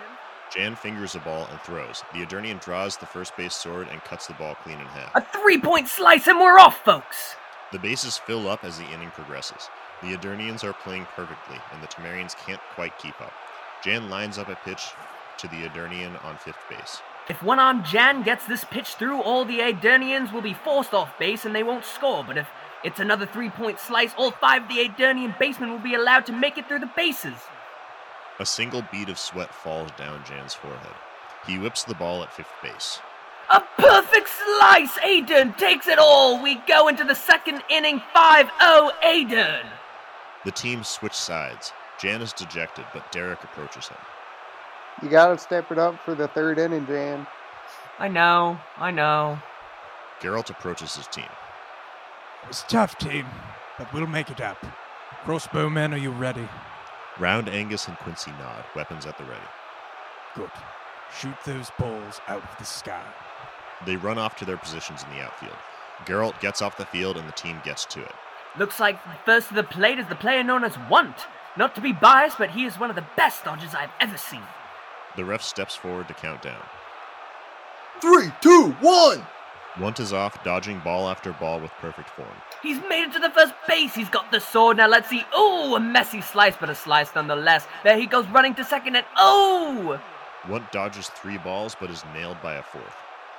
Jan 0.55 0.77
fingers 0.77 1.15
the 1.15 1.21
ball 1.21 1.47
and 1.51 1.61
throws. 1.63 2.03
The 2.13 2.27
Aedirnian 2.27 2.63
draws 2.63 2.97
the 2.97 3.07
first 3.07 3.37
base 3.37 3.55
sword 3.55 3.89
and 3.91 4.05
cuts 4.05 4.27
the 4.27 4.35
ball 4.35 4.55
clean 4.57 4.79
in 4.79 4.87
half. 4.87 5.15
A 5.15 5.23
three 5.23 5.59
point 5.59 5.89
slice, 5.89 6.27
and 6.27 6.39
we're 6.39 6.59
off, 6.59 6.85
folks! 6.85 7.37
The 7.73 7.79
bases 7.79 8.19
fill 8.19 8.49
up 8.49 8.65
as 8.65 8.79
the 8.79 8.91
inning 8.91 9.11
progresses. 9.11 9.71
The 10.03 10.15
Aedirnians 10.15 10.63
are 10.63 10.75
playing 10.75 11.07
perfectly, 11.17 11.57
and 11.73 11.83
the 11.83 11.87
Temerians 11.87 12.37
can't 12.45 12.61
quite 12.75 12.99
keep 12.99 13.19
up. 13.21 13.33
Jan 13.83 14.11
lines 14.11 14.37
up 14.37 14.49
a 14.49 14.57
pitch 14.57 14.91
to 15.39 15.49
the 15.49 15.67
Aedirnian 15.67 16.23
on 16.25 16.37
fifth 16.37 16.63
base. 16.69 17.01
If 17.29 17.43
one 17.43 17.59
armed 17.59 17.87
Jan 17.87 18.23
gets 18.23 18.47
this 18.47 18.65
pitch 18.65 18.95
through, 18.97 19.23
all 19.23 19.45
the 19.45 19.61
Aedirnians 19.61 20.33
will 20.33 20.43
be 20.43 20.55
forced 20.55 20.93
off 20.93 21.19
base 21.19 21.45
and 21.45 21.55
they 21.55 21.63
won't 21.63 21.85
score. 21.85 22.25
But 22.25 22.37
if 22.37 22.49
it's 22.85 23.01
another 23.01 23.27
three 23.27 23.49
point 23.49 23.79
slice, 23.79 24.13
all 24.19 24.33
five 24.33 24.63
of 24.63 24.69
the 24.69 24.87
Aedirnian 24.87 25.39
basemen 25.39 25.71
will 25.71 25.79
be 25.79 25.95
allowed 25.95 26.27
to 26.27 26.33
make 26.33 26.59
it 26.59 26.69
through 26.69 26.81
the 26.81 26.91
bases. 26.95 27.39
A 28.43 28.45
single 28.45 28.82
bead 28.90 29.09
of 29.09 29.20
sweat 29.20 29.55
falls 29.55 29.93
down 29.93 30.24
Jan's 30.24 30.53
forehead. 30.53 30.97
He 31.47 31.59
whips 31.59 31.84
the 31.84 31.95
ball 31.95 32.24
at 32.24 32.32
fifth 32.32 32.53
base. 32.61 32.99
A 33.49 33.62
perfect 33.78 34.28
slice! 34.28 34.99
Aedirn 34.99 35.57
takes 35.57 35.86
it 35.86 36.01
all! 36.01 36.43
We 36.43 36.57
go 36.66 36.88
into 36.88 37.05
the 37.05 37.14
second 37.14 37.62
inning 37.70 38.03
5 38.12 38.51
0 38.61 38.90
Aedirn! 39.05 39.64
The 40.45 40.51
teams 40.51 40.88
switch 40.88 41.12
sides. 41.14 41.72
Jan 42.01 42.20
is 42.20 42.32
dejected, 42.32 42.84
but 42.93 43.12
Derek 43.12 43.45
approaches 43.45 43.86
him. 43.86 43.99
You 45.01 45.09
gotta 45.09 45.38
step 45.38 45.70
it 45.70 45.78
up 45.78 46.01
for 46.05 46.16
the 46.16 46.26
third 46.26 46.59
inning, 46.59 46.84
Jan. 46.84 47.28
I 48.01 48.09
know, 48.09 48.59
I 48.76 48.90
know. 48.90 49.38
Geralt 50.20 50.51
approaches 50.51 50.97
his 50.97 51.07
team. 51.07 51.30
It's 52.49 52.64
tough, 52.64 52.99
team, 52.99 53.26
but 53.78 53.93
we'll 53.93 54.09
make 54.09 54.30
it 54.30 54.40
up. 54.40 54.59
Crossbowmen, 55.24 55.93
are 55.93 55.97
you 55.97 56.11
ready? 56.11 56.49
Round 57.19 57.49
Angus 57.49 57.89
and 57.89 57.97
Quincy 57.99 58.31
nod, 58.33 58.65
weapons 58.75 59.05
at 59.05 59.19
the 59.19 59.25
ready. 59.25 59.41
Good. 60.35 60.51
Shoot 61.19 61.37
those 61.45 61.71
balls 61.79 62.21
out 62.27 62.43
of 62.43 62.59
the 62.59 62.65
sky. 62.65 63.05
They 63.85 63.97
run 63.97 64.17
off 64.17 64.37
to 64.37 64.45
their 64.45 64.57
positions 64.57 65.03
in 65.03 65.17
the 65.17 65.23
outfield. 65.23 65.57
Geralt 66.07 66.41
gets 66.41 66.63
off 66.63 66.79
the 66.79 66.87
field 66.87 67.17
and 67.19 67.29
the 67.29 67.33
team 67.33 67.61
gets 67.65 67.85
to 67.87 68.01
it. 68.01 68.15
Looks 68.59 68.81
like 68.81 68.99
first 69.25 69.49
to 69.49 69.55
the 69.55 69.63
plate 69.63 69.99
is 69.99 70.07
the 70.07 70.15
player 70.15 70.43
known 70.43 70.65
as 70.65 70.77
Want. 70.91 71.27
Not 71.57 71.75
to 71.75 71.83
be 71.83 71.93
biased, 71.93 72.39
but 72.39 72.51
he 72.51 72.65
is 72.65 72.79
one 72.79 72.89
of 72.89 72.97
the 72.97 73.05
best 73.17 73.45
dodgers 73.45 73.75
I've 73.75 73.91
ever 74.01 74.17
seen. 74.17 74.43
The 75.17 75.25
ref 75.25 75.43
steps 75.43 75.77
forward 75.77 76.09
to 76.09 76.15
count 76.15 76.41
down. 76.41 76.63
Three, 78.01 78.33
two, 78.41 78.71
one. 78.81 79.23
Want 79.81 80.01
is 80.01 80.12
off, 80.12 80.45
dodging 80.45 80.81
ball 80.81 81.09
after 81.09 81.33
ball 81.33 81.59
with 81.59 81.70
perfect 81.73 82.11
form. 82.11 82.29
He's 82.62 82.79
made 82.91 83.05
it 83.05 83.12
to 83.14 83.18
the 83.18 83.31
first 83.31 83.55
base. 83.66 83.95
He's 83.95 84.11
got 84.11 84.31
the 84.31 84.39
sword. 84.39 84.77
Now 84.77 84.87
let's 84.87 85.09
see. 85.09 85.25
Oh, 85.33 85.75
a 85.77 85.81
messy 85.81 86.20
slice, 86.20 86.55
but 86.61 86.68
a 86.68 86.75
slice 86.75 87.14
nonetheless. 87.14 87.66
There 87.83 87.99
he 87.99 88.05
goes 88.07 88.27
running 88.27 88.55
to 88.57 88.64
second, 88.64 88.97
and 88.97 89.07
oh! 89.16 89.99
Want 90.47 90.70
dodges 90.73 91.09
three 91.09 91.39
balls 91.39 91.75
but 91.81 91.91
is 91.91 92.05
nailed 92.12 92.37
by 92.43 92.57
a 92.57 92.62
fourth. 92.62 92.95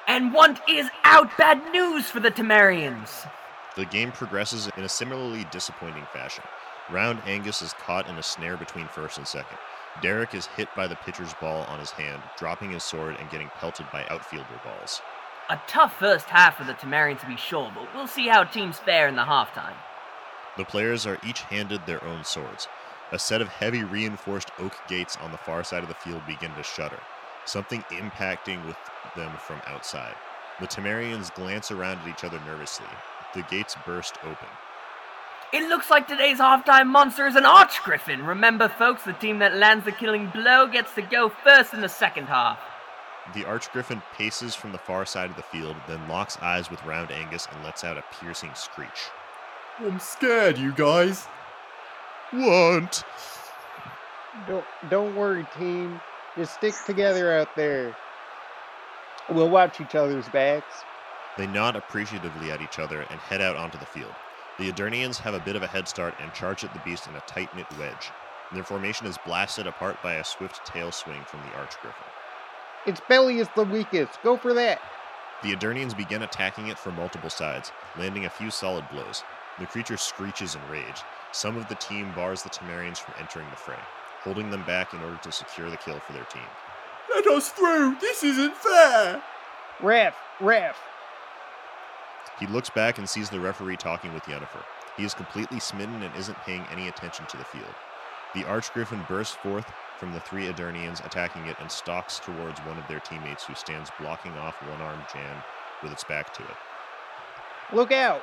And 0.08 0.34
Want 0.34 0.60
is 0.68 0.90
out. 1.04 1.30
Bad 1.38 1.62
news 1.72 2.06
for 2.10 2.20
the 2.20 2.32
Temerians. 2.32 3.30
The 3.76 3.86
game 3.86 4.12
progresses 4.12 4.70
in 4.76 4.84
a 4.84 4.90
similarly 4.90 5.46
disappointing 5.52 6.06
fashion. 6.12 6.44
Round 6.90 7.22
Angus 7.28 7.62
is 7.62 7.74
caught 7.74 8.10
in 8.10 8.18
a 8.18 8.24
snare 8.24 8.58
between 8.58 8.88
first 8.88 9.20
and 9.20 9.28
second. 9.28 9.58
Derek 10.02 10.34
is 10.34 10.48
hit 10.48 10.68
by 10.76 10.88
the 10.88 10.96
pitcher's 10.96 11.34
ball 11.36 11.64
on 11.70 11.80
his 11.80 11.92
hand, 11.92 12.24
dropping 12.38 12.72
his 12.72 12.84
sword 12.84 13.18
and 13.20 13.30
getting 13.30 13.50
pelted 13.60 13.86
by 13.92 14.06
outfielder 14.10 14.60
balls. 14.64 15.02
A 15.50 15.60
tough 15.68 16.00
first 16.00 16.28
half 16.28 16.58
for 16.58 16.64
the 16.64 16.74
Temerians 16.74 17.20
to 17.20 17.28
be 17.28 17.36
sure, 17.36 17.72
but 17.76 17.94
we'll 17.94 18.08
see 18.08 18.28
how 18.28 18.44
teams 18.46 18.80
fare 18.80 19.08
in 19.08 19.16
the 19.16 19.24
halftime. 19.24 19.76
The 20.56 20.64
players 20.64 21.06
are 21.06 21.20
each 21.28 21.42
handed 21.42 21.86
their 21.86 22.04
own 22.04 22.24
swords. 22.24 22.68
A 23.12 23.20
set 23.20 23.42
of 23.42 23.50
heavy 23.50 23.84
reinforced 23.84 24.52
oak 24.58 24.74
gates 24.88 25.18
on 25.22 25.32
the 25.32 25.38
far 25.38 25.64
side 25.64 25.84
of 25.84 25.90
the 25.90 25.96
field 25.96 26.26
begin 26.26 26.54
to 26.56 26.64
shudder, 26.64 27.00
something 27.46 27.82
impacting 27.92 28.66
with 28.66 28.78
them 29.16 29.32
from 29.38 29.62
outside. 29.68 30.16
The 30.62 30.68
Temerians 30.68 31.34
glance 31.36 31.72
around 31.72 32.00
at 32.00 32.08
each 32.08 32.24
other 32.24 32.40
nervously. 32.46 32.88
The 33.34 33.44
gates 33.44 33.76
burst 33.86 34.18
open. 34.24 34.48
It 35.52 35.68
looks 35.68 35.92
like 35.92 36.08
today's 36.08 36.40
halftime 36.40 36.88
monster 36.88 37.28
is 37.28 37.36
an 37.36 37.46
arch 37.46 37.84
griffin. 37.84 38.26
Remember, 38.26 38.70
folks, 38.70 39.04
the 39.04 39.14
team 39.14 39.40
that 39.40 39.56
lands 39.56 39.86
the 39.86 39.92
killing 39.92 40.30
blow 40.30 40.68
gets 40.68 40.96
to 40.96 41.02
go 41.02 41.30
first 41.30 41.74
in 41.74 41.82
the 41.82 41.90
second 41.90 42.28
half. 42.28 42.60
The 43.34 43.46
Archgriffin 43.46 44.04
paces 44.14 44.54
from 44.54 44.74
the 44.74 44.78
far 44.78 45.06
side 45.06 45.30
of 45.30 45.38
the 45.38 45.44
field, 45.44 45.78
then 45.88 46.08
locks 46.10 46.38
eyes 46.42 46.70
with 46.70 46.84
Round 46.84 47.10
Angus 47.10 47.48
and 47.52 47.64
lets 47.64 47.84
out 47.84 47.98
a 47.98 48.04
piercing 48.20 48.54
screech. 48.54 49.10
I'm 49.80 50.00
scared, 50.00 50.58
you 50.58 50.74
guys. 50.74 51.26
What? 52.32 53.04
Don't 54.48 54.66
don't 54.90 55.16
worry, 55.16 55.46
team. 55.58 56.02
Just 56.36 56.56
stick 56.56 56.74
together 56.86 57.32
out 57.32 57.56
there. 57.56 57.96
We'll 59.30 59.50
watch 59.50 59.80
each 59.80 59.96
other's 59.96 60.28
backs. 60.30 60.84
They 61.38 61.48
nod 61.48 61.76
appreciatively 61.76 62.52
at 62.52 62.62
each 62.62 62.78
other 62.78 63.02
and 63.02 63.20
head 63.20 63.42
out 63.42 63.56
onto 63.56 63.78
the 63.78 63.86
field. 63.86 64.14
The 64.60 64.72
Aedirnians 64.72 65.18
have 65.18 65.34
a 65.34 65.40
bit 65.40 65.56
of 65.56 65.64
a 65.64 65.68
head 65.68 65.88
start 65.88 66.14
and 66.20 66.34
charge 66.34 66.64
at 66.64 66.74
the 66.74 66.82
beast 66.82 67.08
in 67.08 67.16
a 67.16 67.22
tight 67.22 67.56
knit 67.56 67.66
wedge. 67.80 68.12
Their 68.54 68.64
formation 68.64 69.08
is 69.08 69.18
blasted 69.26 69.66
apart 69.66 69.98
by 70.04 70.16
a 70.16 70.24
swift 70.24 70.66
tail 70.66 70.92
swing 70.92 71.24
from 71.26 71.40
the 71.42 71.58
Archgriffin. 71.58 72.13
Its 72.86 73.02
belly 73.08 73.40
is 73.40 73.48
the 73.56 73.64
weakest. 73.64 74.22
Go 74.24 74.36
for 74.36 74.54
that. 74.54 74.82
The 75.42 75.56
Aedirnians 75.56 75.96
begin 75.96 76.24
attacking 76.24 76.68
it 76.68 76.78
from 76.78 76.96
multiple 76.96 77.30
sides, 77.30 77.72
landing 77.98 78.26
a 78.26 78.30
few 78.30 78.52
solid 78.52 78.86
blows. 78.90 79.24
The 79.60 79.66
creature 79.66 79.98
screeches 79.98 80.56
in 80.56 80.62
rage. 80.70 81.02
Some 81.32 81.58
of 81.58 81.68
the 81.70 81.76
team 81.76 82.12
bars 82.16 82.44
the 82.44 82.50
Temerians 82.50 82.98
from 82.98 83.14
entering 83.20 83.50
the 83.50 83.56
fray, 83.56 83.80
holding 84.22 84.50
them 84.50 84.64
back 84.64 84.94
in 84.94 85.02
order 85.02 85.18
to 85.18 85.32
secure 85.32 85.70
the 85.70 85.78
kill 85.78 86.00
for 86.00 86.14
their 86.14 86.26
team. 86.26 86.44
Let 87.14 87.28
us 87.28 87.50
through! 87.50 87.98
This 88.02 88.24
isn't 88.24 88.56
fair! 88.56 89.22
Ref, 89.82 90.16
ref. 90.40 90.78
He 92.40 92.48
looks 92.48 92.70
back 92.70 92.98
and 92.98 93.08
sees 93.08 93.30
the 93.30 93.40
referee 93.40 93.78
talking 93.78 94.14
with 94.14 94.24
Yennefer. 94.24 94.64
He 94.98 95.04
is 95.04 95.14
completely 95.14 95.60
smitten 95.60 96.02
and 96.04 96.16
isn't 96.16 96.38
paying 96.40 96.66
any 96.72 96.88
attention 96.88 97.26
to 97.28 97.38
the 97.38 97.46
field. 97.46 97.76
The 98.34 98.44
Archgriffin 98.44 99.08
bursts 99.08 99.36
forth 99.36 99.72
from 99.98 100.14
the 100.14 100.20
three 100.20 100.48
Aedirnians 100.48 101.06
attacking 101.06 101.46
it 101.48 101.58
and 101.60 101.72
stalks 101.72 102.20
towards 102.20 102.60
one 102.62 102.78
of 102.78 102.88
their 102.88 103.00
teammates 103.00 103.44
who 103.44 103.56
stands 103.56 103.92
blocking 104.00 104.34
off 104.38 104.62
one 104.64 104.82
armed 104.82 105.06
Jan 105.14 105.44
with 105.82 105.92
its 105.92 106.04
back 106.04 106.34
to 106.34 106.44
it. 106.44 106.56
Look 107.72 107.92
out. 107.92 108.22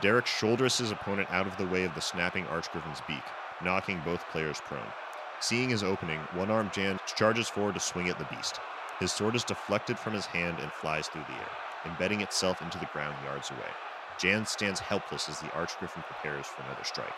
Derek 0.00 0.26
shoulders 0.26 0.78
his 0.78 0.90
opponent 0.90 1.28
out 1.30 1.46
of 1.46 1.56
the 1.56 1.66
way 1.66 1.84
of 1.84 1.94
the 1.94 2.00
snapping 2.00 2.46
Archgriffin's 2.46 3.02
beak, 3.08 3.24
knocking 3.64 4.00
both 4.04 4.28
players 4.30 4.60
prone. 4.60 4.92
Seeing 5.40 5.70
his 5.70 5.82
opening, 5.82 6.20
one 6.34 6.50
armed 6.50 6.72
Jan 6.72 6.98
charges 7.06 7.48
forward 7.48 7.74
to 7.74 7.80
swing 7.80 8.08
at 8.08 8.18
the 8.18 8.24
beast. 8.24 8.60
His 9.00 9.12
sword 9.12 9.36
is 9.36 9.44
deflected 9.44 9.98
from 9.98 10.14
his 10.14 10.26
hand 10.26 10.58
and 10.60 10.72
flies 10.72 11.08
through 11.08 11.24
the 11.28 11.34
air, 11.34 11.50
embedding 11.86 12.20
itself 12.20 12.60
into 12.62 12.78
the 12.78 12.86
ground 12.86 13.16
yards 13.24 13.50
away. 13.50 13.70
Jan 14.18 14.46
stands 14.46 14.80
helpless 14.80 15.28
as 15.28 15.38
the 15.40 15.48
Archgriffin 15.48 16.02
prepares 16.04 16.46
for 16.46 16.62
another 16.62 16.82
strike. 16.82 17.14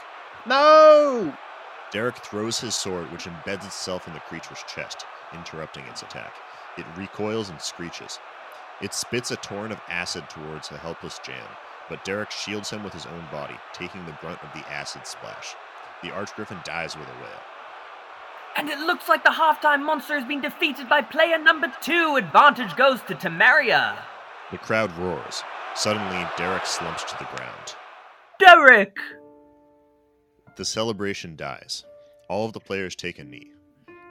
No! 0.47 1.35
Derek 1.93 2.17
throws 2.19 2.61
his 2.61 2.75
sword, 2.75 3.11
which 3.11 3.25
embeds 3.25 3.67
itself 3.67 4.07
in 4.07 4.15
the 4.15 4.21
creature's 4.21 4.63
chest, 4.73 5.05
interrupting 5.35 5.85
its 5.87 6.03
attack. 6.03 6.35
It 6.79 6.87
recoils 6.97 7.51
and 7.51 7.61
screeches. 7.61 8.19
It 8.81 8.95
spits 8.95 9.31
a 9.31 9.37
torrent 9.37 9.73
of 9.73 9.81
acid 9.89 10.31
towards 10.31 10.69
the 10.69 10.79
helpless 10.79 11.19
Jan, 11.19 11.49
but 11.89 12.05
Derek 12.05 12.31
shields 12.31 12.71
him 12.71 12.85
with 12.85 12.93
his 12.93 13.07
own 13.07 13.27
body, 13.33 13.57
taking 13.73 14.07
the 14.07 14.17
brunt 14.21 14.43
of 14.43 14.53
the 14.55 14.67
acid 14.71 15.07
splash. 15.07 15.55
The 16.03 16.11
Archgriffin 16.11 16.65
dies 16.65 16.97
with 16.97 17.09
a 17.09 17.23
wail. 17.23 17.41
And 18.57 18.69
it 18.69 18.79
looks 18.79 19.09
like 19.09 19.23
the 19.23 19.31
halftime 19.31 19.85
monster 19.85 20.19
has 20.19 20.27
been 20.27 20.41
defeated 20.41 20.89
by 20.89 21.03
player 21.03 21.39
number 21.39 21.73
two. 21.81 22.17
Advantage 22.17 22.75
goes 22.77 23.01
to 23.03 23.15
Temeria. 23.15 23.97
The 24.51 24.59
crowd 24.59 24.97
roars. 24.97 25.43
Suddenly, 25.75 26.27
Derek 26.37 26.67
slumps 26.67 27.05
to 27.05 27.19
the 27.19 27.29
ground. 27.37 27.77
Derek! 28.39 28.97
The 30.57 30.65
celebration 30.65 31.37
dies. 31.37 31.85
All 32.29 32.45
of 32.45 32.53
the 32.53 32.61
players 32.61 32.97
take 32.97 33.19
a 33.19 33.25
knee. 33.25 33.53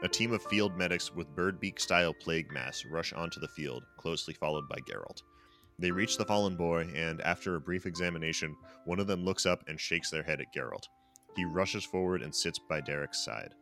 A 0.01 0.07
team 0.07 0.31
of 0.31 0.41
field 0.43 0.77
medics 0.77 1.13
with 1.13 1.35
birdbeak 1.35 1.79
style 1.79 2.13
plague 2.13 2.51
masks 2.51 2.85
rush 2.89 3.11
onto 3.11 3.39
the 3.39 3.49
field, 3.49 3.83
closely 3.97 4.33
followed 4.33 4.67
by 4.69 4.77
Geralt. 4.89 5.21
They 5.77 5.91
reach 5.91 6.17
the 6.17 6.25
fallen 6.25 6.55
boy, 6.55 6.89
and 6.95 7.21
after 7.21 7.55
a 7.55 7.61
brief 7.61 7.85
examination, 7.85 8.55
one 8.85 8.99
of 8.99 9.07
them 9.07 9.23
looks 9.23 9.45
up 9.45 9.63
and 9.67 9.79
shakes 9.79 10.09
their 10.09 10.23
head 10.23 10.39
at 10.39 10.53
Geralt. 10.55 10.87
He 11.35 11.45
rushes 11.45 11.83
forward 11.85 12.21
and 12.21 12.33
sits 12.33 12.59
by 12.69 12.81
Derek's 12.81 13.23
side. 13.23 13.53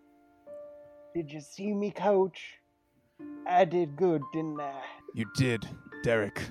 Did 1.15 1.31
you 1.31 1.41
see 1.41 1.73
me, 1.73 1.91
coach? 1.91 2.59
I 3.47 3.65
did 3.65 3.95
good, 3.95 4.21
didn't 4.33 4.59
I? 4.61 4.81
You 5.15 5.25
did, 5.35 5.67
Derek. 6.03 6.41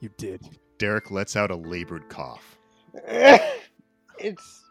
You 0.00 0.10
did. 0.16 0.42
Derek 0.78 1.10
lets 1.10 1.36
out 1.36 1.50
a 1.50 1.56
labored 1.56 2.08
cough. 2.08 2.58
it's 4.18 4.65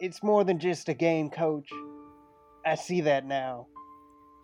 it's 0.00 0.22
more 0.22 0.44
than 0.44 0.58
just 0.58 0.88
a 0.88 0.94
game, 0.94 1.30
coach. 1.30 1.68
I 2.64 2.76
see 2.76 3.00
that 3.02 3.26
now. 3.26 3.66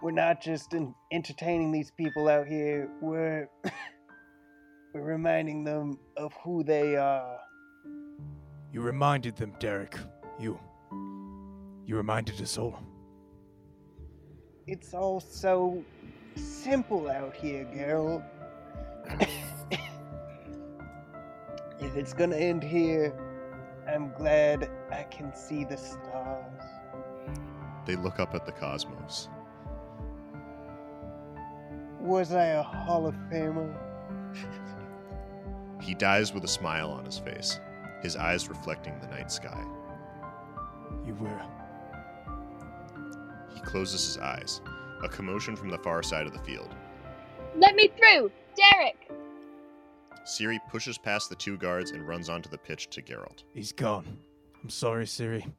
We're 0.02 0.10
not 0.10 0.42
just 0.42 0.74
en- 0.74 0.94
entertaining 1.12 1.72
these 1.72 1.90
people 1.92 2.28
out 2.28 2.46
here. 2.46 2.90
We're 3.00 3.48
we're 4.94 5.02
reminding 5.02 5.64
them 5.64 5.98
of 6.16 6.32
who 6.42 6.64
they 6.64 6.96
are. 6.96 7.38
You 8.72 8.80
reminded 8.80 9.36
them, 9.36 9.54
Derek. 9.60 9.96
You. 10.38 10.58
You 11.86 11.96
reminded 11.96 12.40
us 12.40 12.58
all. 12.58 12.80
It's 14.66 14.94
all 14.94 15.20
so 15.20 15.84
simple 16.34 17.08
out 17.08 17.34
here, 17.36 17.64
girl. 17.64 18.24
if 21.80 21.96
it's 21.96 22.12
gonna 22.12 22.36
end 22.36 22.64
here, 22.64 23.14
I'm 23.86 24.12
glad 24.12 24.70
I 24.90 25.02
can 25.04 25.34
see 25.34 25.64
the 25.64 25.76
stars. 25.76 26.62
They 27.86 27.96
look 27.96 28.18
up 28.18 28.34
at 28.34 28.46
the 28.46 28.52
cosmos. 28.52 29.28
Was 32.00 32.32
I 32.32 32.46
a 32.46 32.62
Hall 32.62 33.06
of 33.06 33.14
Famer? 33.30 33.74
He 35.80 35.94
dies 35.94 36.32
with 36.32 36.44
a 36.44 36.48
smile 36.48 36.90
on 36.90 37.04
his 37.04 37.18
face, 37.18 37.60
his 38.02 38.16
eyes 38.16 38.48
reflecting 38.48 38.98
the 39.00 39.06
night 39.08 39.30
sky. 39.30 39.64
You 41.06 41.14
were. 41.14 41.42
He 43.54 43.60
closes 43.60 44.04
his 44.04 44.18
eyes. 44.18 44.60
A 45.02 45.08
commotion 45.08 45.56
from 45.56 45.68
the 45.68 45.78
far 45.78 46.02
side 46.02 46.26
of 46.26 46.32
the 46.32 46.38
field. 46.38 46.74
Let 47.56 47.74
me 47.74 47.88
through! 47.88 48.30
Derek! 48.56 49.10
Ciri 50.24 50.58
pushes 50.68 50.96
past 50.96 51.28
the 51.28 51.36
two 51.36 51.56
guards 51.58 51.90
and 51.90 52.06
runs 52.06 52.28
onto 52.28 52.48
the 52.48 52.58
pitch 52.58 52.88
to 52.90 53.02
Geralt. 53.02 53.44
He's 53.52 53.72
gone. 53.72 54.18
I'm 54.62 54.70
sorry, 54.70 55.04
Ciri. 55.04 55.52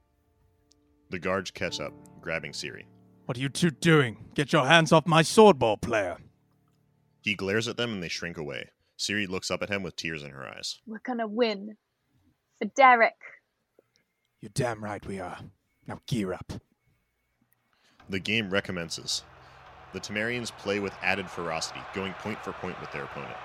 The 1.12 1.20
guards 1.20 1.52
catch 1.52 1.80
up, 1.80 1.94
grabbing 2.22 2.52
Ciri. 2.52 2.84
What 3.26 3.38
are 3.38 3.42
you 3.42 3.50
two 3.50 3.72
doing? 3.72 4.18
Get 4.34 4.54
your 4.54 4.66
hands 4.66 4.92
off 4.92 5.06
my 5.06 5.22
swordball 5.22 5.82
player. 5.82 6.18
He 7.22 7.36
glares 7.36 7.68
at 7.68 7.78
them 7.78 7.94
and 7.94 8.04
they 8.04 8.08
shrink 8.08 8.38
away. 8.38 8.70
Ciri 8.98 9.28
looks 9.28 9.52
up 9.52 9.62
at 9.62 9.70
him 9.70 9.84
with 9.84 9.96
tears 9.96 10.24
in 10.24 10.32
her 10.32 10.48
eyes. 10.48 10.80
We're 10.88 11.02
gonna 11.06 11.28
win. 11.28 11.78
For 12.60 12.66
Derek. 12.76 13.14
You're 14.42 14.52
damn 14.54 14.84
right 14.84 15.06
we 15.06 15.20
are. 15.20 15.40
Now 15.88 16.00
gear 16.08 16.34
up. 16.34 16.54
The 18.10 18.20
game 18.20 18.50
recommences. 18.50 19.24
The 19.94 20.00
Temerians 20.00 20.52
play 20.52 20.80
with 20.80 20.94
added 21.02 21.30
ferocity, 21.30 21.80
going 21.94 22.14
point 22.14 22.44
for 22.44 22.54
point 22.54 22.80
with 22.82 22.92
their 22.92 23.04
opponent. 23.04 23.36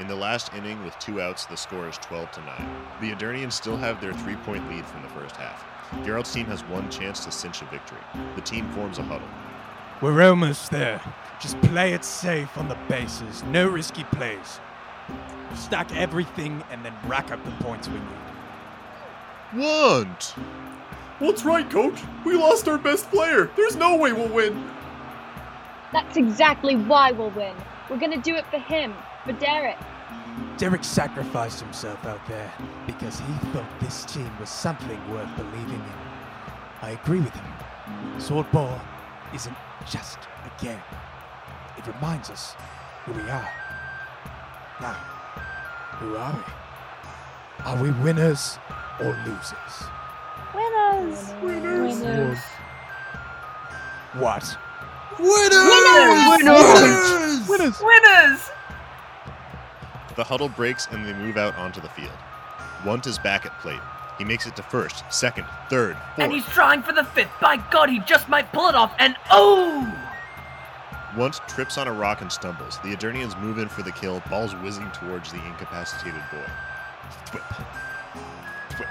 In 0.00 0.06
the 0.06 0.14
last 0.14 0.54
inning, 0.54 0.84
with 0.84 0.96
two 1.00 1.20
outs, 1.20 1.46
the 1.46 1.56
score 1.56 1.88
is 1.88 1.98
12 1.98 2.30
to 2.30 2.40
9. 2.42 2.76
The 3.00 3.12
Aedirnians 3.12 3.52
still 3.52 3.76
have 3.76 4.00
their 4.00 4.12
three 4.12 4.36
point 4.36 4.68
lead 4.68 4.86
from 4.86 5.02
the 5.02 5.08
first 5.08 5.34
half. 5.36 5.64
Geralt's 6.04 6.32
team 6.32 6.46
has 6.46 6.62
one 6.64 6.88
chance 6.88 7.24
to 7.24 7.32
cinch 7.32 7.62
a 7.62 7.64
victory. 7.64 7.98
The 8.36 8.42
team 8.42 8.70
forms 8.70 8.98
a 8.98 9.02
huddle. 9.02 9.26
We're 10.00 10.22
almost 10.22 10.70
there. 10.70 11.00
Just 11.40 11.60
play 11.62 11.94
it 11.94 12.04
safe 12.04 12.56
on 12.56 12.68
the 12.68 12.78
bases. 12.88 13.42
No 13.44 13.66
risky 13.66 14.04
plays. 14.04 14.60
Stack 15.56 15.92
everything 15.96 16.62
and 16.70 16.84
then 16.84 16.94
rack 17.08 17.32
up 17.32 17.44
the 17.44 17.50
points 17.64 17.88
we 17.88 17.94
need. 17.94 19.64
Want! 19.66 20.34
What's 21.18 21.44
right, 21.44 21.68
coach? 21.68 22.00
We 22.24 22.36
lost 22.36 22.68
our 22.68 22.78
best 22.78 23.10
player. 23.10 23.50
There's 23.56 23.74
no 23.74 23.96
way 23.96 24.12
we'll 24.12 24.28
win. 24.28 24.70
That's 25.92 26.16
exactly 26.16 26.76
why 26.76 27.10
we'll 27.10 27.30
win. 27.30 27.56
We're 27.90 27.98
gonna 27.98 28.22
do 28.22 28.36
it 28.36 28.46
for 28.46 28.58
him, 28.58 28.94
for 29.24 29.32
Derek. 29.34 29.76
Derek 30.56 30.84
sacrificed 30.84 31.60
himself 31.60 32.04
out 32.04 32.20
there 32.28 32.52
because 32.86 33.20
he 33.20 33.32
thought 33.52 33.68
this 33.80 34.04
team 34.04 34.30
was 34.38 34.48
something 34.48 34.98
worth 35.10 35.28
believing 35.36 35.74
in. 35.74 35.92
I 36.82 36.90
agree 36.90 37.20
with 37.20 37.34
him. 37.34 37.44
Swordball 38.16 38.80
isn't 39.34 39.56
just 39.90 40.18
a 40.44 40.62
game. 40.62 40.80
It 41.76 41.86
reminds 41.86 42.30
us 42.30 42.54
who 43.04 43.12
we 43.12 43.22
are. 43.22 43.48
Now, 44.80 44.94
who 45.98 46.16
are 46.16 46.32
we? 46.32 47.64
Are 47.64 47.82
we 47.82 47.90
winners 48.02 48.58
or 49.00 49.16
losers? 49.26 49.88
Winners! 50.54 51.34
Winners. 51.42 52.38
What? 54.14 54.56
Winners! 55.18 56.38
Winners! 56.38 57.48
Winners! 57.48 57.82
Winners! 57.82 58.50
The 60.18 60.24
huddle 60.24 60.48
breaks 60.48 60.88
and 60.90 61.06
they 61.06 61.12
move 61.12 61.36
out 61.36 61.56
onto 61.56 61.80
the 61.80 61.88
field. 61.90 62.10
Wunt 62.84 63.06
is 63.06 63.20
back 63.20 63.46
at 63.46 63.56
plate. 63.60 63.78
He 64.18 64.24
makes 64.24 64.48
it 64.48 64.56
to 64.56 64.64
first, 64.64 65.04
second, 65.10 65.46
third, 65.70 65.96
And 66.16 66.32
he's 66.32 66.44
trying 66.46 66.82
for 66.82 66.92
the 66.92 67.04
fifth. 67.04 67.30
By 67.40 67.58
God, 67.70 67.88
he 67.88 68.00
just 68.00 68.28
might 68.28 68.52
pull 68.52 68.66
it 68.66 68.74
off. 68.74 68.92
And 68.98 69.14
oh! 69.30 69.86
Wunt 71.14 71.38
trips 71.46 71.78
on 71.78 71.86
a 71.86 71.92
rock 71.92 72.20
and 72.20 72.32
stumbles. 72.32 72.80
The 72.80 72.96
Aedirnians 72.96 73.40
move 73.40 73.58
in 73.58 73.68
for 73.68 73.84
the 73.84 73.92
kill, 73.92 74.20
balls 74.28 74.56
whizzing 74.56 74.90
towards 74.90 75.30
the 75.30 75.38
incapacitated 75.46 76.20
boy. 76.32 76.50
Thwip. 77.26 77.66
Thwip. 78.70 78.88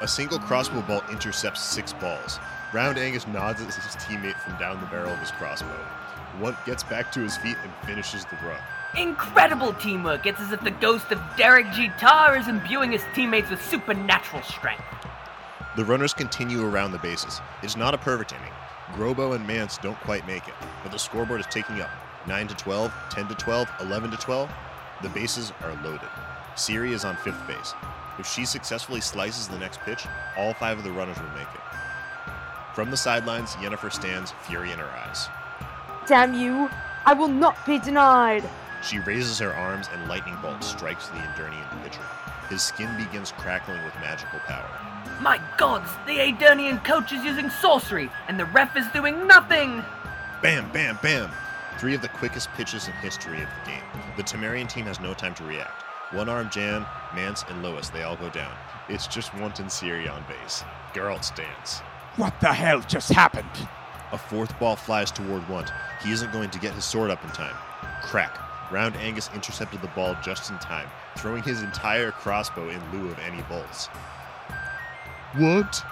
A 0.00 0.08
single 0.08 0.40
crossbow 0.40 0.82
bolt 0.82 1.04
intercepts 1.08 1.60
six 1.60 1.92
balls. 1.92 2.40
Round 2.74 2.98
Angus 2.98 3.28
nods 3.28 3.60
at 3.60 3.72
his 3.72 3.94
teammate 3.94 4.40
from 4.40 4.58
down 4.58 4.80
the 4.80 4.86
barrel 4.86 5.12
of 5.12 5.20
his 5.20 5.30
crossbow. 5.30 5.86
Wunt 6.40 6.56
gets 6.64 6.82
back 6.82 7.12
to 7.12 7.20
his 7.20 7.36
feet 7.36 7.56
and 7.62 7.72
finishes 7.86 8.24
the 8.24 8.36
run. 8.46 8.60
Incredible 8.96 9.72
teamwork. 9.74 10.26
It's 10.26 10.40
as 10.40 10.52
if 10.52 10.60
the 10.60 10.70
ghost 10.70 11.10
of 11.12 11.20
Derek 11.36 11.66
Jeter 11.72 12.36
is 12.36 12.48
imbuing 12.48 12.92
his 12.92 13.02
teammates 13.14 13.50
with 13.50 13.62
supernatural 13.64 14.42
strength. 14.42 14.84
The 15.76 15.84
runners 15.84 16.12
continue 16.12 16.66
around 16.66 16.92
the 16.92 16.98
bases. 16.98 17.40
It's 17.62 17.76
not 17.76 17.94
a 17.94 17.98
perfect 17.98 18.32
inning. 18.32 18.52
Grobo 18.94 19.34
and 19.34 19.46
Mance 19.46 19.78
don't 19.78 19.98
quite 20.00 20.26
make 20.26 20.46
it, 20.48 20.54
but 20.82 20.92
the 20.92 20.98
scoreboard 20.98 21.40
is 21.40 21.46
taking 21.46 21.80
up 21.80 21.90
9 22.26 22.48
to 22.48 22.54
12, 22.54 22.92
10 23.10 23.28
to 23.28 23.34
12, 23.34 23.68
11 23.80 24.10
to 24.10 24.16
12. 24.18 24.50
The 25.02 25.08
bases 25.08 25.52
are 25.62 25.74
loaded. 25.82 26.08
Ciri 26.54 26.92
is 26.92 27.04
on 27.04 27.16
fifth 27.16 27.46
base. 27.46 27.74
If 28.18 28.26
she 28.26 28.44
successfully 28.44 29.00
slices 29.00 29.48
the 29.48 29.58
next 29.58 29.80
pitch, 29.80 30.06
all 30.36 30.52
five 30.52 30.76
of 30.76 30.84
the 30.84 30.92
runners 30.92 31.18
will 31.18 31.30
make 31.30 31.48
it. 31.54 31.60
From 32.74 32.90
the 32.90 32.96
sidelines, 32.96 33.54
Yennefer 33.54 33.92
stands, 33.92 34.32
fury 34.46 34.70
in 34.70 34.78
her 34.78 34.84
eyes. 34.84 35.28
Damn 36.06 36.34
you! 36.34 36.68
I 37.04 37.14
will 37.14 37.28
not 37.28 37.64
be 37.64 37.78
denied! 37.78 38.48
She 38.82 38.98
raises 38.98 39.38
her 39.38 39.54
arms 39.54 39.88
and 39.92 40.08
lightning 40.08 40.36
bolt 40.42 40.64
strikes 40.64 41.08
the 41.08 41.16
Aedirnian 41.16 41.82
pitcher. 41.82 42.02
His 42.48 42.62
skin 42.62 42.96
begins 42.96 43.32
crackling 43.32 43.82
with 43.84 43.94
magical 43.94 44.40
power. 44.40 44.68
My 45.20 45.40
gods, 45.56 45.88
the 46.06 46.18
Aedirnian 46.18 46.84
coach 46.84 47.12
is 47.12 47.24
using 47.24 47.48
sorcery, 47.48 48.10
and 48.26 48.38
the 48.38 48.46
ref 48.46 48.76
is 48.76 48.86
doing 48.88 49.26
nothing! 49.26 49.84
Bam, 50.42 50.70
bam, 50.72 50.98
bam! 51.02 51.30
Three 51.78 51.94
of 51.94 52.02
the 52.02 52.08
quickest 52.08 52.50
pitches 52.54 52.88
in 52.88 52.94
history 52.94 53.40
of 53.40 53.48
the 53.48 53.70
game. 53.70 54.02
The 54.16 54.24
Temerian 54.24 54.68
team 54.68 54.86
has 54.86 55.00
no 55.00 55.14
time 55.14 55.34
to 55.36 55.44
react. 55.44 55.82
One 56.12 56.28
arm 56.28 56.50
Jan, 56.50 56.84
Mance, 57.14 57.44
and 57.48 57.62
Lois, 57.62 57.88
they 57.88 58.02
all 58.02 58.16
go 58.16 58.28
down. 58.28 58.52
It's 58.88 59.06
just 59.06 59.32
Wunt 59.32 59.60
and 59.60 59.70
Ciri 59.70 60.12
on 60.12 60.24
base. 60.28 60.64
Geralt 60.92 61.24
stands. 61.24 61.78
What 62.16 62.38
the 62.40 62.52
hell 62.52 62.80
just 62.80 63.12
happened? 63.12 63.68
A 64.12 64.18
fourth 64.18 64.58
ball 64.58 64.76
flies 64.76 65.10
toward 65.10 65.48
Wunt. 65.48 65.70
He 66.02 66.12
isn't 66.12 66.32
going 66.32 66.50
to 66.50 66.58
get 66.58 66.74
his 66.74 66.84
sword 66.84 67.10
up 67.10 67.24
in 67.24 67.30
time. 67.30 67.56
Crack. 68.02 68.38
Round 68.70 68.96
Angus 68.96 69.28
intercepted 69.34 69.82
the 69.82 69.88
ball 69.88 70.16
just 70.22 70.50
in 70.50 70.58
time, 70.58 70.88
throwing 71.18 71.42
his 71.42 71.62
entire 71.62 72.10
crossbow 72.10 72.70
in 72.70 72.80
lieu 72.92 73.10
of 73.10 73.18
any 73.18 73.42
bolts. 73.42 73.88
What? 75.36 75.84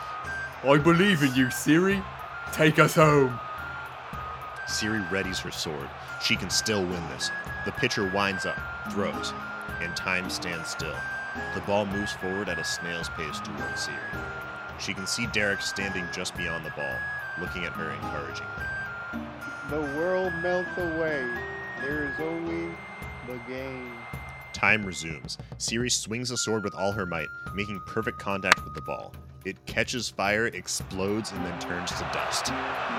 I 0.64 0.78
believe 0.78 1.22
in 1.22 1.34
you, 1.34 1.46
Ciri. 1.46 2.02
Take 2.52 2.78
us 2.78 2.94
home. 2.94 3.38
Ciri 4.66 5.06
readies 5.10 5.40
her 5.40 5.50
sword. 5.50 5.88
She 6.22 6.36
can 6.36 6.48
still 6.48 6.82
win 6.82 7.08
this. 7.08 7.30
The 7.64 7.72
pitcher 7.72 8.10
winds 8.14 8.46
up, 8.46 8.58
throws, 8.90 9.32
and 9.80 9.94
time 9.96 10.30
stands 10.30 10.68
still. 10.68 10.96
The 11.54 11.60
ball 11.62 11.86
moves 11.86 12.12
forward 12.12 12.48
at 12.48 12.58
a 12.58 12.64
snail's 12.64 13.08
pace 13.10 13.40
towards 13.40 13.88
Ciri. 13.88 14.20
She 14.78 14.94
can 14.94 15.06
see 15.06 15.26
Derek 15.26 15.60
standing 15.60 16.06
just 16.12 16.36
beyond 16.36 16.64
the 16.64 16.70
ball, 16.70 16.96
looking 17.40 17.64
at 17.64 17.72
her 17.72 17.90
encouragingly. 17.90 18.64
The 19.70 19.80
world 19.98 20.32
melts 20.42 20.76
away. 20.76 21.26
There 21.80 22.04
is 22.04 22.20
only 22.20 22.74
the 23.26 23.38
game. 23.48 23.92
Time 24.52 24.84
resumes. 24.84 25.38
Ciri 25.58 25.90
swings 25.90 26.30
a 26.30 26.36
sword 26.36 26.64
with 26.64 26.74
all 26.74 26.92
her 26.92 27.06
might, 27.06 27.28
making 27.54 27.80
perfect 27.86 28.18
contact 28.18 28.64
with 28.64 28.74
the 28.74 28.82
ball. 28.82 29.14
It 29.44 29.64
catches 29.64 30.10
fire, 30.10 30.48
explodes, 30.48 31.32
and 31.32 31.42
then 31.46 31.58
turns 31.60 31.92
to 31.92 32.10
dust. 32.12 32.50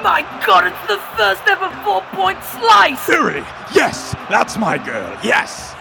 My 0.02 0.26
god, 0.46 0.66
it's 0.66 0.88
the 0.88 0.98
first 1.16 1.44
ever 1.48 1.70
four 1.84 2.02
point 2.14 2.44
slice! 2.44 3.00
Ciri! 3.06 3.46
Yes! 3.76 4.16
That's 4.30 4.58
my 4.58 4.78
girl! 4.78 5.16
Yes! 5.24 5.76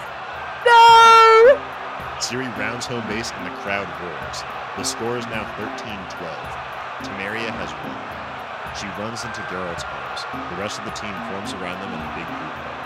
No! 0.66 1.56
Ciri 2.20 2.50
rounds 2.58 2.84
home 2.84 3.06
base 3.08 3.32
and 3.32 3.46
the 3.46 3.56
crowd 3.60 3.88
roars. 4.02 4.42
The 4.76 4.84
score 4.84 5.16
is 5.16 5.24
now 5.26 5.48
13 5.56 5.96
12. 6.18 6.70
Temeria 7.08 7.48
has 7.48 7.72
won. 7.72 8.19
She 8.78 8.86
runs 9.00 9.24
into 9.24 9.40
Geralt's 9.50 9.84
arms. 9.84 10.22
The 10.50 10.60
rest 10.60 10.78
of 10.78 10.84
the 10.84 10.92
team 10.92 11.12
forms 11.30 11.52
around 11.54 11.80
them 11.80 11.92
in 11.92 11.98
a 11.98 12.12
big 12.14 12.26
group 12.26 12.54
hug. 12.54 12.80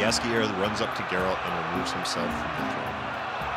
Jaskier 0.00 0.44
runs 0.60 0.80
up 0.80 0.94
to 0.96 1.02
Geralt 1.04 1.38
and 1.44 1.72
removes 1.72 1.92
himself 1.92 2.28
from 2.28 2.50
the 2.56 2.72
throne. 2.72 2.96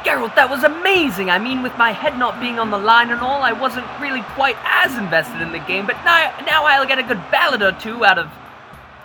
Geralt, 0.04 0.36
that 0.36 0.50
was 0.50 0.64
amazing! 0.64 1.30
I 1.30 1.40
mean, 1.40 1.62
with 1.62 1.78
my 1.78 1.92
head 1.92 2.18
not 2.18 2.40
being 2.40 2.58
on 2.60 2.72
the 2.72 2.78
line 2.78 3.12
and 3.12 3.20
all, 3.20 3.44
I 3.44 3.52
wasn't 3.52 3.86
really 4.00 4.22
quite 4.36 4.56
as 4.64 4.98
invested 4.98 5.42
in 5.42 5.52
the 5.52 5.60
game, 5.60 5.86
but 5.86 5.98
now, 6.06 6.34
now 6.46 6.64
I'll 6.64 6.88
get 6.88 7.00
a 7.00 7.04
good 7.04 7.22
ballad 7.32 7.62
or 7.62 7.74
two 7.74 8.06
out 8.06 8.18
of. 8.18 8.32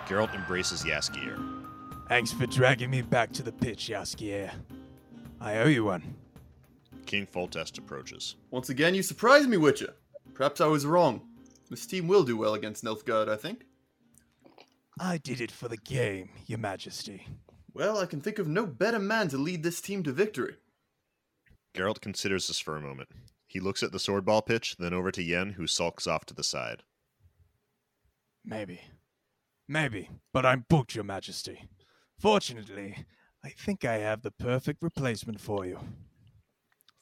Geralt 0.07 0.33
embraces 0.33 0.83
Jaskier. 0.83 1.37
Thanks 2.07 2.31
for 2.31 2.45
dragging 2.45 2.91
me 2.91 3.01
back 3.01 3.33
to 3.33 3.43
the 3.43 3.51
pitch, 3.51 3.89
Jaskier. 3.89 4.51
I 5.41 5.57
owe 5.57 5.67
you 5.67 5.85
one. 5.85 6.15
King 7.05 7.27
Foltest 7.27 7.77
approaches. 7.77 8.35
Once 8.51 8.69
again, 8.69 8.95
you 8.95 9.03
surprised 9.03 9.49
me, 9.49 9.57
Witcher. 9.57 9.93
Perhaps 10.33 10.61
I 10.61 10.67
was 10.67 10.85
wrong. 10.85 11.21
This 11.69 11.85
team 11.85 12.07
will 12.07 12.23
do 12.23 12.37
well 12.37 12.53
against 12.53 12.83
Nilfgaard, 12.83 13.27
I 13.27 13.35
think. 13.35 13.65
I 14.99 15.17
did 15.17 15.41
it 15.41 15.51
for 15.51 15.67
the 15.67 15.77
game, 15.77 16.29
Your 16.45 16.59
Majesty. 16.59 17.27
Well, 17.73 17.97
I 17.97 18.05
can 18.05 18.21
think 18.21 18.39
of 18.39 18.47
no 18.47 18.65
better 18.65 18.99
man 18.99 19.27
to 19.29 19.37
lead 19.37 19.63
this 19.63 19.81
team 19.81 20.03
to 20.03 20.13
victory. 20.13 20.55
Geralt 21.73 21.99
considers 21.99 22.47
this 22.47 22.59
for 22.59 22.77
a 22.77 22.81
moment. 22.81 23.09
He 23.47 23.59
looks 23.59 23.83
at 23.83 23.91
the 23.91 23.97
swordball 23.97 24.45
pitch, 24.45 24.77
then 24.77 24.93
over 24.93 25.11
to 25.11 25.23
Yen, 25.23 25.51
who 25.51 25.67
sulks 25.67 26.07
off 26.07 26.25
to 26.27 26.33
the 26.33 26.43
side. 26.43 26.83
Maybe. 28.45 28.79
Maybe, 29.67 30.09
but 30.31 30.45
I'm 30.45 30.65
booked, 30.69 30.95
Your 30.95 31.03
Majesty. 31.03 31.67
Fortunately, 32.19 33.05
I 33.43 33.49
think 33.49 33.83
I 33.83 33.97
have 33.97 34.21
the 34.21 34.31
perfect 34.31 34.81
replacement 34.81 35.41
for 35.41 35.65
you. 35.65 35.79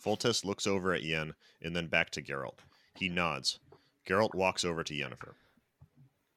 Foltest 0.03 0.43
looks 0.43 0.66
over 0.66 0.93
at 0.93 1.03
Yen 1.03 1.34
and 1.61 1.76
then 1.76 1.88
back 1.88 2.09
to 2.11 2.22
Geralt. 2.22 2.59
He 2.95 3.09
nods. 3.09 3.59
Geralt 4.08 4.36
walks 4.36 4.66
over 4.66 4.84
to 4.84 4.93
Yennefer. 4.93 5.34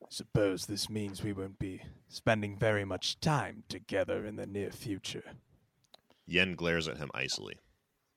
Suppose 0.08 0.66
this 0.66 0.88
means 0.88 1.22
we 1.24 1.32
won't 1.32 1.58
be 1.58 1.82
spending 2.08 2.56
very 2.56 2.84
much 2.84 3.18
time 3.20 3.64
together 3.68 4.24
in 4.24 4.36
the 4.36 4.46
near 4.46 4.70
future. 4.70 5.24
Yen 6.26 6.54
glares 6.54 6.86
at 6.86 6.98
him 6.98 7.10
icily. 7.12 7.56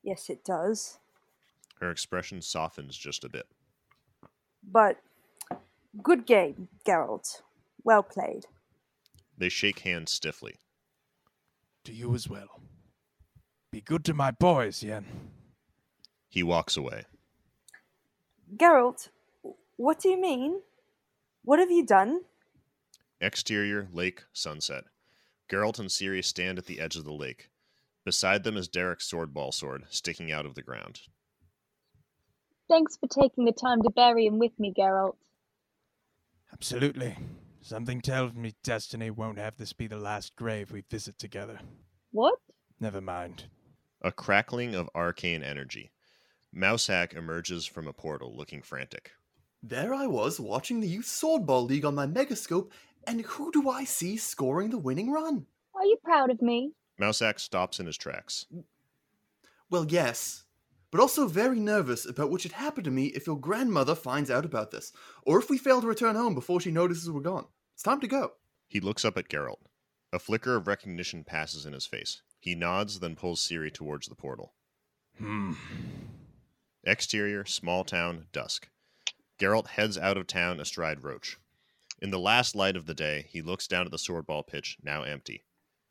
Yes, 0.03 0.29
it 0.29 0.43
does. 0.43 0.99
Her 1.79 1.89
expression 1.89 2.41
softens 2.41 2.95
just 2.95 3.23
a 3.23 3.29
bit. 3.29 3.47
But 4.63 4.97
good 6.03 6.25
game, 6.25 6.67
Geralt. 6.85 7.41
Well 7.83 8.03
played. 8.03 8.45
They 9.37 9.49
shake 9.49 9.79
hands 9.79 10.11
stiffly. 10.11 10.55
To 11.85 11.93
you 11.93 12.13
as 12.13 12.29
well. 12.29 12.61
Be 13.71 13.81
good 13.81 14.03
to 14.05 14.13
my 14.13 14.31
boys, 14.31 14.83
Yen. 14.83 15.05
He 16.27 16.43
walks 16.43 16.75
away. 16.77 17.05
Geralt, 18.55 19.09
what 19.79 19.97
do 19.97 20.09
you 20.09 20.19
mean? 20.19 20.59
What 21.45 21.59
have 21.59 21.71
you 21.71 21.85
done? 21.85 22.23
Exterior, 23.21 23.87
lake, 23.93 24.23
sunset. 24.33 24.83
Geralt 25.49 25.79
and 25.79 25.87
Ciri 25.87 26.23
stand 26.23 26.57
at 26.57 26.65
the 26.65 26.81
edge 26.81 26.97
of 26.97 27.05
the 27.05 27.13
lake. 27.13 27.49
Beside 28.03 28.43
them 28.43 28.57
is 28.57 28.67
Derek's 28.67 29.07
sword 29.07 29.33
ball 29.33 29.53
sword, 29.53 29.85
sticking 29.89 30.33
out 30.33 30.45
of 30.45 30.55
the 30.55 30.61
ground. 30.61 30.99
Thanks 32.67 32.97
for 32.97 33.07
taking 33.07 33.45
the 33.45 33.53
time 33.53 33.81
to 33.83 33.89
bury 33.89 34.25
him 34.25 34.37
with 34.37 34.51
me, 34.59 34.73
Geralt. 34.77 35.15
Absolutely. 36.51 37.15
Something 37.61 38.01
tells 38.01 38.33
me 38.33 38.55
destiny 38.61 39.09
won't 39.09 39.39
have 39.39 39.55
this 39.55 39.71
be 39.71 39.87
the 39.87 39.97
last 39.97 40.35
grave 40.35 40.71
we 40.71 40.83
visit 40.89 41.17
together. 41.17 41.59
What? 42.11 42.35
Never 42.81 42.99
mind. 42.99 43.45
A 44.01 44.11
crackling 44.11 44.75
of 44.75 44.89
arcane 44.93 45.41
energy. 45.41 45.91
Mousesack 46.53 47.13
emerges 47.13 47.65
from 47.65 47.87
a 47.87 47.93
portal, 47.93 48.35
looking 48.35 48.61
frantic. 48.61 49.11
There 49.61 49.93
I 49.93 50.07
was 50.07 50.39
watching 50.39 50.79
the 50.79 50.87
Youth 50.87 51.05
Swordball 51.05 51.67
League 51.67 51.83
on 51.83 51.93
my 51.93 52.07
Megascope, 52.07 52.71
and 53.05 53.21
who 53.21 53.51
do 53.51 53.69
I 53.69 53.83
see 53.83 54.15
scoring 54.15 54.69
the 54.69 54.77
winning 54.77 55.11
run? 55.11 55.47
Are 55.75 55.83
you 55.83 55.97
proud 56.01 56.31
of 56.31 56.41
me? 56.41 56.71
Mousesack 56.97 57.39
stops 57.39 57.77
in 57.79 57.85
his 57.85 57.97
tracks. 57.97 58.45
Well, 59.69 59.85
yes, 59.85 60.45
but 60.91 61.01
also 61.01 61.27
very 61.27 61.59
nervous 61.59 62.05
about 62.05 62.31
what 62.31 62.39
should 62.41 62.53
happen 62.53 62.85
to 62.85 62.91
me 62.91 63.07
if 63.07 63.27
your 63.27 63.37
grandmother 63.37 63.95
finds 63.95 64.31
out 64.31 64.45
about 64.45 64.71
this, 64.71 64.93
or 65.23 65.39
if 65.39 65.49
we 65.49 65.57
fail 65.57 65.81
to 65.81 65.87
return 65.87 66.15
home 66.15 66.35
before 66.35 66.61
she 66.61 66.71
notices 66.71 67.11
we're 67.11 67.19
gone. 67.19 67.45
It's 67.73 67.83
time 67.83 67.99
to 67.99 68.07
go. 68.07 68.33
He 68.69 68.79
looks 68.79 69.03
up 69.03 69.17
at 69.17 69.27
Geralt. 69.27 69.59
A 70.13 70.19
flicker 70.19 70.55
of 70.55 70.67
recognition 70.67 71.25
passes 71.25 71.65
in 71.65 71.73
his 71.73 71.85
face. 71.85 72.21
He 72.39 72.55
nods, 72.55 73.01
then 73.01 73.15
pulls 73.15 73.45
Ciri 73.45 73.73
towards 73.73 74.07
the 74.07 74.15
portal. 74.15 74.53
Hmm. 75.17 75.53
Exterior, 76.85 77.43
small 77.43 77.83
town, 77.83 78.27
dusk. 78.31 78.69
Geralt 79.39 79.67
heads 79.67 79.97
out 79.97 80.17
of 80.17 80.27
town 80.27 80.59
astride 80.59 81.01
Roach. 81.01 81.37
In 82.01 82.11
the 82.11 82.19
last 82.19 82.55
light 82.55 82.75
of 82.75 82.85
the 82.85 82.93
day, 82.93 83.27
he 83.29 83.41
looks 83.41 83.67
down 83.67 83.85
at 83.85 83.91
the 83.91 83.97
swordball 83.97 84.45
pitch, 84.45 84.77
now 84.83 85.03
empty. 85.03 85.45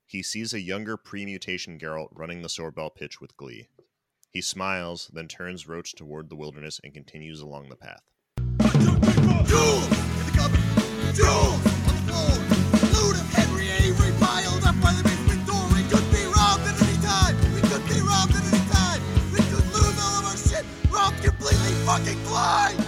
He 0.05 0.23
sees 0.23 0.53
a 0.53 0.61
younger 0.61 0.99
pre-mutation 0.99 1.79
Geralt 1.79 2.11
running 2.13 2.43
the 2.43 2.49
swordball 2.49 2.95
pitch 2.95 3.23
with 3.23 3.37
glee. 3.39 3.69
He 4.31 4.43
smiles, 4.43 5.11
then 5.15 5.29
turns 5.29 5.67
Roach 5.67 5.95
toward 5.95 6.29
the 6.29 6.37
wilderness 6.37 6.79
and 6.85 6.93
continues 6.93 7.41
along 7.41 7.71
the 7.71 7.77
path. 7.77 8.03
Jules! 9.49 10.09
In 22.01 22.05
the 22.05 22.88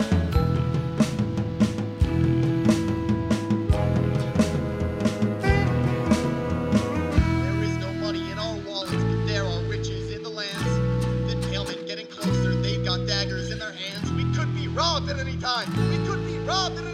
Padre. 16.60 16.89